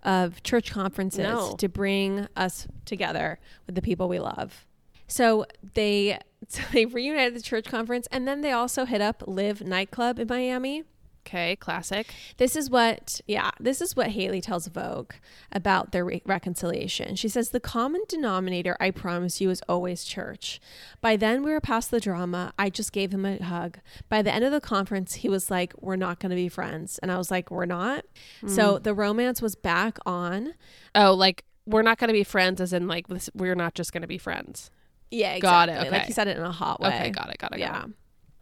of 0.03 0.43
church 0.43 0.71
conferences 0.71 1.21
No. 1.25 1.55
to 1.57 1.69
bring 1.69 2.27
us 2.37 2.67
together 2.85 3.39
with 3.67 3.75
the 3.75 3.83
people 3.83 4.09
we 4.09 4.19
love. 4.19 4.67
So 5.07 5.45
they 5.75 6.19
so 6.49 6.63
they 6.73 6.87
reunited 6.87 7.35
the 7.35 7.43
church 7.43 7.67
conference 7.67 8.07
and 8.11 8.27
then 8.27 8.41
they 8.41 8.53
also 8.53 8.85
hit 8.85 9.01
up 9.01 9.23
LIV 9.27 9.63
nightclub 9.67 10.19
in 10.19 10.29
Miami. 10.29 10.85
Okay. 11.27 11.57
Classic. 11.57 12.13
This 12.39 12.57
is 12.57 12.71
what, 12.71 13.21
yeah, 13.27 13.51
this 13.61 13.81
is 13.81 13.95
what 13.95 14.09
Hailey 14.09 14.41
tells 14.41 14.67
Vogue 14.67 15.13
about 15.53 15.93
their 15.93 16.05
re- 16.05 16.23
reconciliation. 16.25 17.15
She 17.17 17.29
says, 17.29 17.51
The 17.51 17.61
common 17.61 18.03
denominator, 18.09 18.77
I 18.81 18.91
promise 18.91 19.41
you, 19.41 19.51
is 19.51 19.63
always 19.69 20.05
church. 20.05 20.61
By 21.01 21.17
then, 21.17 21.43
we 21.43 21.53
were 21.53 21.61
past 21.61 21.91
the 21.91 22.01
drama. 22.01 22.53
I 22.59 22.71
just 22.71 22.93
gave 22.93 23.13
him 23.13 23.25
a 23.25 23.43
hug. 23.43 23.79
By 24.09 24.23
the 24.23 24.33
end 24.33 24.45
of 24.45 24.53
the 24.53 24.61
conference, 24.61 25.17
he 25.17 25.29
was 25.29 25.51
like, 25.51 25.73
We're 25.81 25.97
not 25.97 26.21
going 26.21 26.31
to 26.31 26.37
be 26.37 26.49
friends. 26.49 26.99
And 26.99 27.13
I 27.13 27.19
was 27.19 27.31
like, 27.31 27.51
We're 27.51 27.67
not. 27.67 28.05
Hmm. 28.41 28.49
So 28.49 28.79
the 28.79 28.95
romance 28.95 29.41
was 29.41 29.55
back 29.55 29.99
on. 30.07 30.55
Oh, 30.95 31.15
like 31.15 31.45
we're 31.67 31.83
not 31.83 31.99
going 31.99 32.09
to 32.09 32.15
be 32.15 32.25
friends, 32.25 32.61
as 32.61 32.73
in 32.73 32.89
like 32.89 33.07
we're 33.35 33.55
not 33.55 33.75
just 33.75 33.93
going 33.93 34.03
to 34.03 34.09
be 34.09 34.19
friends. 34.19 34.71
Yeah, 35.11 35.39
Got 35.41 35.69
it, 35.69 35.77
Like 35.79 35.87
okay. 35.89 36.05
he 36.07 36.13
said 36.13 36.29
it 36.29 36.37
in 36.37 36.43
a 36.43 36.53
hot 36.53 36.81
way. 36.81 36.89
Okay. 36.89 37.11
Got 37.11 37.31
it. 37.31 37.39
Got 37.39 37.53
it. 37.53 37.59
Got 37.59 37.59
yeah. 37.59 37.85
it. 37.85 37.91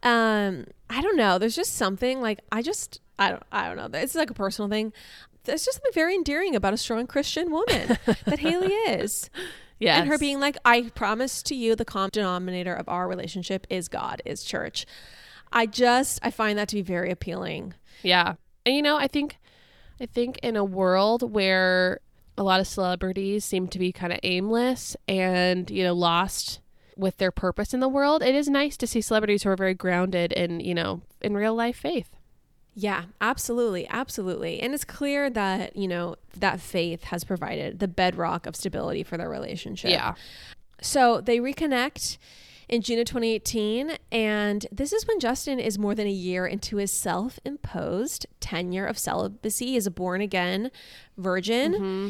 Um, 0.03 0.65
I 0.89 1.01
don't 1.01 1.17
know. 1.17 1.37
There's 1.37 1.55
just 1.55 1.75
something 1.75 2.21
like 2.21 2.39
I 2.51 2.61
just 2.61 3.01
I 3.17 3.29
don't 3.29 3.43
I 3.51 3.67
don't 3.67 3.77
know. 3.77 3.99
It's 3.99 4.15
like 4.15 4.29
a 4.29 4.33
personal 4.33 4.69
thing. 4.69 4.93
There's 5.43 5.65
just 5.65 5.77
something 5.77 5.93
very 5.93 6.15
endearing 6.15 6.55
about 6.55 6.73
a 6.73 6.77
strong 6.77 7.07
Christian 7.07 7.51
woman 7.51 7.97
that 8.25 8.39
Hailey 8.39 8.67
is. 8.87 9.29
Yes. 9.79 9.99
And 10.01 10.09
her 10.09 10.17
being 10.17 10.39
like, 10.39 10.57
I 10.65 10.91
promise 10.93 11.41
to 11.43 11.55
you 11.55 11.75
the 11.75 11.85
common 11.85 12.09
denominator 12.11 12.73
of 12.73 12.89
our 12.89 13.07
relationship 13.07 13.65
is 13.69 13.87
God, 13.87 14.21
is 14.25 14.43
church. 14.43 14.85
I 15.51 15.65
just 15.65 16.19
I 16.21 16.31
find 16.31 16.57
that 16.59 16.67
to 16.69 16.75
be 16.75 16.81
very 16.81 17.11
appealing. 17.11 17.73
Yeah. 18.03 18.35
And 18.65 18.75
you 18.75 18.81
know, 18.81 18.97
I 18.97 19.07
think 19.07 19.37
I 19.99 20.05
think 20.05 20.37
in 20.39 20.55
a 20.55 20.63
world 20.63 21.33
where 21.33 21.99
a 22.37 22.43
lot 22.43 22.61
of 22.61 22.67
celebrities 22.67 23.43
seem 23.43 23.67
to 23.67 23.79
be 23.79 23.91
kind 23.91 24.13
of 24.13 24.19
aimless 24.23 24.95
and, 25.07 25.69
you 25.69 25.83
know, 25.83 25.93
lost 25.93 26.61
with 26.99 27.17
their 27.17 27.31
purpose 27.31 27.73
in 27.73 27.79
the 27.79 27.89
world, 27.89 28.21
it 28.21 28.35
is 28.35 28.47
nice 28.47 28.77
to 28.77 28.87
see 28.87 29.01
celebrities 29.01 29.43
who 29.43 29.49
are 29.49 29.55
very 29.55 29.73
grounded 29.73 30.31
in, 30.33 30.59
you 30.59 30.75
know, 30.75 31.01
in 31.21 31.35
real 31.35 31.55
life 31.55 31.77
faith. 31.77 32.15
Yeah, 32.75 33.05
absolutely, 33.19 33.87
absolutely. 33.89 34.61
And 34.61 34.73
it's 34.73 34.85
clear 34.85 35.29
that, 35.29 35.75
you 35.75 35.87
know, 35.87 36.15
that 36.37 36.61
faith 36.61 37.05
has 37.05 37.23
provided 37.23 37.79
the 37.79 37.87
bedrock 37.87 38.45
of 38.45 38.55
stability 38.55 39.03
for 39.03 39.17
their 39.17 39.29
relationship. 39.29 39.91
Yeah. 39.91 40.13
So 40.81 41.19
they 41.19 41.39
reconnect 41.39 42.17
in 42.69 42.81
June 42.81 42.99
of 42.99 43.05
2018. 43.05 43.97
And 44.11 44.65
this 44.71 44.93
is 44.93 45.05
when 45.07 45.19
Justin 45.19 45.59
is 45.59 45.77
more 45.77 45.95
than 45.95 46.07
a 46.07 46.11
year 46.11 46.45
into 46.45 46.77
his 46.77 46.91
self 46.91 47.39
imposed 47.43 48.27
tenure 48.39 48.85
of 48.85 48.97
celibacy. 48.97 49.75
Is 49.75 49.87
a 49.87 49.91
born 49.91 50.21
again 50.21 50.71
virgin. 51.17 51.73
Mm-hmm. 51.73 52.09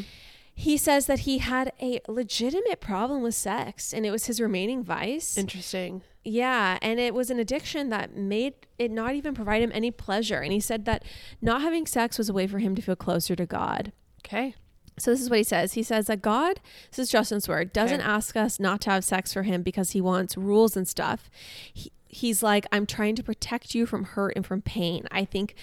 He 0.60 0.76
says 0.76 1.06
that 1.06 1.20
he 1.20 1.38
had 1.38 1.72
a 1.80 2.00
legitimate 2.06 2.80
problem 2.80 3.22
with 3.22 3.34
sex 3.34 3.94
and 3.94 4.04
it 4.04 4.10
was 4.10 4.26
his 4.26 4.40
remaining 4.40 4.82
vice. 4.84 5.38
Interesting. 5.38 6.02
Yeah, 6.22 6.78
and 6.82 7.00
it 7.00 7.14
was 7.14 7.30
an 7.30 7.38
addiction 7.38 7.88
that 7.88 8.14
made 8.14 8.52
it 8.78 8.90
not 8.90 9.14
even 9.14 9.34
provide 9.34 9.62
him 9.62 9.70
any 9.72 9.90
pleasure. 9.90 10.40
And 10.40 10.52
he 10.52 10.60
said 10.60 10.84
that 10.84 11.02
not 11.40 11.62
having 11.62 11.86
sex 11.86 12.18
was 12.18 12.28
a 12.28 12.34
way 12.34 12.46
for 12.46 12.58
him 12.58 12.74
to 12.74 12.82
feel 12.82 12.94
closer 12.96 13.34
to 13.36 13.46
God. 13.46 13.92
Okay. 14.22 14.54
So 14.98 15.10
this 15.10 15.22
is 15.22 15.30
what 15.30 15.38
he 15.38 15.44
says. 15.44 15.72
He 15.72 15.82
says 15.82 16.08
that 16.08 16.20
God, 16.20 16.60
this 16.90 16.98
is 16.98 17.08
Justin's 17.08 17.48
word, 17.48 17.72
doesn't 17.72 18.00
Okay. 18.02 18.10
ask 18.10 18.36
us 18.36 18.60
not 18.60 18.82
to 18.82 18.90
have 18.90 19.02
sex 19.02 19.32
for 19.32 19.44
him 19.44 19.62
because 19.62 19.92
he 19.92 20.02
wants 20.02 20.36
rules 20.36 20.76
and 20.76 20.86
stuff. 20.86 21.30
He, 21.72 21.90
he's 22.08 22.42
like, 22.42 22.66
I'm 22.70 22.84
trying 22.84 23.16
to 23.16 23.22
protect 23.22 23.74
you 23.74 23.86
from 23.86 24.04
hurt 24.04 24.34
and 24.36 24.44
from 24.44 24.60
pain. 24.60 25.06
I 25.10 25.24
think, 25.24 25.54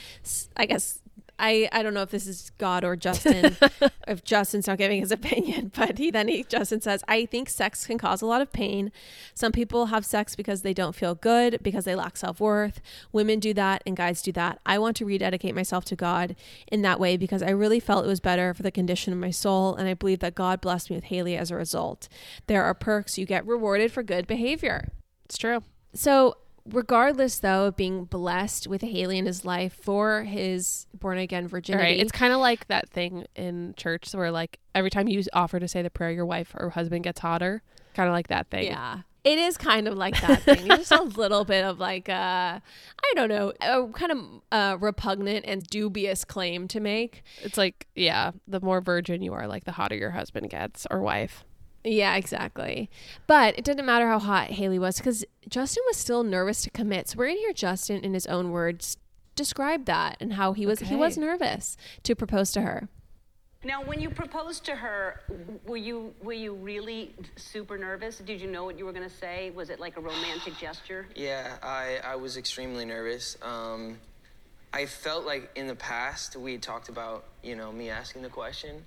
I 0.55 0.65
guess, 0.65 1.03
I, 1.39 1.69
I 1.71 1.83
don't 1.83 1.93
know 1.93 2.01
if 2.01 2.09
this 2.09 2.25
is 2.25 2.51
God 2.57 2.83
or 2.83 2.95
Justin, 2.95 3.55
if 4.07 4.23
Justin's 4.23 4.67
not 4.67 4.77
giving 4.77 4.99
his 4.99 5.11
opinion, 5.11 5.71
but 5.75 5.97
he 5.97 6.09
then 6.09 6.27
he, 6.27 6.43
Justin 6.43 6.81
says, 6.81 7.03
I 7.07 7.25
think 7.25 7.49
sex 7.49 7.85
can 7.85 7.97
cause 7.97 8.21
a 8.21 8.25
lot 8.25 8.41
of 8.41 8.51
pain. 8.51 8.91
Some 9.33 9.51
people 9.51 9.87
have 9.87 10.05
sex 10.05 10.35
because 10.35 10.61
they 10.61 10.73
don't 10.73 10.95
feel 10.95 11.15
good, 11.15 11.59
because 11.61 11.85
they 11.85 11.95
lack 11.95 12.17
self 12.17 12.39
worth. 12.39 12.81
Women 13.11 13.39
do 13.39 13.53
that 13.53 13.83
and 13.85 13.95
guys 13.95 14.21
do 14.21 14.31
that. 14.33 14.59
I 14.65 14.79
want 14.79 14.97
to 14.97 15.05
rededicate 15.05 15.55
myself 15.55 15.85
to 15.85 15.95
God 15.95 16.35
in 16.71 16.81
that 16.81 16.99
way 16.99 17.17
because 17.17 17.43
I 17.43 17.51
really 17.51 17.79
felt 17.79 18.05
it 18.05 18.09
was 18.09 18.19
better 18.19 18.53
for 18.53 18.63
the 18.63 18.71
condition 18.71 19.13
of 19.13 19.19
my 19.19 19.31
soul. 19.31 19.75
And 19.75 19.87
I 19.87 19.93
believe 19.93 20.19
that 20.19 20.35
God 20.35 20.61
blessed 20.61 20.89
me 20.89 20.95
with 20.97 21.05
Hailey 21.05 21.37
as 21.37 21.51
a 21.51 21.55
result. 21.55 22.07
There 22.47 22.63
are 22.63 22.73
perks. 22.73 23.17
You 23.17 23.25
get 23.25 23.45
rewarded 23.45 23.91
for 23.91 24.03
good 24.03 24.27
behavior. 24.27 24.89
It's 25.25 25.37
true. 25.37 25.61
So, 25.93 26.37
regardless 26.71 27.39
though 27.39 27.65
of 27.67 27.75
being 27.75 28.05
blessed 28.05 28.67
with 28.67 28.81
Hailey 28.81 29.17
in 29.17 29.25
his 29.25 29.45
life 29.45 29.73
for 29.73 30.23
his 30.23 30.85
born 30.93 31.17
again 31.17 31.47
virginity, 31.47 31.83
right. 31.83 31.99
It's 31.99 32.11
kind 32.11 32.33
of 32.33 32.39
like 32.39 32.67
that 32.67 32.89
thing 32.89 33.25
in 33.35 33.73
church 33.77 34.13
where, 34.13 34.31
like, 34.31 34.59
every 34.75 34.89
time 34.89 35.07
you 35.07 35.23
offer 35.33 35.59
to 35.59 35.67
say 35.67 35.81
the 35.81 35.89
prayer, 35.89 36.11
your 36.11 36.25
wife 36.25 36.53
or 36.57 36.69
husband 36.69 37.03
gets 37.03 37.19
hotter. 37.19 37.63
Kind 37.93 38.07
of 38.07 38.13
like 38.13 38.27
that 38.27 38.49
thing. 38.49 38.65
Yeah. 38.65 38.99
It 39.23 39.39
is 39.39 39.57
kind 39.57 39.89
of 39.89 39.97
like 39.97 40.21
that 40.21 40.43
thing. 40.43 40.67
Just 40.67 40.91
a 40.91 41.01
little 41.17 41.43
bit 41.43 41.65
of 41.65 41.79
like 41.79 42.07
uh 42.07 42.59
I 42.61 43.13
don't 43.15 43.27
know, 43.27 43.51
a 43.59 43.87
kind 43.91 44.11
of 44.11 44.19
uh 44.51 44.77
repugnant 44.79 45.45
and 45.45 45.63
dubious 45.63 46.23
claim 46.23 46.67
to 46.69 46.79
make. 46.79 47.23
It's 47.41 47.57
like, 47.57 47.87
yeah, 47.95 48.31
the 48.47 48.61
more 48.61 48.79
virgin 48.79 49.21
you 49.21 49.33
are, 49.33 49.47
like, 49.47 49.65
the 49.65 49.73
hotter 49.73 49.95
your 49.95 50.11
husband 50.11 50.49
gets 50.49 50.87
or 50.89 51.01
wife. 51.01 51.43
Yeah, 51.87 52.15
exactly. 52.15 52.89
But 53.25 53.57
it 53.57 53.63
didn't 53.63 53.85
matter 53.85 54.07
how 54.07 54.19
hot 54.19 54.51
Hailey 54.51 54.79
was 54.79 54.97
because 54.97 55.23
Justin 55.47 55.83
was 55.87 55.97
still 55.97 56.23
nervous 56.23 56.61
to 56.63 56.69
commit. 56.69 57.09
So 57.09 57.17
we're 57.17 57.27
gonna 57.27 57.39
hear 57.39 57.53
Justin 57.53 58.03
in 58.03 58.13
his 58.13 58.25
own 58.27 58.51
words 58.51 58.97
describe 59.35 59.85
that 59.85 60.17
and 60.19 60.33
how 60.33 60.51
he 60.53 60.65
was 60.65 60.79
he 60.79 60.95
was 60.95 61.17
nervous 61.17 61.77
to 62.03 62.15
propose 62.15 62.51
to 62.51 62.61
her. 62.61 62.89
Now, 63.63 63.83
when 63.83 63.99
you 63.99 64.09
proposed 64.09 64.65
to 64.65 64.75
her, 64.75 65.21
were 65.65 65.77
you 65.77 66.13
were 66.21 66.33
you 66.33 66.53
really 66.53 67.13
super 67.35 67.77
nervous? 67.77 68.19
Did 68.19 68.39
you 68.39 68.49
know 68.49 68.65
what 68.65 68.77
you 68.77 68.85
were 68.85 68.93
going 68.93 69.07
to 69.07 69.15
say? 69.15 69.51
Was 69.51 69.69
it 69.69 69.79
like 69.79 69.97
a 69.97 70.01
romantic 70.01 70.57
gesture? 70.59 71.07
Yeah, 71.15 71.57
I, 71.63 71.99
I 72.03 72.15
was 72.15 72.37
extremely 72.37 72.85
nervous. 72.85 73.37
Um, 73.41 73.97
I 74.73 74.85
felt 74.85 75.25
like 75.25 75.49
in 75.55 75.67
the 75.67 75.75
past 75.75 76.35
we 76.35 76.51
had 76.53 76.61
talked 76.61 76.89
about, 76.89 77.25
you 77.41 77.55
know, 77.55 77.71
me 77.71 77.89
asking 77.89 78.21
the 78.21 78.29
question, 78.29 78.85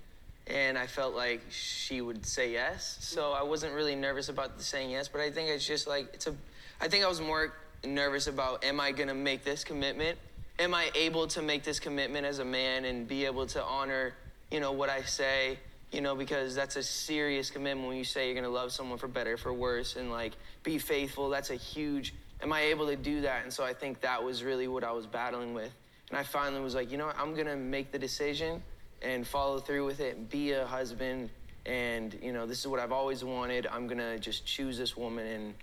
and 0.51 0.77
I 0.77 0.87
felt 0.87 1.15
like 1.15 1.41
she 1.49 2.01
would 2.01 2.25
say 2.25 2.51
yes. 2.51 2.97
So 2.99 3.31
I 3.31 3.43
wasn't 3.43 3.73
really 3.73 3.95
nervous 3.95 4.29
about 4.29 4.57
the 4.57 4.63
saying 4.63 4.91
yes, 4.91 5.07
but 5.07 5.21
I 5.21 5.31
think 5.31 5.49
it's 5.49 5.65
just 5.65 5.87
like 5.87 6.09
it's 6.13 6.27
a. 6.27 6.35
I 6.79 6.87
think 6.87 7.03
I 7.03 7.07
was 7.07 7.21
more 7.21 7.53
nervous 7.85 8.27
about 8.27 8.63
am 8.63 8.79
I 8.79 8.91
gonna 8.91 9.13
make 9.13 9.43
this 9.43 9.63
commitment? 9.63 10.17
Am 10.59 10.73
I 10.73 10.91
able 10.95 11.27
to 11.27 11.41
make 11.41 11.63
this 11.63 11.79
commitment 11.79 12.25
as 12.25 12.39
a 12.39 12.45
man 12.45 12.85
and 12.85 13.07
be 13.07 13.25
able 13.25 13.47
to 13.47 13.63
honor, 13.63 14.13
you 14.51 14.59
know, 14.59 14.73
what 14.73 14.89
I 14.89 15.01
say? 15.03 15.57
you 15.91 15.99
know, 15.99 16.15
because 16.15 16.55
that's 16.55 16.77
a 16.77 16.83
serious 16.83 17.49
commitment 17.49 17.87
when 17.87 17.97
you 17.97 18.05
say 18.05 18.27
you're 18.27 18.35
gonna 18.35 18.47
love 18.47 18.71
someone 18.71 18.97
for 18.97 19.09
better, 19.09 19.35
for 19.35 19.51
worse, 19.51 19.97
and 19.97 20.09
like 20.09 20.33
be 20.63 20.77
faithful. 20.77 21.29
That's 21.29 21.49
a 21.49 21.55
huge. 21.55 22.13
Am 22.41 22.53
I 22.53 22.61
able 22.61 22.87
to 22.87 22.95
do 22.95 23.21
that? 23.21 23.43
And 23.43 23.51
so 23.51 23.63
I 23.63 23.73
think 23.73 24.01
that 24.01 24.23
was 24.23 24.41
really 24.43 24.67
what 24.67 24.83
I 24.83 24.93
was 24.93 25.05
battling 25.05 25.53
with. 25.53 25.71
And 26.09 26.17
I 26.17 26.23
finally 26.23 26.61
was 26.61 26.75
like, 26.75 26.91
you 26.91 26.97
know 26.97 27.07
what? 27.07 27.17
I'm 27.19 27.35
gonna 27.35 27.57
make 27.57 27.91
the 27.91 27.99
decision 27.99 28.63
and 29.01 29.25
follow 29.25 29.59
through 29.59 29.85
with 29.85 29.99
it 29.99 30.15
and 30.17 30.29
be 30.29 30.51
a 30.51 30.65
husband. 30.65 31.29
And 31.65 32.17
you 32.21 32.31
know, 32.33 32.45
this 32.45 32.59
is 32.59 32.67
what 32.67 32.79
I've 32.79 32.91
always 32.91 33.23
wanted. 33.23 33.67
I'm 33.67 33.87
gonna 33.87 34.17
just 34.19 34.45
choose 34.45 34.77
this 34.77 34.97
woman 34.97 35.27
and 35.27 35.53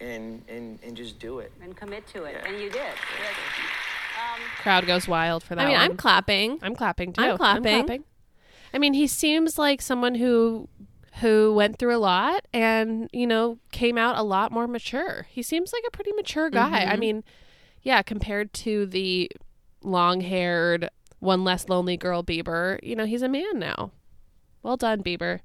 and 0.00 0.42
and 0.48 0.78
and 0.82 0.96
just 0.96 1.18
do 1.18 1.38
it. 1.38 1.52
And 1.62 1.76
commit 1.76 2.06
to 2.08 2.24
it, 2.24 2.32
Yeah. 2.42 2.48
and 2.48 2.56
you 2.60 2.70
did. 2.70 2.74
Yes. 2.82 3.34
Um, 4.16 4.40
Crowd 4.58 4.86
goes 4.86 5.06
wild 5.06 5.42
for 5.44 5.54
that 5.54 5.66
I 5.66 5.68
mean, 5.68 5.76
I'm 5.76 5.96
clapping. 5.96 6.58
I'm 6.62 6.74
clapping 6.74 7.12
too. 7.12 7.22
I'm 7.22 7.36
clapping. 7.36 8.04
I 8.72 8.78
mean, 8.78 8.94
he 8.94 9.06
seems 9.06 9.58
like 9.58 9.80
someone 9.80 10.16
who 10.16 10.68
who 11.20 11.54
went 11.54 11.78
through 11.78 11.94
a 11.94 11.98
lot 11.98 12.44
and, 12.52 13.08
you 13.12 13.24
know, 13.24 13.58
came 13.70 13.96
out 13.96 14.18
a 14.18 14.22
lot 14.24 14.50
more 14.50 14.66
mature. 14.66 15.28
He 15.30 15.44
seems 15.44 15.72
like 15.72 15.84
a 15.86 15.90
pretty 15.92 16.10
mature 16.10 16.50
guy. 16.50 16.90
I 16.90 16.96
Mhm. 16.96 16.98
mean, 16.98 17.24
yeah, 17.82 18.02
compared 18.02 18.52
to 18.54 18.84
the 18.86 19.30
long 19.80 20.22
haired, 20.22 20.90
one 21.24 21.42
less 21.42 21.68
lonely 21.68 21.96
girl 21.96 22.22
Bieber, 22.22 22.78
you 22.82 22.94
know, 22.94 23.06
he's 23.06 23.22
a 23.22 23.28
man 23.28 23.58
now. 23.58 23.90
Well 24.62 24.76
done, 24.76 25.02
Bieber. 25.02 25.40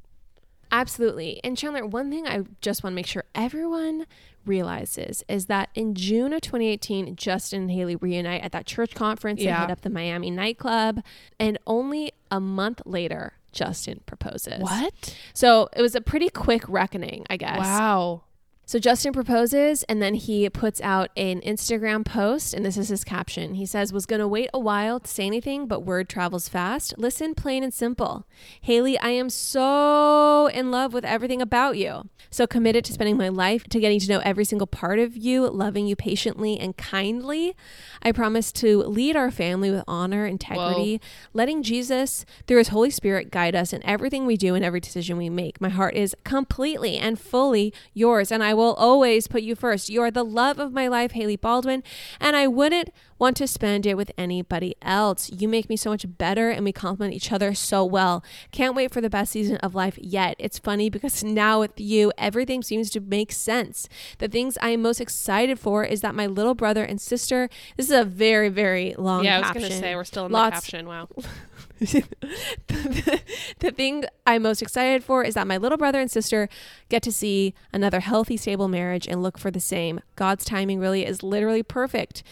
Absolutely. 0.72 1.40
And 1.44 1.58
Chandler, 1.58 1.86
one 1.86 2.12
thing 2.12 2.28
I 2.28 2.44
just 2.62 2.84
want 2.84 2.94
to 2.94 2.96
make 2.96 3.08
sure 3.08 3.24
everyone 3.34 4.06
realizes 4.46 5.24
is 5.28 5.48
that 5.48 5.70
in 5.74 5.96
June 5.96 6.32
of 6.32 6.42
2018, 6.42 7.16
Justin 7.16 7.64
and 7.64 7.72
Hailey 7.72 7.96
reunite 7.96 8.44
at 8.44 8.52
that 8.52 8.66
church 8.66 8.94
conference. 8.94 9.42
Yeah. 9.42 9.62
hit 9.62 9.72
up 9.72 9.82
the 9.82 9.90
Miami 9.90 10.30
nightclub. 10.30 11.04
And 11.40 11.58
only 11.66 12.12
a 12.30 12.40
month 12.40 12.82
later, 12.86 13.34
Justin 13.52 14.02
proposes. 14.06 14.62
What? 14.62 15.18
So 15.34 15.70
it 15.76 15.82
was 15.82 15.96
a 15.96 16.02
pretty 16.02 16.30
quick 16.30 16.64
reckoning, 16.68 17.26
I 17.30 17.38
guess. 17.38 17.60
Wow. 17.60 18.24
So 18.70 18.78
Justin 18.78 19.14
proposes 19.14 19.82
and 19.90 20.00
then 20.00 20.14
he 20.14 20.48
puts 20.48 20.80
out 20.82 21.10
an 21.18 21.42
Instagram 21.42 22.06
post 22.06 22.54
and 22.54 22.64
this 22.64 22.78
is 22.78 22.90
his 22.90 23.04
caption. 23.04 23.56
He 23.56 23.66
says, 23.66 23.92
"Was 23.92 24.06
going 24.06 24.20
to 24.20 24.28
wait 24.28 24.52
a 24.54 24.60
while 24.60 25.00
to 25.00 25.08
say 25.08 25.26
anything, 25.26 25.66
but 25.66 25.80
word 25.80 26.08
travels 26.08 26.48
fast. 26.48 26.94
Listen 26.96 27.34
plain 27.34 27.64
and 27.64 27.74
simple. 27.74 28.28
Hailey, 28.62 29.00
I 29.00 29.10
am 29.10 29.32
so 29.32 30.52
in 30.54 30.70
love 30.70 30.94
with 30.94 31.04
everything 31.04 31.42
about 31.42 31.78
you. 31.78 32.10
So 32.30 32.46
committed 32.46 32.86
to 32.86 32.94
spending 32.94 33.18
my 33.18 33.30
life 33.30 33.64
to 33.70 33.80
getting 33.80 34.00
to 34.02 34.08
know 34.08 34.20
every 34.20 34.46
single 34.46 34.68
part 34.68 35.00
of 35.00 35.18
you, 35.18 35.50
loving 35.50 35.88
you 35.88 35.96
patiently 35.96 36.60
and 36.60 36.78
kindly. 36.78 37.56
I 38.04 38.12
promise 38.12 38.52
to 38.52 38.84
lead 38.84 39.16
our 39.16 39.32
family 39.32 39.72
with 39.72 39.84
honor, 39.88 40.28
integrity, 40.28 41.02
letting 41.34 41.64
Jesus 41.64 42.24
through 42.46 42.60
his 42.60 42.68
Holy 42.68 42.92
Spirit 42.92 43.32
guide 43.32 43.56
us 43.56 43.74
in 43.74 43.84
everything 43.84 44.28
we 44.28 44.38
do 44.38 44.54
and 44.54 44.64
every 44.64 44.80
decision 44.80 45.18
we 45.18 45.28
make. 45.28 45.60
My 45.60 45.70
heart 45.70 45.96
is 45.96 46.16
completely 46.24 47.00
and 47.00 47.20
fully 47.20 47.74
yours, 47.96 48.32
and 48.32 48.44
I 48.44 48.59
will 48.60 48.74
always 48.76 49.28
put 49.28 49.42
you 49.42 49.56
first. 49.56 49.90
You 49.90 50.02
are 50.02 50.12
the 50.12 50.24
love 50.24 50.60
of 50.60 50.72
my 50.72 50.88
life, 50.88 51.12
Hailey 51.12 51.36
Baldwin, 51.36 51.84
and 52.20 52.36
I 52.36 52.48
wouldn't 52.48 52.90
want 53.18 53.36
to 53.38 53.48
spend 53.48 53.86
it 53.86 53.98
with 53.98 54.12
anybody 54.18 54.76
else. 54.82 55.30
You 55.30 55.48
make 55.48 55.70
me 55.70 55.76
so 55.76 55.90
much 55.90 56.06
better, 56.18 56.50
and 56.50 56.64
we 56.64 56.72
complement 56.72 57.14
each 57.14 57.32
other 57.32 57.54
so 57.54 57.84
well. 57.84 58.24
Can't 58.52 58.76
wait 58.76 58.92
for 58.92 59.02
the 59.02 59.10
best 59.10 59.32
season 59.32 59.58
of 59.58 59.76
life 59.76 59.98
yet. 60.00 60.36
It's 60.40 60.60
funny 60.60 60.90
because 60.90 61.24
now 61.44 61.60
with 61.60 61.80
you, 61.80 62.12
everything 62.18 62.62
seems 62.62 62.90
to 62.92 63.00
make 63.00 63.32
sense. 63.32 63.90
The 64.20 64.28
things 64.28 64.58
I 64.62 64.70
am 64.70 64.82
most 64.82 65.02
excited 65.02 65.60
for 65.60 65.84
is 65.84 66.02
that 66.02 66.16
my 66.16 66.28
little 66.28 66.56
brother 66.56 66.84
and 66.84 67.02
sister. 67.02 67.50
This 67.78 67.88
is 67.88 67.92
a 67.92 68.06
very, 68.06 68.50
very 68.50 68.96
long. 68.98 69.24
yeah, 69.26 69.38
I 69.38 69.42
was 69.42 69.52
going 69.52 69.66
to 69.66 69.78
say 69.78 69.96
we're 69.96 70.04
still 70.04 70.26
in 70.28 70.32
Lots- 70.32 70.50
the 70.50 70.62
caption. 70.62 70.88
Wow. 70.88 71.08
the, 71.80 73.22
the 73.60 73.72
thing 73.72 74.06
I'm 74.28 74.44
most 74.44 74.62
excited 74.62 75.04
for 75.04 75.24
is 75.24 75.34
that 75.36 75.48
my 75.48 75.58
little 75.58 75.78
brother 75.78 76.00
and 76.00 76.10
sister 76.12 76.50
get 76.90 77.02
to 77.04 77.12
see 77.12 77.54
another 77.74 78.00
healthy, 78.02 78.38
stable 78.38 78.68
marriage 78.68 79.08
and 79.08 79.24
look 79.24 79.38
for 79.38 79.52
the 79.52 79.60
same. 79.60 80.00
God's 80.16 80.46
timing 80.46 80.80
really 80.80 81.06
is 81.06 81.24
literally 81.24 81.64
perfect. 81.64 82.24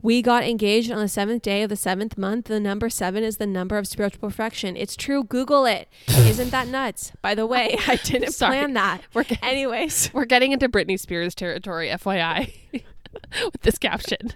We 0.00 0.20
got 0.20 0.42
engaged 0.42 0.90
on 0.90 0.98
the 0.98 1.06
seventh 1.08 1.42
day 1.42 1.62
of 1.62 1.68
the 1.68 1.76
seventh 1.76 2.18
month. 2.18 2.46
The 2.46 2.58
number 2.58 2.90
seven 2.90 3.22
is 3.22 3.36
the 3.36 3.46
number 3.46 3.78
of 3.78 3.86
spiritual 3.86 4.28
perfection. 4.28 4.76
It's 4.76 4.96
true. 4.96 5.22
Google 5.22 5.64
it. 5.64 5.88
Isn't 6.08 6.50
that 6.50 6.66
nuts? 6.66 7.12
By 7.22 7.34
the 7.36 7.46
way, 7.46 7.76
I 7.86 7.96
didn't 7.96 8.32
Sorry. 8.32 8.56
plan 8.58 8.72
that. 8.74 9.02
We're 9.14 9.22
get- 9.24 9.42
Anyways, 9.44 10.10
We're 10.12 10.24
getting 10.24 10.50
into 10.52 10.68
Britney 10.68 10.98
Spears 10.98 11.34
territory, 11.36 11.88
FYI, 11.88 12.52
with 12.72 13.60
this 13.62 13.78
caption. 13.78 14.32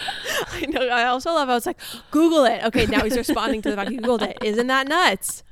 I 0.52 0.66
know. 0.66 0.88
I 0.88 1.04
also 1.04 1.32
love. 1.32 1.48
I 1.48 1.54
was 1.54 1.66
like, 1.66 1.78
Google 2.10 2.44
it. 2.44 2.62
Okay, 2.64 2.86
now 2.86 3.02
he's 3.02 3.16
responding 3.16 3.62
to 3.62 3.70
the 3.70 3.76
fact 3.76 3.90
he 3.90 3.98
googled 3.98 4.22
it. 4.22 4.38
Isn't 4.42 4.66
that 4.66 4.88
nuts? 4.88 5.42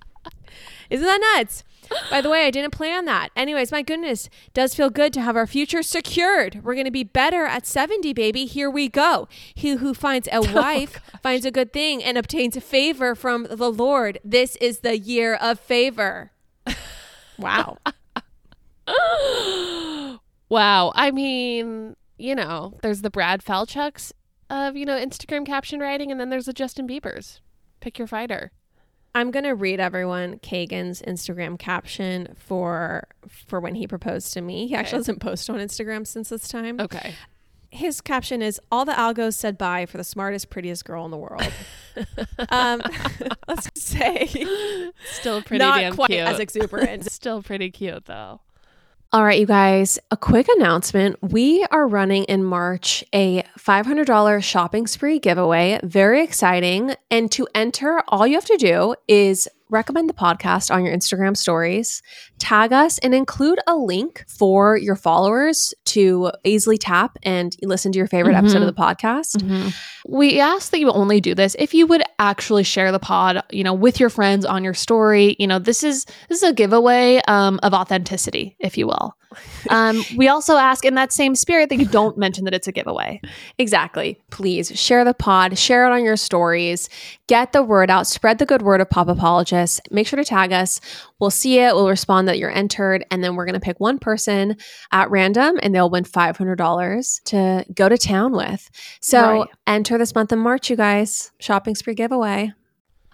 Isn't 0.90 1.06
that 1.06 1.20
nuts? 1.36 1.64
By 2.10 2.20
the 2.20 2.30
way, 2.30 2.46
I 2.46 2.50
didn't 2.50 2.70
plan 2.70 3.04
that. 3.06 3.30
Anyways, 3.34 3.72
my 3.72 3.82
goodness, 3.82 4.28
does 4.54 4.74
feel 4.74 4.90
good 4.90 5.12
to 5.14 5.20
have 5.20 5.36
our 5.36 5.46
future 5.46 5.82
secured. 5.82 6.60
We're 6.62 6.74
going 6.74 6.84
to 6.84 6.90
be 6.90 7.04
better 7.04 7.46
at 7.46 7.66
70, 7.66 8.12
baby. 8.12 8.46
Here 8.46 8.70
we 8.70 8.88
go. 8.88 9.28
He 9.54 9.70
who 9.70 9.94
finds 9.94 10.28
a 10.28 10.36
oh, 10.36 10.52
wife 10.52 11.00
finds 11.22 11.44
a 11.44 11.50
good 11.50 11.72
thing 11.72 12.02
and 12.02 12.16
obtains 12.16 12.56
a 12.56 12.60
favor 12.60 13.14
from 13.14 13.46
the 13.50 13.70
Lord. 13.70 14.18
This 14.24 14.56
is 14.56 14.80
the 14.80 14.98
year 14.98 15.34
of 15.34 15.58
favor. 15.58 16.32
Wow. 17.38 17.78
wow. 20.48 20.92
I 20.94 21.10
mean, 21.10 21.96
you 22.18 22.34
know, 22.34 22.74
there's 22.82 23.00
the 23.00 23.10
Brad 23.10 23.42
Falchuks 23.42 24.12
of, 24.50 24.76
you 24.76 24.84
know, 24.84 24.98
Instagram 24.98 25.46
caption 25.46 25.80
writing, 25.80 26.10
and 26.10 26.20
then 26.20 26.28
there's 26.28 26.46
the 26.46 26.52
Justin 26.52 26.86
Bieber's. 26.86 27.40
Pick 27.80 27.98
your 27.98 28.06
fighter. 28.08 28.50
I'm 29.14 29.30
gonna 29.32 29.54
read 29.56 29.80
everyone 29.80 30.38
Kagan's 30.38 31.02
Instagram 31.02 31.58
caption 31.58 32.34
for 32.38 33.08
for 33.28 33.58
when 33.58 33.74
he 33.74 33.86
proposed 33.86 34.32
to 34.34 34.40
me. 34.40 34.68
He 34.68 34.74
actually 34.76 34.98
Okay. 34.98 35.00
doesn't 35.00 35.18
post 35.20 35.50
on 35.50 35.56
Instagram 35.58 36.06
since 36.06 36.28
this 36.28 36.46
time. 36.46 36.78
Okay. 36.80 37.14
His 37.72 38.00
caption 38.00 38.42
is 38.42 38.60
all 38.70 38.84
the 38.84 38.92
algos 38.92 39.34
said 39.34 39.56
bye 39.58 39.86
for 39.86 39.96
the 39.96 40.04
smartest, 40.04 40.50
prettiest 40.50 40.84
girl 40.84 41.04
in 41.04 41.10
the 41.10 41.16
world. 41.16 41.42
um, 42.50 42.82
let's 43.48 43.68
say 43.80 44.26
Still 45.04 45.42
pretty 45.42 45.64
not 45.64 45.80
damn 45.80 45.94
quite 45.94 46.08
cute. 46.10 46.20
as 46.20 46.38
exuberant. 46.38 47.04
Still 47.10 47.42
pretty 47.42 47.70
cute, 47.70 48.04
though. 48.06 48.40
All 49.12 49.24
right, 49.24 49.40
you 49.40 49.46
guys, 49.46 49.98
a 50.12 50.16
quick 50.16 50.46
announcement. 50.56 51.16
We 51.20 51.66
are 51.72 51.88
running 51.88 52.22
in 52.24 52.44
March 52.44 53.02
a 53.12 53.42
$500 53.58 54.40
shopping 54.40 54.86
spree 54.86 55.18
giveaway. 55.18 55.80
Very 55.82 56.22
exciting. 56.22 56.94
And 57.10 57.28
to 57.32 57.48
enter, 57.52 58.04
all 58.06 58.24
you 58.24 58.36
have 58.36 58.44
to 58.44 58.56
do 58.56 58.94
is 59.08 59.48
recommend 59.70 60.08
the 60.08 60.14
podcast 60.14 60.74
on 60.74 60.84
your 60.84 60.94
Instagram 60.94 61.36
stories, 61.36 62.02
tag 62.38 62.72
us, 62.72 62.98
and 62.98 63.14
include 63.14 63.58
a 63.66 63.76
link 63.76 64.24
for 64.28 64.76
your 64.76 64.96
followers 64.96 65.72
to 65.86 66.30
easily 66.44 66.78
tap 66.78 67.16
and 67.22 67.56
listen 67.62 67.92
to 67.92 67.98
your 67.98 68.06
favorite 68.06 68.34
episode 68.34 68.62
of 68.62 68.66
the 68.66 68.80
podcast. 68.80 69.42
We 70.08 70.40
ask 70.40 70.70
that 70.70 70.80
you 70.80 70.90
only 70.90 71.20
do 71.20 71.34
this 71.34 71.54
if 71.58 71.74
you 71.74 71.86
would 71.86 72.02
actually 72.18 72.64
share 72.64 72.90
the 72.92 72.98
pod, 72.98 73.42
you 73.50 73.64
know, 73.64 73.74
with 73.74 74.00
your 74.00 74.10
friends 74.10 74.44
on 74.44 74.64
your 74.64 74.74
story. 74.74 75.36
You 75.38 75.46
know, 75.46 75.58
this 75.58 75.82
is 75.82 76.04
this 76.28 76.42
is 76.42 76.48
a 76.48 76.52
giveaway 76.52 77.20
um, 77.28 77.60
of 77.62 77.74
authenticity, 77.74 78.56
if 78.58 78.76
you 78.78 78.86
will. 78.86 79.14
Um, 79.68 80.02
we 80.16 80.26
also 80.26 80.56
ask 80.56 80.84
in 80.84 80.94
that 80.94 81.12
same 81.12 81.34
spirit 81.34 81.68
that 81.68 81.76
you 81.76 81.84
don't 81.84 82.16
mention 82.16 82.44
that 82.46 82.54
it's 82.54 82.66
a 82.66 82.72
giveaway. 82.72 83.20
Exactly. 83.58 84.18
Please 84.30 84.72
share 84.76 85.04
the 85.04 85.14
pod, 85.14 85.56
share 85.58 85.86
it 85.86 85.92
on 85.92 86.02
your 86.02 86.16
stories, 86.16 86.88
get 87.28 87.52
the 87.52 87.62
word 87.62 87.90
out, 87.90 88.06
spread 88.06 88.38
the 88.38 88.46
good 88.46 88.62
word 88.62 88.80
of 88.80 88.88
Pop 88.88 89.08
Apologists. 89.60 89.80
Make 89.90 90.06
sure 90.06 90.16
to 90.16 90.24
tag 90.24 90.52
us. 90.52 90.80
We'll 91.18 91.30
see 91.30 91.58
it, 91.58 91.74
we'll 91.74 91.88
respond 91.88 92.28
that 92.28 92.38
you're 92.38 92.50
entered, 92.50 93.04
and 93.10 93.22
then 93.22 93.36
we're 93.36 93.44
going 93.44 93.54
to 93.54 93.60
pick 93.60 93.78
one 93.78 93.98
person 93.98 94.56
at 94.92 95.10
random 95.10 95.58
and 95.62 95.74
they'll 95.74 95.90
win 95.90 96.04
$500 96.04 97.24
to 97.24 97.64
go 97.74 97.88
to 97.88 97.98
town 97.98 98.32
with. 98.32 98.70
So 99.00 99.20
Right. 99.40 99.48
enter 99.66 99.98
this 99.98 100.14
month 100.14 100.32
in 100.32 100.38
March, 100.38 100.70
you 100.70 100.76
guys. 100.76 101.32
Shopping 101.38 101.74
spree 101.74 101.94
giveaway. 101.94 102.52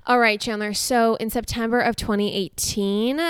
All 0.07 0.21
right, 0.21 0.41
Chandler. 0.41 0.73
So 0.73 1.17
in 1.17 1.31
September 1.31 1.81
of 1.81 1.97
2018, 1.97 3.21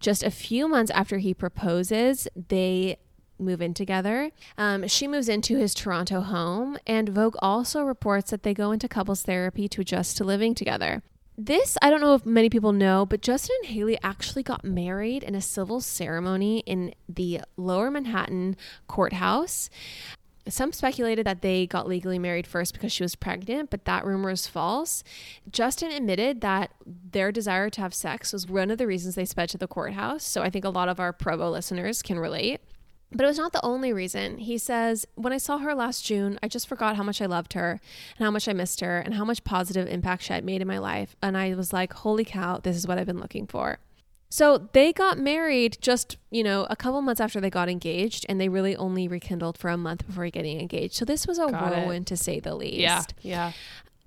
just 0.00 0.22
a 0.22 0.30
few 0.30 0.66
months 0.66 0.90
after 0.92 1.18
he 1.18 1.34
proposes, 1.34 2.26
they 2.48 2.96
move 3.38 3.60
in 3.60 3.74
together. 3.74 4.30
Um, 4.56 4.88
she 4.88 5.06
moves 5.06 5.28
into 5.28 5.58
his 5.58 5.74
Toronto 5.74 6.20
home, 6.22 6.78
and 6.86 7.08
Vogue 7.10 7.36
also 7.40 7.82
reports 7.82 8.30
that 8.30 8.44
they 8.44 8.54
go 8.54 8.70
into 8.72 8.88
couples 8.88 9.22
therapy 9.22 9.68
to 9.68 9.82
adjust 9.82 10.16
to 10.18 10.24
living 10.24 10.54
together. 10.54 11.02
This, 11.36 11.78
I 11.80 11.88
don't 11.90 12.00
know 12.00 12.14
if 12.14 12.26
many 12.26 12.50
people 12.50 12.72
know, 12.72 13.06
but 13.06 13.22
Justin 13.22 13.56
and 13.62 13.72
Hailey 13.72 13.98
actually 14.02 14.42
got 14.42 14.64
married 14.64 15.22
in 15.22 15.34
a 15.34 15.40
civil 15.40 15.80
ceremony 15.80 16.60
in 16.60 16.94
the 17.08 17.40
lower 17.56 17.90
Manhattan 17.90 18.56
courthouse. 18.86 19.70
Some 20.48 20.72
speculated 20.72 21.24
that 21.26 21.40
they 21.40 21.66
got 21.66 21.86
legally 21.86 22.18
married 22.18 22.46
first 22.46 22.74
because 22.74 22.92
she 22.92 23.04
was 23.04 23.14
pregnant, 23.14 23.70
but 23.70 23.84
that 23.84 24.04
rumor 24.04 24.30
is 24.30 24.46
false. 24.46 25.04
Justin 25.50 25.92
admitted 25.92 26.40
that 26.40 26.72
their 26.84 27.30
desire 27.30 27.70
to 27.70 27.80
have 27.80 27.94
sex 27.94 28.32
was 28.32 28.48
one 28.48 28.70
of 28.70 28.78
the 28.78 28.86
reasons 28.86 29.14
they 29.14 29.24
sped 29.24 29.48
to 29.50 29.58
the 29.58 29.68
courthouse. 29.68 30.24
So 30.24 30.42
I 30.42 30.50
think 30.50 30.64
a 30.64 30.70
lot 30.70 30.88
of 30.88 30.98
our 30.98 31.12
Provo 31.12 31.50
listeners 31.50 32.02
can 32.02 32.18
relate. 32.18 32.60
But 33.14 33.24
it 33.24 33.28
was 33.28 33.38
not 33.38 33.52
the 33.52 33.64
only 33.64 33.92
reason. 33.92 34.38
He 34.38 34.56
says, 34.58 35.06
When 35.14 35.32
I 35.32 35.38
saw 35.38 35.58
her 35.58 35.74
last 35.74 36.04
June, 36.04 36.38
I 36.42 36.48
just 36.48 36.66
forgot 36.66 36.96
how 36.96 37.02
much 37.02 37.20
I 37.20 37.26
loved 37.26 37.52
her 37.52 37.80
and 38.16 38.24
how 38.24 38.30
much 38.30 38.48
I 38.48 38.52
missed 38.52 38.80
her 38.80 38.98
and 39.00 39.14
how 39.14 39.24
much 39.24 39.44
positive 39.44 39.86
impact 39.88 40.24
she 40.24 40.32
had 40.32 40.44
made 40.44 40.62
in 40.62 40.68
my 40.68 40.78
life. 40.78 41.14
And 41.22 41.36
I 41.36 41.54
was 41.54 41.72
like, 41.72 41.92
Holy 41.92 42.24
cow, 42.24 42.58
this 42.58 42.76
is 42.76 42.86
what 42.86 42.98
I've 42.98 43.06
been 43.06 43.20
looking 43.20 43.46
for. 43.46 43.78
So 44.30 44.68
they 44.72 44.94
got 44.94 45.18
married 45.18 45.76
just, 45.82 46.16
you 46.30 46.42
know, 46.42 46.66
a 46.70 46.76
couple 46.76 47.02
months 47.02 47.20
after 47.20 47.38
they 47.38 47.50
got 47.50 47.68
engaged, 47.68 48.24
and 48.30 48.40
they 48.40 48.48
really 48.48 48.74
only 48.74 49.06
rekindled 49.06 49.58
for 49.58 49.68
a 49.68 49.76
month 49.76 50.06
before 50.06 50.26
getting 50.30 50.58
engaged. 50.58 50.94
So 50.94 51.04
this 51.04 51.26
was 51.26 51.38
a 51.38 51.48
Got 51.48 51.72
it. 51.72 51.76
whirlwind 51.76 52.06
to 52.06 52.16
say 52.16 52.40
the 52.40 52.54
least. 52.54 52.78
Yeah. 52.78 53.02
Yeah. 53.20 53.52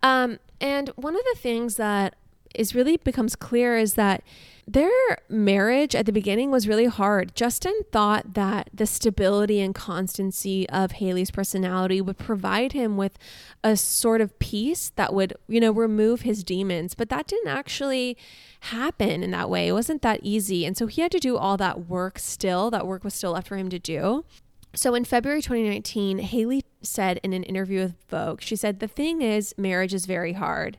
Um, 0.02 0.40
and 0.60 0.90
one 0.96 1.16
of 1.16 1.22
the 1.32 1.40
things 1.40 1.76
that 1.76 2.16
is 2.56 2.76
really 2.76 2.98
becomes 2.98 3.36
clear 3.36 3.78
is 3.78 3.94
that 3.96 4.24
their 4.68 4.90
marriage 5.30 5.94
at 5.94 6.08
the 6.08 6.12
beginning 6.12 6.50
was 6.50 6.68
really 6.68 6.86
hard. 6.86 7.36
Justin 7.36 7.82
thought 7.92 8.34
that 8.34 8.70
the 8.74 8.88
stability 8.88 9.62
and 9.62 9.76
constancy 9.76 10.68
of 10.70 10.94
Hailey's 10.94 11.30
personality 11.30 12.02
would 12.02 12.18
provide 12.18 12.72
him 12.72 12.98
with 12.98 13.18
a 13.64 13.78
sort 13.78 14.22
of 14.22 14.38
peace 14.40 14.92
that 14.96 15.14
would, 15.14 15.36
you 15.48 15.60
know, 15.60 15.72
remove 15.72 16.22
his 16.22 16.44
demons, 16.44 16.96
but 16.96 17.10
that 17.10 17.28
didn't 17.28 17.50
actually 17.52 18.18
happen 18.62 19.22
in 19.22 19.32
that 19.32 19.52
way. 19.52 19.68
It 19.68 19.74
wasn't 19.74 20.02
that 20.02 20.22
easy. 20.24 20.66
And 20.66 20.76
so 20.76 20.88
he 20.88 21.02
had 21.02 21.12
to 21.12 21.20
do 21.20 21.38
all 21.38 21.58
that 21.58 21.88
work 21.88 22.18
still. 22.18 22.72
That 22.72 22.88
work 22.88 23.04
was 23.04 23.14
still 23.14 23.34
left 23.34 23.48
for 23.48 23.58
him 23.58 23.70
to 23.70 23.78
do. 23.78 24.26
So 24.74 24.94
in 24.94 25.06
February 25.06 25.42
2019, 25.42 26.18
Hailey 26.18 26.64
said 26.86 27.20
in 27.24 27.34
an 27.34 27.44
interview 27.44 27.82
with 27.82 27.96
Vogue, 28.10 28.42
she 28.42 28.56
said, 28.56 28.80
The 28.80 28.88
thing 28.88 29.22
is, 29.22 29.54
marriage 29.58 29.94
is 29.94 30.06
very 30.06 30.34
hard. 30.34 30.78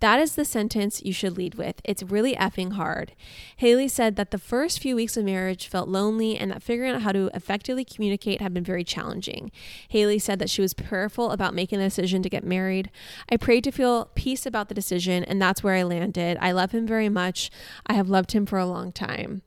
That 0.00 0.20
is 0.20 0.34
the 0.34 0.44
sentence 0.44 1.02
you 1.02 1.12
should 1.12 1.36
lead 1.36 1.56
with. 1.56 1.80
It's 1.84 2.02
really 2.02 2.34
effing 2.36 2.72
hard. 2.72 3.12
Hailey 3.56 3.88
said 3.88 4.16
that 4.16 4.30
the 4.30 4.38
first 4.38 4.80
few 4.80 4.96
weeks 4.96 5.16
of 5.16 5.24
marriage 5.24 5.68
felt 5.68 5.88
lonely 5.88 6.36
and 6.36 6.50
that 6.50 6.62
figuring 6.62 6.94
out 6.94 7.02
how 7.02 7.12
to 7.12 7.30
effectively 7.34 7.84
communicate 7.84 8.40
had 8.40 8.54
been 8.54 8.64
very 8.64 8.84
challenging. 8.84 9.50
Hailey 9.88 10.18
said 10.18 10.38
that 10.38 10.50
she 10.50 10.62
was 10.62 10.74
prayerful 10.74 11.30
about 11.30 11.54
making 11.54 11.78
the 11.78 11.84
decision 11.84 12.22
to 12.22 12.28
get 12.28 12.44
married. 12.44 12.90
I 13.30 13.36
prayed 13.36 13.64
to 13.64 13.72
feel 13.72 14.06
peace 14.14 14.46
about 14.46 14.68
the 14.68 14.74
decision, 14.74 15.24
and 15.24 15.42
that's 15.42 15.62
where 15.62 15.74
I 15.74 15.82
landed. 15.82 16.38
I 16.40 16.52
love 16.52 16.72
him 16.72 16.86
very 16.86 17.08
much. 17.08 17.50
I 17.86 17.94
have 17.94 18.08
loved 18.08 18.32
him 18.32 18.46
for 18.46 18.58
a 18.58 18.66
long 18.66 18.92
time. 18.92 19.42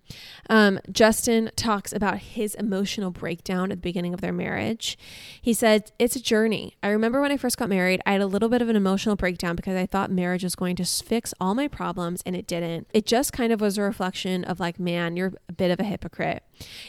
Um, 0.50 0.80
Justin 0.92 1.52
talks 1.56 1.94
about 1.94 2.20
his 2.20 2.56
emotional 2.56 3.12
breakdown 3.12 3.72
at 3.72 3.78
the 3.78 3.82
beginning 3.82 4.14
of 4.14 4.22
their 4.22 4.34
marriage. 4.34 4.98
He 5.42 5.54
said, 5.54 5.92
it's 6.02 6.16
a 6.16 6.20
journey. 6.20 6.76
I 6.82 6.90
remember 6.90 7.22
when 7.22 7.32
I 7.32 7.38
first 7.38 7.60
got 7.60 7.70
married, 7.70 8.02
I 8.08 8.14
had 8.14 8.22
a 8.22 8.26
little 8.26 8.50
bit 8.50 8.60
of 8.64 8.70
an 8.70 8.76
emotional 8.76 9.16
breakdown 9.16 9.56
because 9.56 9.76
I 9.76 9.86
thought 9.86 10.10
marriage 10.10 10.44
was 10.44 10.56
going 10.56 10.76
to 10.78 10.84
fix 10.84 11.32
all 11.40 11.54
my 11.54 11.68
problems 11.68 12.24
and 12.26 12.36
it 12.36 12.48
didn't. 12.48 12.88
It 12.92 13.06
just 13.06 13.32
kind 13.32 13.54
of 13.54 13.62
was 13.62 13.78
a 13.78 13.84
reflection 13.84 14.44
of 14.44 14.60
like, 14.60 14.80
man, 14.80 15.16
you're 15.16 15.34
a 15.48 15.54
bit 15.54 15.70
of 15.70 15.80
a 15.80 15.84
hypocrite. 15.84 16.42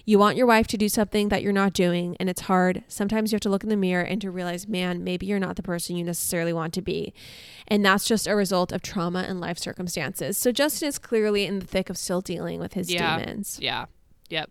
You 0.07 0.19
want 0.19 0.39
your 0.39 0.47
wife 0.47 0.67
to 0.69 0.79
do 0.79 0.89
something 0.89 1.29
that 1.29 1.43
you're 1.43 1.53
not 1.53 1.75
doing 1.75 2.17
and 2.19 2.31
it's 2.31 2.43
hard. 2.43 2.85
Sometimes 2.89 3.33
you 3.33 3.37
have 3.37 3.43
to 3.43 3.51
look 3.51 3.63
in 3.63 3.69
the 3.69 3.77
mirror 3.77 4.03
and 4.03 4.19
to 4.23 4.31
realize, 4.31 4.67
man, 4.67 5.05
maybe 5.05 5.27
you're 5.27 5.39
not 5.39 5.57
the 5.57 5.63
person 5.63 5.95
you 5.97 6.05
necessarily 6.05 6.55
want 6.55 6.73
to 6.73 6.81
be. 6.81 7.13
And 7.69 7.85
that's 7.85 8.07
just 8.07 8.27
a 8.27 8.35
result 8.35 8.73
of 8.73 8.81
trauma 8.81 9.27
and 9.29 9.39
life 9.43 9.59
circumstances. 9.59 10.39
So 10.39 10.53
Justin 10.53 10.89
is 10.89 10.99
clearly 10.99 11.45
in 11.45 11.59
the 11.59 11.67
thick 11.67 11.91
of 11.91 11.99
still 11.99 12.23
dealing 12.23 12.59
with 12.61 12.73
his 12.73 12.91
Yeah. 12.91 13.19
demons. 13.19 13.59
Yeah. 13.61 13.85
Yep. 14.31 14.51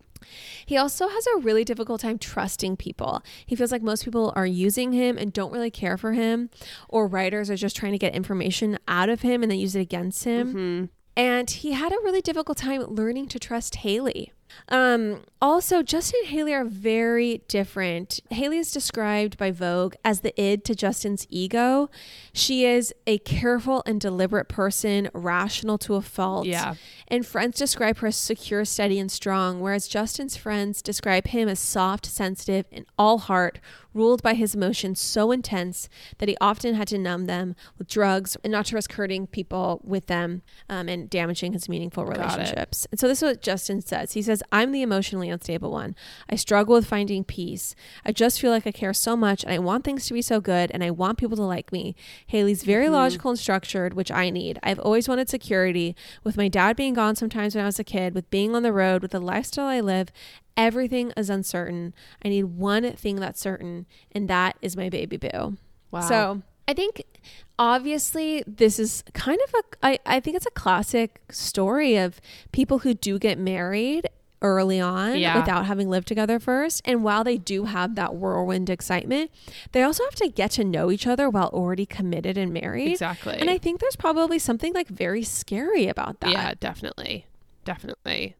He 0.65 0.77
also 0.77 1.07
has 1.07 1.27
a 1.27 1.39
really 1.39 1.63
difficult 1.63 2.01
time 2.01 2.17
trusting 2.17 2.77
people. 2.77 3.23
He 3.45 3.55
feels 3.55 3.71
like 3.71 3.81
most 3.81 4.05
people 4.05 4.33
are 4.35 4.45
using 4.45 4.93
him 4.93 5.17
and 5.17 5.33
don't 5.33 5.51
really 5.51 5.71
care 5.71 5.97
for 5.97 6.13
him, 6.13 6.49
or 6.89 7.07
writers 7.07 7.49
are 7.49 7.55
just 7.55 7.75
trying 7.75 7.91
to 7.91 7.97
get 7.97 8.13
information 8.13 8.77
out 8.87 9.09
of 9.09 9.21
him 9.21 9.43
and 9.43 9.51
then 9.51 9.59
use 9.59 9.75
it 9.75 9.81
against 9.81 10.23
him. 10.23 10.49
Mm-hmm. 10.49 10.85
And 11.17 11.49
he 11.49 11.73
had 11.73 11.91
a 11.91 11.99
really 12.03 12.21
difficult 12.21 12.57
time 12.57 12.81
learning 12.83 13.27
to 13.27 13.39
trust 13.39 13.75
Hailey. 13.77 14.31
Um, 14.69 15.23
also, 15.41 15.81
Justin 15.81 16.21
and 16.23 16.29
Hailey 16.29 16.53
are 16.53 16.63
very 16.63 17.41
different. 17.47 18.19
Hailey 18.29 18.59
is 18.59 18.71
described 18.71 19.37
by 19.37 19.51
Vogue 19.51 19.95
as 20.05 20.21
the 20.21 20.39
id 20.39 20.63
to 20.65 20.75
Justin's 20.75 21.25
ego. 21.29 21.89
She 22.31 22.65
is 22.65 22.93
a 23.07 23.17
careful 23.19 23.81
and 23.85 23.99
deliberate 23.99 24.47
person, 24.47 25.09
rational 25.13 25.77
to 25.79 25.95
a 25.95 26.01
fault. 26.01 26.45
Yeah. 26.45 26.75
And 27.07 27.25
friends 27.25 27.57
describe 27.57 27.97
her 27.97 28.07
as 28.07 28.15
secure, 28.15 28.65
steady, 28.65 28.99
and 28.99 29.11
strong, 29.11 29.61
whereas 29.61 29.87
Justin's 29.87 30.37
friends 30.37 30.81
describe 30.81 31.27
him 31.27 31.49
as 31.49 31.59
soft, 31.59 32.05
sensitive, 32.05 32.65
and 32.71 32.85
all 32.97 33.17
heart, 33.17 33.59
ruled 33.93 34.23
by 34.23 34.33
his 34.33 34.55
emotions 34.55 34.99
so 35.01 35.31
intense 35.31 35.89
that 36.19 36.29
he 36.29 36.37
often 36.39 36.75
had 36.75 36.87
to 36.87 36.97
numb 36.97 37.25
them 37.25 37.55
with 37.77 37.89
drugs 37.89 38.37
and 38.43 38.51
not 38.51 38.65
to 38.67 38.75
risk 38.75 38.93
hurting 38.93 39.27
people 39.27 39.81
with 39.83 40.05
them 40.05 40.41
um, 40.69 40.87
and 40.87 41.09
damaging 41.09 41.51
his 41.51 41.67
meaningful 41.67 42.05
relationships. 42.05 42.87
And 42.91 42.99
so 42.99 43.07
this 43.07 43.21
is 43.21 43.27
what 43.27 43.41
Justin 43.41 43.81
says. 43.81 44.13
He 44.13 44.21
says, 44.21 44.40
I'm 44.51 44.71
the 44.71 44.81
emotionally 44.81 45.29
unstable 45.29 45.71
one. 45.71 45.95
I 46.29 46.35
struggle 46.35 46.75
with 46.75 46.87
finding 46.87 47.23
peace. 47.23 47.75
I 48.05 48.11
just 48.11 48.39
feel 48.39 48.51
like 48.51 48.67
I 48.67 48.71
care 48.71 48.93
so 48.93 49.15
much 49.15 49.43
and 49.43 49.53
I 49.53 49.59
want 49.59 49.83
things 49.83 50.05
to 50.07 50.13
be 50.13 50.21
so 50.21 50.39
good 50.39 50.71
and 50.71 50.83
I 50.83 50.91
want 50.91 51.17
people 51.17 51.37
to 51.37 51.43
like 51.43 51.71
me. 51.71 51.95
Hailey's 52.27 52.63
very 52.63 52.85
mm-hmm. 52.85 52.93
logical 52.93 53.31
and 53.31 53.39
structured, 53.39 53.93
which 53.93 54.11
I 54.11 54.29
need. 54.29 54.59
I've 54.63 54.79
always 54.79 55.07
wanted 55.07 55.29
security. 55.29 55.95
With 56.23 56.37
my 56.37 56.47
dad 56.47 56.75
being 56.75 56.93
gone 56.93 57.15
sometimes 57.15 57.55
when 57.55 57.63
I 57.63 57.67
was 57.67 57.79
a 57.79 57.83
kid, 57.83 58.13
with 58.13 58.29
being 58.29 58.55
on 58.55 58.63
the 58.63 58.73
road, 58.73 59.01
with 59.01 59.11
the 59.11 59.19
lifestyle 59.19 59.67
I 59.67 59.79
live, 59.79 60.09
everything 60.57 61.11
is 61.17 61.29
uncertain. 61.29 61.93
I 62.23 62.29
need 62.29 62.43
one 62.43 62.93
thing 62.93 63.17
that's 63.17 63.39
certain, 63.39 63.85
and 64.11 64.27
that 64.29 64.57
is 64.61 64.77
my 64.77 64.89
baby 64.89 65.17
boo. 65.17 65.57
Wow. 65.91 66.01
So 66.01 66.41
I 66.67 66.73
think 66.73 67.03
obviously 67.59 68.43
this 68.47 68.79
is 68.79 69.03
kind 69.13 69.39
of 69.47 69.53
a 69.53 69.85
I, 69.85 69.99
I 70.05 70.19
think 70.19 70.37
it's 70.37 70.45
a 70.45 70.51
classic 70.51 71.21
story 71.29 71.97
of 71.97 72.21
people 72.51 72.79
who 72.79 72.93
do 72.93 73.19
get 73.19 73.37
married 73.37 74.09
early 74.41 74.79
on 74.79 75.17
Yeah. 75.17 75.37
without 75.39 75.65
having 75.65 75.89
lived 75.89 76.07
together 76.07 76.39
first. 76.39 76.81
And 76.85 77.03
while 77.03 77.23
they 77.23 77.37
do 77.37 77.65
have 77.65 77.95
that 77.95 78.15
whirlwind 78.15 78.69
excitement, 78.69 79.31
they 79.71 79.83
also 79.83 80.03
have 80.05 80.15
to 80.15 80.29
get 80.29 80.51
to 80.51 80.63
know 80.63 80.89
each 80.91 81.05
other 81.05 81.29
while 81.29 81.47
already 81.49 81.85
committed 81.85 82.37
and 82.37 82.51
married. 82.53 82.91
Exactly. 82.91 83.37
And 83.39 83.49
I 83.49 83.57
think 83.57 83.79
there's 83.79 83.95
probably 83.95 84.39
something 84.39 84.73
like 84.73 84.87
very 84.87 85.23
scary 85.23 85.87
about 85.87 86.19
that. 86.21 86.31
Yeah, 86.31 86.53
definitely. 86.59 87.25
Definitely. 87.65 88.35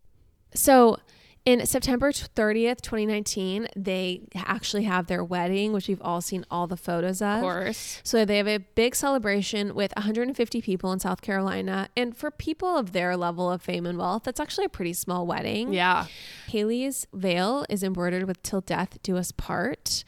So 0.54 0.97
in 1.44 1.66
September 1.66 2.12
30th, 2.12 2.82
2019, 2.82 3.68
they 3.76 4.22
actually 4.36 4.84
have 4.84 5.08
their 5.08 5.24
wedding, 5.24 5.74
which 5.74 5.88
we've 5.88 6.02
all 6.02 6.22
seen 6.22 6.46
all 6.52 6.68
the 6.68 6.78
photos 6.78 7.22
of. 7.22 7.38
Of 7.38 7.42
course. 7.42 8.02
So 8.04 8.26
they 8.26 8.38
have 8.38 8.48
a 8.48 8.60
big 8.60 8.94
celebration 8.96 9.74
with 9.74 9.92
150 9.96 10.62
people 10.62 10.92
in 10.92 11.00
South 11.00 11.22
Carolina. 11.22 11.89
And 11.98 12.16
for 12.16 12.30
people 12.30 12.78
of 12.78 12.92
their 12.92 13.18
level 13.18 13.50
of 13.50 13.62
fame 13.62 13.88
and 13.88 13.98
wealth, 13.98 14.24
that's 14.24 14.39
actually 14.39 14.66
a 14.66 14.70
pretty 14.70 14.94
small 14.94 15.26
wedding. 15.26 15.74
Yeah. 15.74 16.06
Hailey's 16.48 17.08
veil 17.12 17.66
is 17.70 17.82
embroidered 17.82 18.28
with 18.28 18.44
Till 18.44 18.62
Death 18.62 19.00
Do 19.02 19.18
Us 19.18 19.32
Part. 19.32 20.04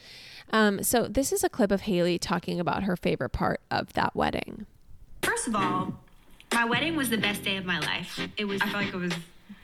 Um, 0.51 0.83
so 0.83 1.07
this 1.07 1.31
is 1.31 1.43
a 1.43 1.49
clip 1.49 1.71
of 1.71 1.81
Hailey 1.81 2.19
talking 2.19 2.59
about 2.59 2.83
her 2.83 2.95
favorite 2.95 3.31
part 3.31 3.61
of 3.71 3.93
that 3.93 4.15
wedding. 4.15 4.67
First 5.23 5.47
of 5.47 5.55
all, 5.55 5.99
my 6.53 6.65
wedding 6.65 6.95
was 6.95 7.09
the 7.09 7.17
best 7.17 7.43
day 7.43 7.57
of 7.57 7.65
my 7.65 7.79
life. 7.79 8.19
It 8.37 8.45
was. 8.45 8.61
I 8.61 8.65
felt 8.65 8.83
like 8.83 8.93
it 8.93 8.97
was 8.97 9.13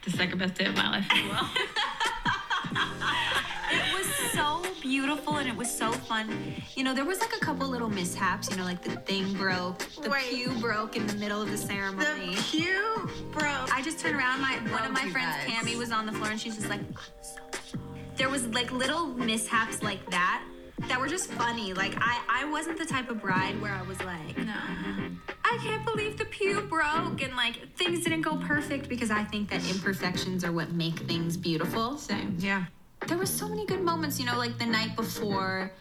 the 0.04 0.10
second 0.10 0.38
best 0.38 0.54
day 0.54 0.66
of 0.66 0.76
my 0.76 0.90
life 0.90 1.06
as 1.10 1.30
well. 1.30 1.50
it 3.72 3.94
was 3.94 4.06
so 4.32 4.62
beautiful 4.80 5.36
and 5.36 5.48
it 5.48 5.56
was 5.56 5.70
so 5.70 5.92
fun. 5.92 6.54
You 6.74 6.84
know, 6.84 6.94
there 6.94 7.04
was 7.04 7.20
like 7.20 7.34
a 7.36 7.40
couple 7.40 7.68
little 7.68 7.88
mishaps. 7.88 8.50
You 8.50 8.56
know, 8.56 8.64
like 8.64 8.82
the 8.82 8.96
thing 8.96 9.32
broke, 9.34 9.78
the 10.02 10.10
pew 10.30 10.50
broke 10.60 10.96
in 10.96 11.06
the 11.06 11.14
middle 11.14 11.42
of 11.42 11.50
the 11.50 11.58
ceremony. 11.58 12.34
The 12.34 12.42
pew 12.42 13.10
broke. 13.32 13.74
I 13.74 13.82
just 13.82 13.98
turned 13.98 14.16
around. 14.16 14.40
My 14.40 14.56
one 14.72 14.84
of 14.84 14.92
my 14.92 15.08
friends, 15.10 15.36
Cami, 15.46 15.76
was 15.76 15.92
on 15.92 16.06
the 16.06 16.12
floor 16.12 16.30
and 16.30 16.40
she's 16.40 16.56
just 16.56 16.68
like, 16.68 16.80
there 18.16 18.28
was 18.28 18.46
like 18.48 18.70
little 18.72 19.06
mishaps 19.06 19.82
like 19.82 20.08
that 20.10 20.42
that 20.88 20.98
were 20.98 21.08
just 21.08 21.30
funny. 21.30 21.72
Like 21.74 21.94
I, 21.98 22.20
I 22.28 22.44
wasn't 22.50 22.78
the 22.78 22.86
type 22.86 23.10
of 23.10 23.20
bride 23.20 23.60
where 23.60 23.72
I 23.72 23.82
was 23.82 24.00
like, 24.02 24.36
no, 24.38 24.54
I 25.44 25.58
can't 25.62 25.84
believe 25.84 26.18
the 26.18 26.24
pew 26.24 26.60
broke 26.62 27.22
and 27.22 27.36
like 27.36 27.76
things 27.76 28.04
didn't 28.04 28.22
go 28.22 28.36
perfect 28.36 28.88
because 28.88 29.10
I 29.10 29.24
think 29.24 29.50
that 29.50 29.68
imperfections 29.68 30.44
are 30.44 30.52
what 30.52 30.72
make 30.72 30.98
things 31.00 31.36
beautiful. 31.36 31.98
Same. 31.98 32.36
Yeah. 32.38 32.64
There 33.06 33.16
were 33.16 33.26
so 33.26 33.48
many 33.48 33.66
good 33.66 33.82
moments, 33.82 34.20
you 34.20 34.26
know, 34.26 34.36
like 34.36 34.58
the 34.58 34.66
night 34.66 34.94
before. 34.96 35.72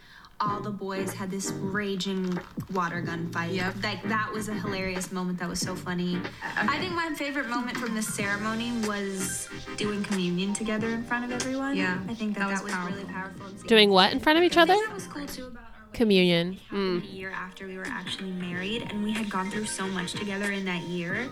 All 0.41 0.61
the 0.61 0.71
boys 0.71 1.13
had 1.13 1.29
this 1.29 1.51
raging 1.51 2.39
water 2.73 3.01
gun 3.01 3.29
fight. 3.31 3.51
Yep. 3.51 3.75
Like 3.83 4.03
that 4.07 4.31
was 4.31 4.47
a 4.47 4.53
hilarious 4.53 5.11
moment. 5.11 5.39
That 5.39 5.49
was 5.49 5.59
so 5.59 5.75
funny. 5.75 6.19
I 6.55 6.77
think 6.77 6.93
my 6.93 7.13
favorite 7.15 7.49
moment 7.49 7.77
from 7.77 7.93
the 7.93 8.01
ceremony 8.01 8.71
was 8.87 9.49
doing 9.75 10.03
communion 10.03 10.53
together 10.53 10.89
in 10.89 11.03
front 11.03 11.25
of 11.25 11.31
everyone. 11.31 11.75
Yeah, 11.75 11.99
I 12.07 12.13
think 12.13 12.37
that 12.37 12.47
that, 12.47 12.63
was, 12.63 12.73
really 12.73 13.03
powerful. 13.03 13.47
Doing 13.67 13.89
what 13.89 14.13
in 14.13 14.19
front 14.19 14.37
of 14.37 14.43
each 14.43 14.57
other? 14.57 14.75
that 14.75 14.93
was 14.93 15.07
cool 15.07 15.25
too 15.25 15.47
about 15.47 15.68
our 15.99 16.05
Communion. 16.05 16.57
a 16.71 16.73
mm. 16.73 17.13
year 17.13 17.29
after 17.31 17.67
we 17.67 17.77
were 17.77 17.87
actually 17.87 18.31
married 18.31 18.87
and 18.89 19.03
we 19.03 19.11
had 19.11 19.29
gone 19.29 19.51
through 19.51 19.65
so 19.65 19.85
much 19.87 20.13
together 20.13 20.51
in 20.51 20.63
that 20.65 20.81
year 20.83 21.27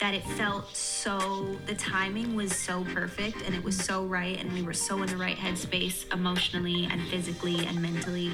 that 0.00 0.12
it 0.12 0.24
felt 0.36 0.74
so 0.74 1.56
the 1.66 1.74
timing 1.74 2.34
was 2.34 2.54
so 2.54 2.84
perfect 2.92 3.42
and 3.42 3.54
it 3.54 3.62
was 3.62 3.76
so 3.76 4.04
right 4.04 4.40
and 4.40 4.52
we 4.52 4.62
were 4.62 4.72
so 4.72 5.00
in 5.02 5.08
the 5.08 5.16
right 5.16 5.36
headspace 5.36 6.12
emotionally 6.12 6.88
and 6.90 7.00
physically 7.08 7.64
and 7.66 7.80
mentally 7.80 8.32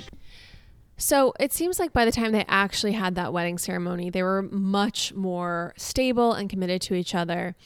So 0.97 1.35
it 1.41 1.53
seems 1.53 1.79
like 1.79 1.93
by 1.93 2.05
the 2.05 2.13
time 2.13 2.33
they 2.33 2.45
actually 2.47 2.93
had 2.93 3.15
that 3.17 3.33
wedding 3.33 3.59
ceremony, 3.59 4.11
they 4.11 4.23
were 4.23 4.43
much 4.43 5.13
more 5.15 5.75
stable 5.77 6.33
and 6.33 6.49
committed 6.49 6.81
to 6.83 6.95
each 6.95 7.15
other. 7.15 7.57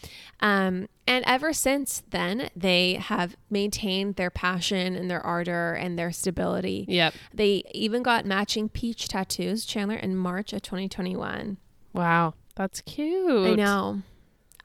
Um, 0.40 0.88
and 1.06 1.24
ever 1.26 1.52
since 1.52 2.02
then, 2.10 2.50
they 2.56 2.94
have 2.94 3.36
maintained 3.50 4.16
their 4.16 4.30
passion 4.30 4.96
and 4.96 5.10
their 5.10 5.24
ardor 5.24 5.74
and 5.74 5.98
their 5.98 6.12
stability. 6.12 6.86
Yep. 6.88 7.14
They 7.34 7.64
even 7.72 8.02
got 8.02 8.24
matching 8.24 8.68
peach 8.68 9.08
tattoos, 9.08 9.64
Chandler, 9.64 9.96
in 9.96 10.16
March 10.16 10.52
of 10.52 10.62
2021. 10.62 11.58
Wow. 11.92 12.34
That's 12.54 12.80
cute. 12.80 13.46
I 13.46 13.54
know. 13.54 14.02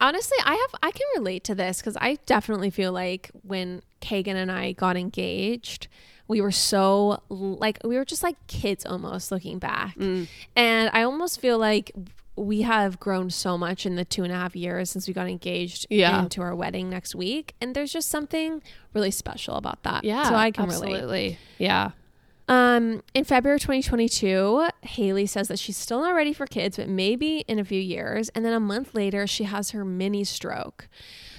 Honestly, 0.02 0.38
I 0.44 0.56
have 0.56 0.80
I 0.82 0.92
can 0.92 1.08
relate 1.16 1.44
to 1.46 1.56
this 1.56 1.80
because 1.80 1.96
I 2.02 2.18
definitely 2.26 2.72
feel 2.72 2.92
like 2.92 3.30
when 3.44 3.82
Kagan 4.02 4.36
and 4.36 4.52
I 4.52 4.74
got 4.74 4.98
engaged, 4.98 5.88
we 6.28 6.42
were 6.42 6.52
so 6.52 7.22
like 7.30 7.80
we 7.84 7.96
were 7.98 8.06
just 8.06 8.24
like 8.24 8.36
kids 8.48 8.86
almost 8.86 9.32
looking 9.32 9.60
back, 9.60 9.96
and 9.98 10.28
I 10.94 11.04
almost 11.04 11.40
feel 11.40 11.58
like 11.58 11.92
we 12.36 12.64
have 12.64 13.00
grown 13.00 13.30
so 13.30 13.58
much 13.60 13.86
in 13.86 13.96
the 13.96 14.04
two 14.04 14.24
and 14.24 14.34
a 14.34 14.36
half 14.36 14.56
years 14.56 14.90
since 14.90 15.08
we 15.08 15.14
got 15.14 15.28
engaged 15.28 15.86
Yeah. 15.92 16.24
into 16.24 16.42
our 16.42 16.56
wedding 16.56 16.90
next 16.90 17.14
week. 17.14 17.54
And 17.62 17.76
there's 17.76 17.94
just 17.94 18.10
something 18.10 18.64
really 18.92 19.12
special 19.12 19.54
about 19.56 19.84
that. 19.84 20.04
Yeah. 20.04 20.28
So 20.30 20.34
I 20.34 20.50
can 20.50 20.66
relate. 20.66 20.94
absolutely. 20.94 21.38
Yeah. 21.60 21.92
Um, 22.48 23.04
in 23.14 23.24
February 23.24 23.60
2022, 23.60 24.68
Hailey 24.82 25.28
says 25.28 25.48
that 25.48 25.60
she's 25.60 25.78
still 25.78 26.02
not 26.02 26.16
ready 26.16 26.34
for 26.34 26.48
kids, 26.48 26.78
but 26.78 26.90
maybe 26.90 27.40
in 27.48 27.60
a 27.60 27.64
few 27.64 27.80
years. 27.80 28.30
And 28.30 28.44
then 28.44 28.54
a 28.54 28.60
month 28.60 28.96
later, 28.96 29.28
she 29.28 29.44
has 29.44 29.70
her 29.70 29.86
mini 29.86 30.24
stroke. 30.24 30.88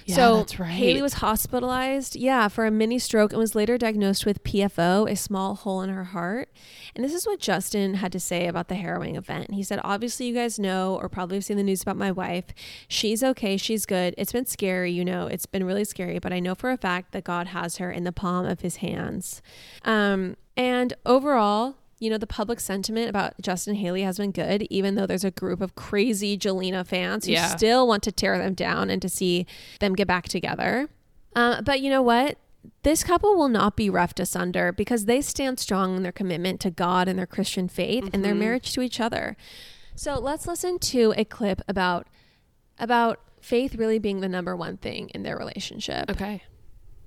Yeah, 0.05 0.15
so 0.15 0.37
that's 0.37 0.59
right. 0.59 0.69
Hailey 0.69 1.01
was 1.01 1.15
hospitalized, 1.15 2.15
yeah, 2.15 2.47
for 2.47 2.67
a 2.67 2.71
mini 2.71 2.99
stroke 2.99 3.33
and 3.33 3.39
was 3.39 3.55
later 3.55 3.75
diagnosed 3.75 4.23
with 4.23 4.43
PFO, 4.43 5.09
a 5.09 5.15
small 5.15 5.55
hole 5.55 5.81
in 5.81 5.89
her 5.89 6.03
heart. 6.03 6.49
And 6.95 7.03
this 7.03 7.11
is 7.11 7.25
what 7.25 7.39
Justin 7.39 7.95
had 7.95 8.11
to 8.11 8.19
say 8.19 8.45
about 8.45 8.67
the 8.67 8.75
harrowing 8.75 9.15
event. 9.15 9.51
He 9.51 9.63
said, 9.63 9.81
Obviously, 9.83 10.27
you 10.27 10.35
guys 10.35 10.59
know 10.59 10.95
or 11.01 11.09
probably 11.09 11.37
have 11.37 11.45
seen 11.45 11.57
the 11.57 11.63
news 11.63 11.81
about 11.81 11.97
my 11.97 12.11
wife. 12.11 12.45
She's 12.87 13.23
okay. 13.23 13.57
She's 13.57 13.87
good. 13.87 14.13
It's 14.15 14.31
been 14.31 14.45
scary, 14.45 14.91
you 14.91 15.03
know, 15.03 15.25
it's 15.25 15.47
been 15.47 15.63
really 15.63 15.85
scary, 15.85 16.19
but 16.19 16.31
I 16.31 16.39
know 16.39 16.53
for 16.53 16.69
a 16.69 16.77
fact 16.77 17.11
that 17.13 17.23
God 17.23 17.47
has 17.47 17.77
her 17.77 17.91
in 17.91 18.03
the 18.03 18.11
palm 18.11 18.45
of 18.45 18.61
his 18.61 18.77
hands. 18.77 19.41
Um, 19.83 20.37
and 20.55 20.93
overall, 21.03 21.77
you 21.99 22.09
know, 22.09 22.17
the 22.17 22.27
public 22.27 22.59
sentiment 22.59 23.09
about 23.09 23.33
Justin 23.41 23.75
Hailey 23.75 24.01
has 24.01 24.17
been 24.17 24.31
good, 24.31 24.63
even 24.69 24.95
though 24.95 25.05
there's 25.05 25.23
a 25.23 25.31
group 25.31 25.61
of 25.61 25.75
crazy 25.75 26.37
Jelena 26.37 26.85
fans 26.85 27.25
who 27.25 27.31
Yeah. 27.31 27.47
still 27.55 27.87
want 27.87 28.03
to 28.03 28.11
tear 28.11 28.37
them 28.37 28.53
down 28.53 28.89
and 28.89 29.01
to 29.01 29.07
see 29.09 29.45
them 29.79 29.93
get 29.95 30.07
back 30.07 30.27
together. 30.27 30.89
Uh, 31.35 31.61
but 31.61 31.79
you 31.81 31.89
know 31.89 32.01
what? 32.01 32.37
This 32.83 33.03
couple 33.03 33.35
will 33.35 33.47
not 33.49 33.75
be 33.77 33.89
roughed 33.89 34.19
asunder 34.19 34.71
because 34.71 35.05
they 35.05 35.21
stand 35.21 35.59
strong 35.59 35.95
in 35.97 36.03
their 36.03 36.11
commitment 36.11 36.59
to 36.61 36.71
God 36.71 37.07
and 37.07 37.17
their 37.17 37.27
Christian 37.27 37.67
faith 37.69 38.09
and 38.11 38.25
their 38.25 38.33
Mhm. 38.33 38.39
marriage 38.39 38.73
to 38.73 38.81
each 38.81 38.99
other. 38.99 39.37
So 39.95 40.19
let's 40.19 40.47
listen 40.47 40.79
to 40.79 41.13
a 41.15 41.23
clip 41.23 41.61
about 41.67 42.07
about 42.77 43.21
faith 43.39 43.75
really 43.75 43.99
being 43.99 44.19
the 44.19 44.27
number 44.27 44.53
one 44.55 44.75
thing 44.75 45.09
in 45.13 45.23
their 45.23 45.37
relationship. 45.37 46.09
Okay. 46.11 46.43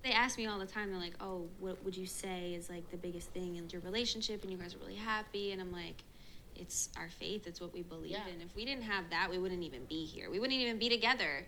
They 0.08 0.14
ask 0.14 0.38
me 0.38 0.46
all 0.46 0.58
the 0.58 0.64
time, 0.64 0.90
they're 0.90 0.98
like, 0.98 1.16
oh, 1.20 1.48
what 1.58 1.84
would 1.84 1.94
you 1.94 2.06
say 2.06 2.54
is 2.54 2.70
like 2.70 2.90
the 2.90 2.96
biggest 2.96 3.28
thing 3.32 3.56
in 3.56 3.68
your 3.68 3.82
relationship 3.82 4.42
and 4.42 4.50
you 4.50 4.56
guys 4.56 4.74
are 4.74 4.78
really 4.78 4.94
happy? 4.94 5.52
And 5.52 5.60
I'm 5.60 5.70
like, 5.70 6.02
it's 6.56 6.88
our 6.96 7.10
faith, 7.10 7.46
it's 7.46 7.60
what 7.60 7.74
we 7.74 7.82
believe 7.82 8.16
in. 8.34 8.40
If 8.40 8.56
we 8.56 8.64
didn't 8.64 8.84
have 8.84 9.10
that, 9.10 9.28
we 9.28 9.36
wouldn't 9.36 9.62
even 9.62 9.84
be 9.84 10.06
here. 10.06 10.30
We 10.30 10.40
wouldn't 10.40 10.58
even 10.58 10.78
be 10.78 10.88
together. 10.88 11.46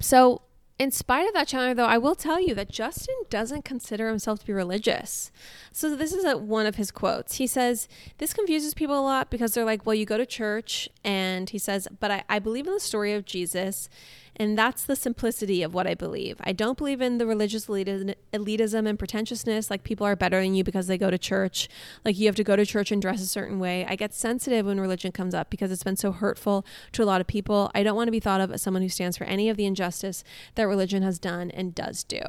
So, 0.00 0.40
in 0.78 0.90
spite 0.92 1.28
of 1.28 1.34
that, 1.34 1.46
Chandler, 1.46 1.74
though, 1.74 1.84
I 1.84 1.98
will 1.98 2.14
tell 2.14 2.40
you 2.40 2.54
that 2.54 2.70
Justin 2.70 3.16
doesn't 3.28 3.66
consider 3.66 4.08
himself 4.08 4.38
to 4.40 4.46
be 4.46 4.54
religious. 4.54 5.30
So, 5.72 5.94
this 5.94 6.14
is 6.14 6.24
a, 6.24 6.38
one 6.38 6.64
of 6.64 6.76
his 6.76 6.90
quotes. 6.90 7.34
He 7.34 7.46
says, 7.46 7.86
This 8.16 8.32
confuses 8.32 8.72
people 8.72 8.98
a 8.98 9.04
lot 9.04 9.28
because 9.28 9.52
they're 9.52 9.66
like, 9.66 9.84
Well, 9.84 9.94
you 9.94 10.06
go 10.06 10.16
to 10.16 10.24
church. 10.24 10.88
And 11.04 11.50
he 11.50 11.58
says, 11.58 11.86
But 12.00 12.10
I, 12.10 12.24
I 12.30 12.38
believe 12.38 12.66
in 12.66 12.72
the 12.72 12.80
story 12.80 13.12
of 13.12 13.26
Jesus. 13.26 13.90
And 14.36 14.56
that's 14.56 14.84
the 14.84 14.96
simplicity 14.96 15.62
of 15.62 15.74
what 15.74 15.86
I 15.86 15.94
believe. 15.94 16.36
I 16.40 16.52
don't 16.52 16.78
believe 16.78 17.00
in 17.02 17.18
the 17.18 17.26
religious 17.26 17.66
elitism 17.66 18.88
and 18.88 18.98
pretentiousness, 18.98 19.70
like 19.70 19.84
people 19.84 20.06
are 20.06 20.16
better 20.16 20.40
than 20.40 20.54
you 20.54 20.64
because 20.64 20.86
they 20.86 20.96
go 20.96 21.10
to 21.10 21.18
church. 21.18 21.68
Like 22.04 22.18
you 22.18 22.26
have 22.26 22.36
to 22.36 22.44
go 22.44 22.56
to 22.56 22.64
church 22.64 22.90
and 22.90 23.00
dress 23.02 23.20
a 23.20 23.26
certain 23.26 23.58
way. 23.58 23.84
I 23.88 23.94
get 23.96 24.14
sensitive 24.14 24.66
when 24.66 24.80
religion 24.80 25.12
comes 25.12 25.34
up 25.34 25.50
because 25.50 25.70
it's 25.70 25.82
been 25.84 25.96
so 25.96 26.12
hurtful 26.12 26.64
to 26.92 27.02
a 27.02 27.04
lot 27.04 27.20
of 27.20 27.26
people. 27.26 27.70
I 27.74 27.82
don't 27.82 27.94
want 27.96 28.08
to 28.08 28.12
be 28.12 28.20
thought 28.20 28.40
of 28.40 28.50
as 28.52 28.62
someone 28.62 28.82
who 28.82 28.88
stands 28.88 29.16
for 29.18 29.24
any 29.24 29.48
of 29.50 29.56
the 29.56 29.66
injustice 29.66 30.24
that 30.54 30.64
religion 30.64 31.02
has 31.02 31.18
done 31.18 31.50
and 31.50 31.74
does 31.74 32.02
do. 32.02 32.20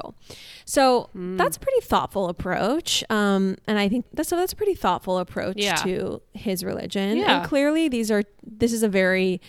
So 0.66 1.10
that's 1.16 1.58
a 1.58 1.60
pretty 1.60 1.82
thoughtful 1.82 2.28
approach. 2.28 3.04
Um, 3.10 3.56
and 3.68 3.80
I 3.80 3.88
think 3.90 4.06
that's 4.14 4.30
so 4.30 4.36
that's 4.36 4.54
a 4.54 4.56
pretty 4.58 4.76
thoughtful 4.76 5.18
approach 5.20 5.58
Yeah. 5.58 5.76
to 5.76 6.22
his 6.34 6.64
religion. 6.66 7.18
Yeah. 7.18 7.40
And 7.40 7.48
clearly 7.48 7.88
these 7.88 8.12
are 8.12 8.24
this 8.46 8.74
is 8.74 8.84
a 8.84 8.90
very 8.90 9.40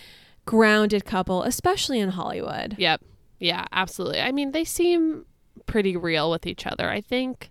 grounded 0.44 1.04
couple, 1.04 1.42
especially 1.42 2.00
in 2.00 2.10
Hollywood. 2.10 2.76
Yep. 2.78 3.02
Yeah, 3.38 3.66
absolutely. 3.72 4.20
I 4.20 4.32
mean, 4.32 4.52
they 4.52 4.64
seem 4.64 5.26
pretty 5.66 5.96
real 5.96 6.30
with 6.30 6.46
each 6.46 6.66
other. 6.66 6.88
I 6.88 7.00
think, 7.00 7.50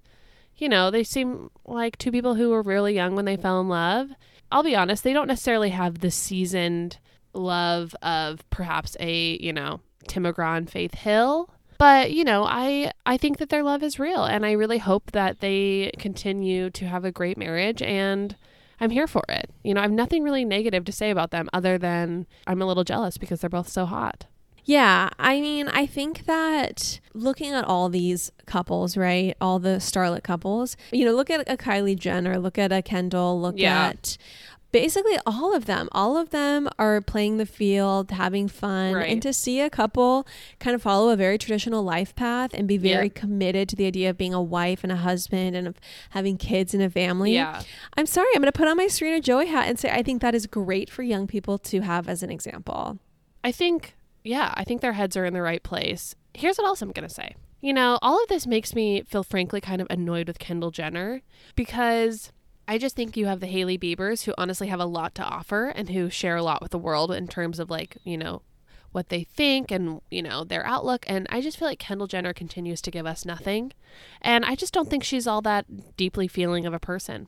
you 0.57 0.69
know, 0.69 0.91
they 0.91 1.03
seem 1.03 1.49
like 1.65 1.97
two 1.97 2.11
people 2.11 2.35
who 2.35 2.49
were 2.49 2.61
really 2.61 2.93
young 2.93 3.15
when 3.15 3.25
they 3.25 3.37
fell 3.37 3.61
in 3.61 3.69
love. 3.69 4.09
I'll 4.51 4.63
be 4.63 4.75
honest, 4.75 5.03
they 5.03 5.13
don't 5.13 5.27
necessarily 5.27 5.69
have 5.69 5.99
the 5.99 6.11
seasoned 6.11 6.99
love 7.33 7.95
of 8.01 8.47
perhaps 8.49 8.95
a, 8.99 9.37
you 9.41 9.51
know, 9.51 9.81
Tim 10.07 10.23
McGraw 10.23 10.57
and 10.57 10.69
Faith 10.69 10.93
Hill. 10.93 11.49
But, 11.79 12.11
you 12.11 12.23
know, 12.23 12.45
I 12.45 12.91
I 13.05 13.17
think 13.17 13.39
that 13.39 13.49
their 13.49 13.63
love 13.63 13.83
is 13.83 13.99
real 13.99 14.23
and 14.23 14.45
I 14.45 14.51
really 14.51 14.77
hope 14.77 15.11
that 15.11 15.39
they 15.39 15.91
continue 15.97 16.69
to 16.69 16.85
have 16.85 17.03
a 17.03 17.11
great 17.11 17.37
marriage 17.37 17.81
and 17.81 18.35
I'm 18.79 18.89
here 18.89 19.07
for 19.07 19.23
it. 19.29 19.49
You 19.63 19.73
know, 19.73 19.79
I 19.81 19.83
have 19.83 19.91
nothing 19.91 20.23
really 20.23 20.45
negative 20.45 20.85
to 20.85 20.91
say 20.91 21.09
about 21.09 21.31
them 21.31 21.49
other 21.53 21.77
than 21.77 22.25
I'm 22.47 22.61
a 22.61 22.65
little 22.65 22.83
jealous 22.83 23.17
because 23.17 23.41
they're 23.41 23.49
both 23.49 23.69
so 23.69 23.85
hot. 23.85 24.25
Yeah, 24.65 25.09
I 25.19 25.41
mean, 25.41 25.67
I 25.67 25.85
think 25.85 26.25
that 26.25 27.01
looking 27.13 27.51
at 27.51 27.65
all 27.65 27.89
these 27.89 28.31
couples, 28.45 28.95
right? 28.95 29.35
All 29.41 29.59
the 29.59 29.77
starlet 29.79 30.23
couples, 30.23 30.77
you 30.93 31.03
know, 31.03 31.11
look 31.11 31.29
at 31.29 31.41
a 31.51 31.57
Kylie 31.57 31.99
Jenner, 31.99 32.39
look 32.39 32.57
at 32.57 32.71
a 32.71 32.81
Kendall, 32.81 33.41
look 33.41 33.55
Yeah. 33.57 33.87
at 33.89 34.17
basically 34.73 35.17
all 35.25 35.55
of 35.55 35.63
them. 35.65 35.87
All 35.93 36.17
of 36.17 36.31
them 36.31 36.67
are 36.77 36.99
playing 36.99 37.37
the 37.37 37.45
field, 37.45 38.11
having 38.11 38.49
fun. 38.49 38.93
Right. 38.95 39.09
And 39.09 39.21
to 39.21 39.31
see 39.31 39.61
a 39.61 39.69
couple 39.69 40.27
kind 40.59 40.75
of 40.75 40.81
follow 40.81 41.09
a 41.11 41.15
very 41.15 41.37
traditional 41.37 41.81
life 41.83 42.13
path 42.15 42.53
and 42.53 42.67
be 42.67 42.75
very 42.77 43.05
Yep. 43.05 43.13
committed 43.15 43.69
to 43.69 43.77
the 43.77 43.85
idea 43.85 44.09
of 44.09 44.17
being 44.17 44.33
a 44.33 44.41
wife 44.41 44.83
and 44.83 44.91
a 44.91 44.97
husband 44.97 45.55
and 45.55 45.65
of 45.67 45.79
having 46.09 46.35
kids 46.37 46.73
and 46.73 46.83
a 46.83 46.89
family. 46.89 47.35
Yeah. 47.35 47.61
I'm 47.95 48.05
sorry, 48.05 48.27
I'm 48.35 48.41
going 48.41 48.51
to 48.51 48.57
put 48.57 48.67
on 48.67 48.75
my 48.75 48.87
Serena 48.87 49.21
Joy 49.21 49.45
hat 49.45 49.69
and 49.69 49.79
say 49.79 49.89
I 49.89 50.03
think 50.03 50.21
that 50.21 50.35
is 50.35 50.45
great 50.47 50.89
for 50.89 51.03
young 51.03 51.27
people 51.27 51.57
to 51.59 51.79
have 51.81 52.09
as 52.09 52.21
an 52.23 52.29
example. 52.31 52.99
I 53.45 53.53
think, 53.53 53.95
yeah, 54.25 54.53
I 54.55 54.65
think 54.65 54.81
their 54.81 54.93
heads 54.93 55.15
are 55.15 55.23
in 55.25 55.33
the 55.33 55.41
right 55.41 55.63
place. 55.63 56.15
Here's 56.33 56.57
what 56.57 56.65
else 56.65 56.81
I'm 56.81 56.91
going 56.91 57.07
to 57.07 57.13
say. 57.13 57.35
You 57.61 57.71
know, 57.71 57.99
all 58.01 58.21
of 58.21 58.27
this 58.27 58.45
makes 58.45 58.75
me 58.75 59.03
feel 59.03 59.23
frankly 59.23 59.61
kind 59.61 59.79
of 59.81 59.87
annoyed 59.89 60.27
with 60.27 60.39
Kendall 60.39 60.71
Jenner 60.71 61.21
because 61.55 62.31
I 62.67 62.77
just 62.77 62.95
think 62.95 63.17
you 63.17 63.25
have 63.25 63.39
the 63.39 63.47
Hailey 63.47 63.77
Biebers 63.77 64.23
who 64.23 64.33
honestly 64.37 64.67
have 64.67 64.79
a 64.79 64.85
lot 64.85 65.15
to 65.15 65.23
offer 65.23 65.67
and 65.69 65.89
who 65.89 66.09
share 66.09 66.37
a 66.37 66.43
lot 66.43 66.61
with 66.61 66.71
the 66.71 66.77
world 66.77 67.11
in 67.11 67.27
terms 67.27 67.59
of 67.59 67.69
like, 67.69 67.97
you 68.03 68.17
know, 68.17 68.41
what 68.93 69.09
they 69.09 69.23
think 69.23 69.71
and, 69.71 70.01
you 70.09 70.21
know, 70.21 70.43
their 70.43 70.65
outlook. 70.65 71.03
And 71.07 71.27
I 71.29 71.41
just 71.41 71.57
feel 71.57 71.67
like 71.67 71.79
Kendall 71.79 72.07
Jenner 72.07 72.33
continues 72.33 72.81
to 72.83 72.91
give 72.91 73.05
us 73.05 73.25
nothing. 73.25 73.73
And 74.21 74.45
I 74.45 74.55
just 74.55 74.73
don't 74.73 74.89
think 74.89 75.03
she's 75.03 75.27
all 75.27 75.41
that 75.41 75.97
deeply 75.97 76.27
feeling 76.27 76.65
of 76.65 76.73
a 76.73 76.79
person. 76.79 77.27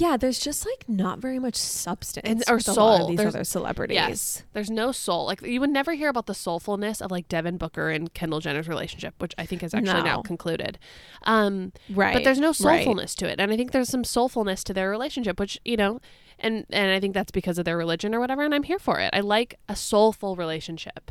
Yeah, 0.00 0.16
there's 0.16 0.38
just 0.38 0.66
like 0.66 0.88
not 0.88 1.18
very 1.20 1.38
much 1.38 1.54
substance 1.56 2.26
and 2.28 2.42
or 2.48 2.56
with 2.56 2.68
a 2.68 2.72
lot 2.72 2.98
soul. 2.98 3.08
these 3.08 3.16
There's- 3.18 3.34
other 3.34 3.44
celebrities. 3.44 3.94
Yes, 3.94 4.42
there's 4.52 4.70
no 4.70 4.92
soul. 4.92 5.26
Like 5.26 5.42
you 5.42 5.60
would 5.60 5.70
never 5.70 5.92
hear 5.94 6.08
about 6.08 6.26
the 6.26 6.32
soulfulness 6.32 7.00
of 7.00 7.10
like 7.10 7.28
Devin 7.28 7.56
Booker 7.58 7.90
and 7.90 8.12
Kendall 8.14 8.40
Jenner's 8.40 8.68
relationship, 8.68 9.14
which 9.18 9.34
I 9.38 9.46
think 9.46 9.62
is 9.62 9.72
actually 9.74 10.02
now 10.02 10.22
concluded. 10.22 10.78
Um, 11.22 11.72
Right, 11.90 12.12
But 12.14 12.24
there's 12.24 12.40
no 12.40 12.52
right. 12.62 12.86
soulfulness 12.86 13.14
to 13.16 13.28
it, 13.30 13.38
and 13.40 13.52
I 13.52 13.56
think 13.56 13.72
there's 13.72 13.88
some 13.88 14.02
soulfulness 14.02 14.62
to 14.64 14.74
their 14.74 14.90
relationship, 14.90 15.38
which 15.38 15.60
you 15.64 15.76
know, 15.76 16.00
and 16.38 16.66
and 16.70 16.90
I 16.92 17.00
think 17.00 17.14
that's 17.14 17.30
because 17.30 17.58
of 17.58 17.64
their 17.64 17.76
religion 17.76 18.14
or 18.14 18.20
whatever. 18.20 18.42
And 18.42 18.54
I'm 18.54 18.64
here 18.64 18.78
for 18.78 18.98
it. 19.00 19.10
I 19.12 19.20
like 19.20 19.58
a 19.68 19.76
soulful 19.76 20.36
relationship. 20.36 21.10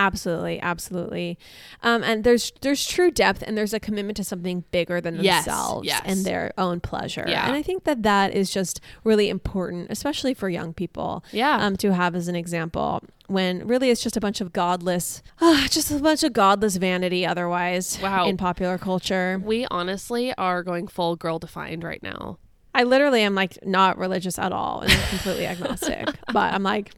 Absolutely, 0.00 0.58
absolutely. 0.62 1.38
Um, 1.82 2.02
and 2.02 2.24
there's 2.24 2.52
there's 2.62 2.86
true 2.86 3.10
depth 3.10 3.42
and 3.46 3.56
there's 3.56 3.74
a 3.74 3.78
commitment 3.80 4.16
to 4.16 4.24
something 4.24 4.64
bigger 4.70 4.98
than 4.98 5.22
Yes, 5.22 5.44
themselves 5.44 5.86
yes. 5.86 6.00
and 6.06 6.24
their 6.24 6.52
own 6.56 6.80
pleasure. 6.80 7.26
Yeah. 7.28 7.46
And 7.46 7.54
I 7.54 7.60
think 7.60 7.84
that 7.84 8.02
that 8.02 8.32
is 8.32 8.50
just 8.50 8.80
really 9.04 9.28
important, 9.28 9.88
especially 9.90 10.32
for 10.32 10.48
young 10.48 10.72
people. 10.72 11.22
Yeah. 11.32 11.58
Um, 11.60 11.76
to 11.76 11.92
have 11.92 12.14
as 12.14 12.28
an 12.28 12.34
example 12.34 13.02
when 13.26 13.66
really 13.68 13.90
it's 13.90 14.02
just 14.02 14.16
a 14.16 14.20
bunch 14.20 14.40
of 14.40 14.52
godless, 14.54 15.22
ah, 15.40 15.66
just 15.70 15.90
a 15.90 15.98
bunch 15.98 16.22
of 16.24 16.32
godless 16.32 16.76
vanity. 16.76 17.26
Otherwise, 17.26 17.98
Wow. 18.02 18.26
in 18.26 18.38
popular 18.38 18.78
culture, 18.78 19.38
We 19.44 19.66
honestly 19.70 20.32
are 20.38 20.62
going 20.62 20.88
full 20.88 21.14
girl 21.16 21.38
defined 21.38 21.84
right 21.84 22.02
now. 22.02 22.38
I 22.74 22.84
literally 22.84 23.20
am 23.22 23.34
like 23.34 23.58
not 23.66 23.98
religious 23.98 24.38
at 24.38 24.50
all 24.52 24.80
and 24.80 24.90
completely 25.10 25.46
agnostic. 25.46 26.08
But 26.32 26.54
I'm 26.54 26.62
like, 26.62 26.92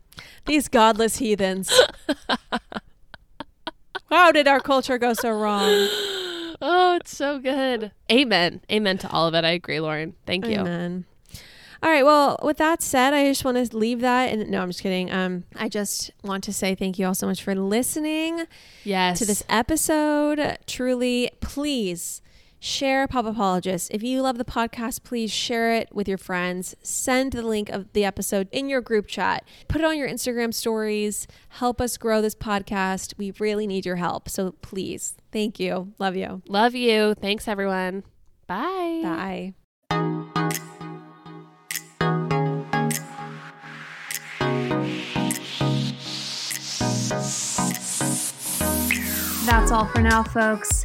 these 0.46 0.68
godless 0.68 1.16
heathens. 1.16 1.72
How 4.13 4.31
did 4.31 4.47
our 4.47 4.61
culture 4.61 4.99
go 4.99 5.15
so 5.15 5.31
wrong? 5.33 5.89
Oh, 6.65 6.95
it's 6.95 7.17
so 7.17 7.41
good. 7.41 7.91
Amen. 8.13 8.61
Amen 8.71 8.97
to 8.99 9.11
all 9.11 9.27
of 9.27 9.35
it. 9.35 9.45
I 9.45 9.51
agree, 9.51 9.81
Lauren. 9.81 10.15
Thank 10.27 10.47
you. 10.47 10.61
Amen. 10.61 11.05
All 11.83 11.91
right. 11.91 12.05
Well, 12.05 12.39
with 12.41 12.59
that 12.59 12.81
said, 12.83 13.13
I 13.13 13.27
just 13.27 13.45
want 13.45 13.57
to 13.69 13.77
leave 13.77 13.99
that. 14.03 14.27
And 14.33 14.49
no, 14.49 14.63
I'm 14.63 14.69
just 14.69 14.81
kidding. 14.81 15.11
Um, 15.11 15.43
I 15.57 15.69
just 15.69 16.13
want 16.23 16.45
to 16.45 16.53
say 16.53 16.77
thank 16.77 17.01
you 17.01 17.07
all 17.09 17.17
so 17.17 17.27
much 17.27 17.43
for 17.43 17.57
listening 17.57 18.45
Yes. 18.85 19.19
to 19.19 19.25
this 19.25 19.43
episode. 19.49 20.57
Truly, 20.69 21.31
please 21.41 22.23
share 22.63 23.09
Pop 23.09 23.27
Apologist. 23.27 23.91
If 23.93 24.05
you 24.05 24.23
love 24.23 24.39
the 24.39 24.45
podcast, 24.45 25.03
please 25.03 25.33
share 25.33 25.73
it 25.73 25.89
with 25.93 26.07
your 26.07 26.17
friends. 26.17 26.77
Send 26.81 27.33
the 27.33 27.43
link 27.43 27.69
of 27.69 27.93
the 27.93 28.05
episode 28.05 28.49
in 28.53 28.69
your 28.69 28.81
group 28.81 29.09
chat. 29.09 29.45
Put 29.67 29.81
it 29.81 29.85
on 29.85 29.99
your 29.99 30.09
Instagram 30.09 30.55
stories. 30.55 31.27
Help 31.49 31.81
us 31.81 31.97
grow 31.97 32.23
this 32.23 32.37
podcast. 32.37 33.19
We 33.19 33.33
really 33.41 33.67
need 33.67 33.85
your 33.85 33.97
help. 33.97 34.29
So 34.29 34.53
please, 34.63 35.17
thank 35.33 35.59
you. 35.59 35.93
Love 35.99 36.15
you. 36.15 36.41
Love 36.47 36.77
you. 36.77 37.15
Thanks, 37.15 37.49
everyone. 37.49 38.05
Bye. 38.47 39.01
Bye. 39.03 39.55
That's 49.45 49.73
all 49.73 49.87
for 49.87 50.01
now, 50.01 50.23
folks. 50.23 50.85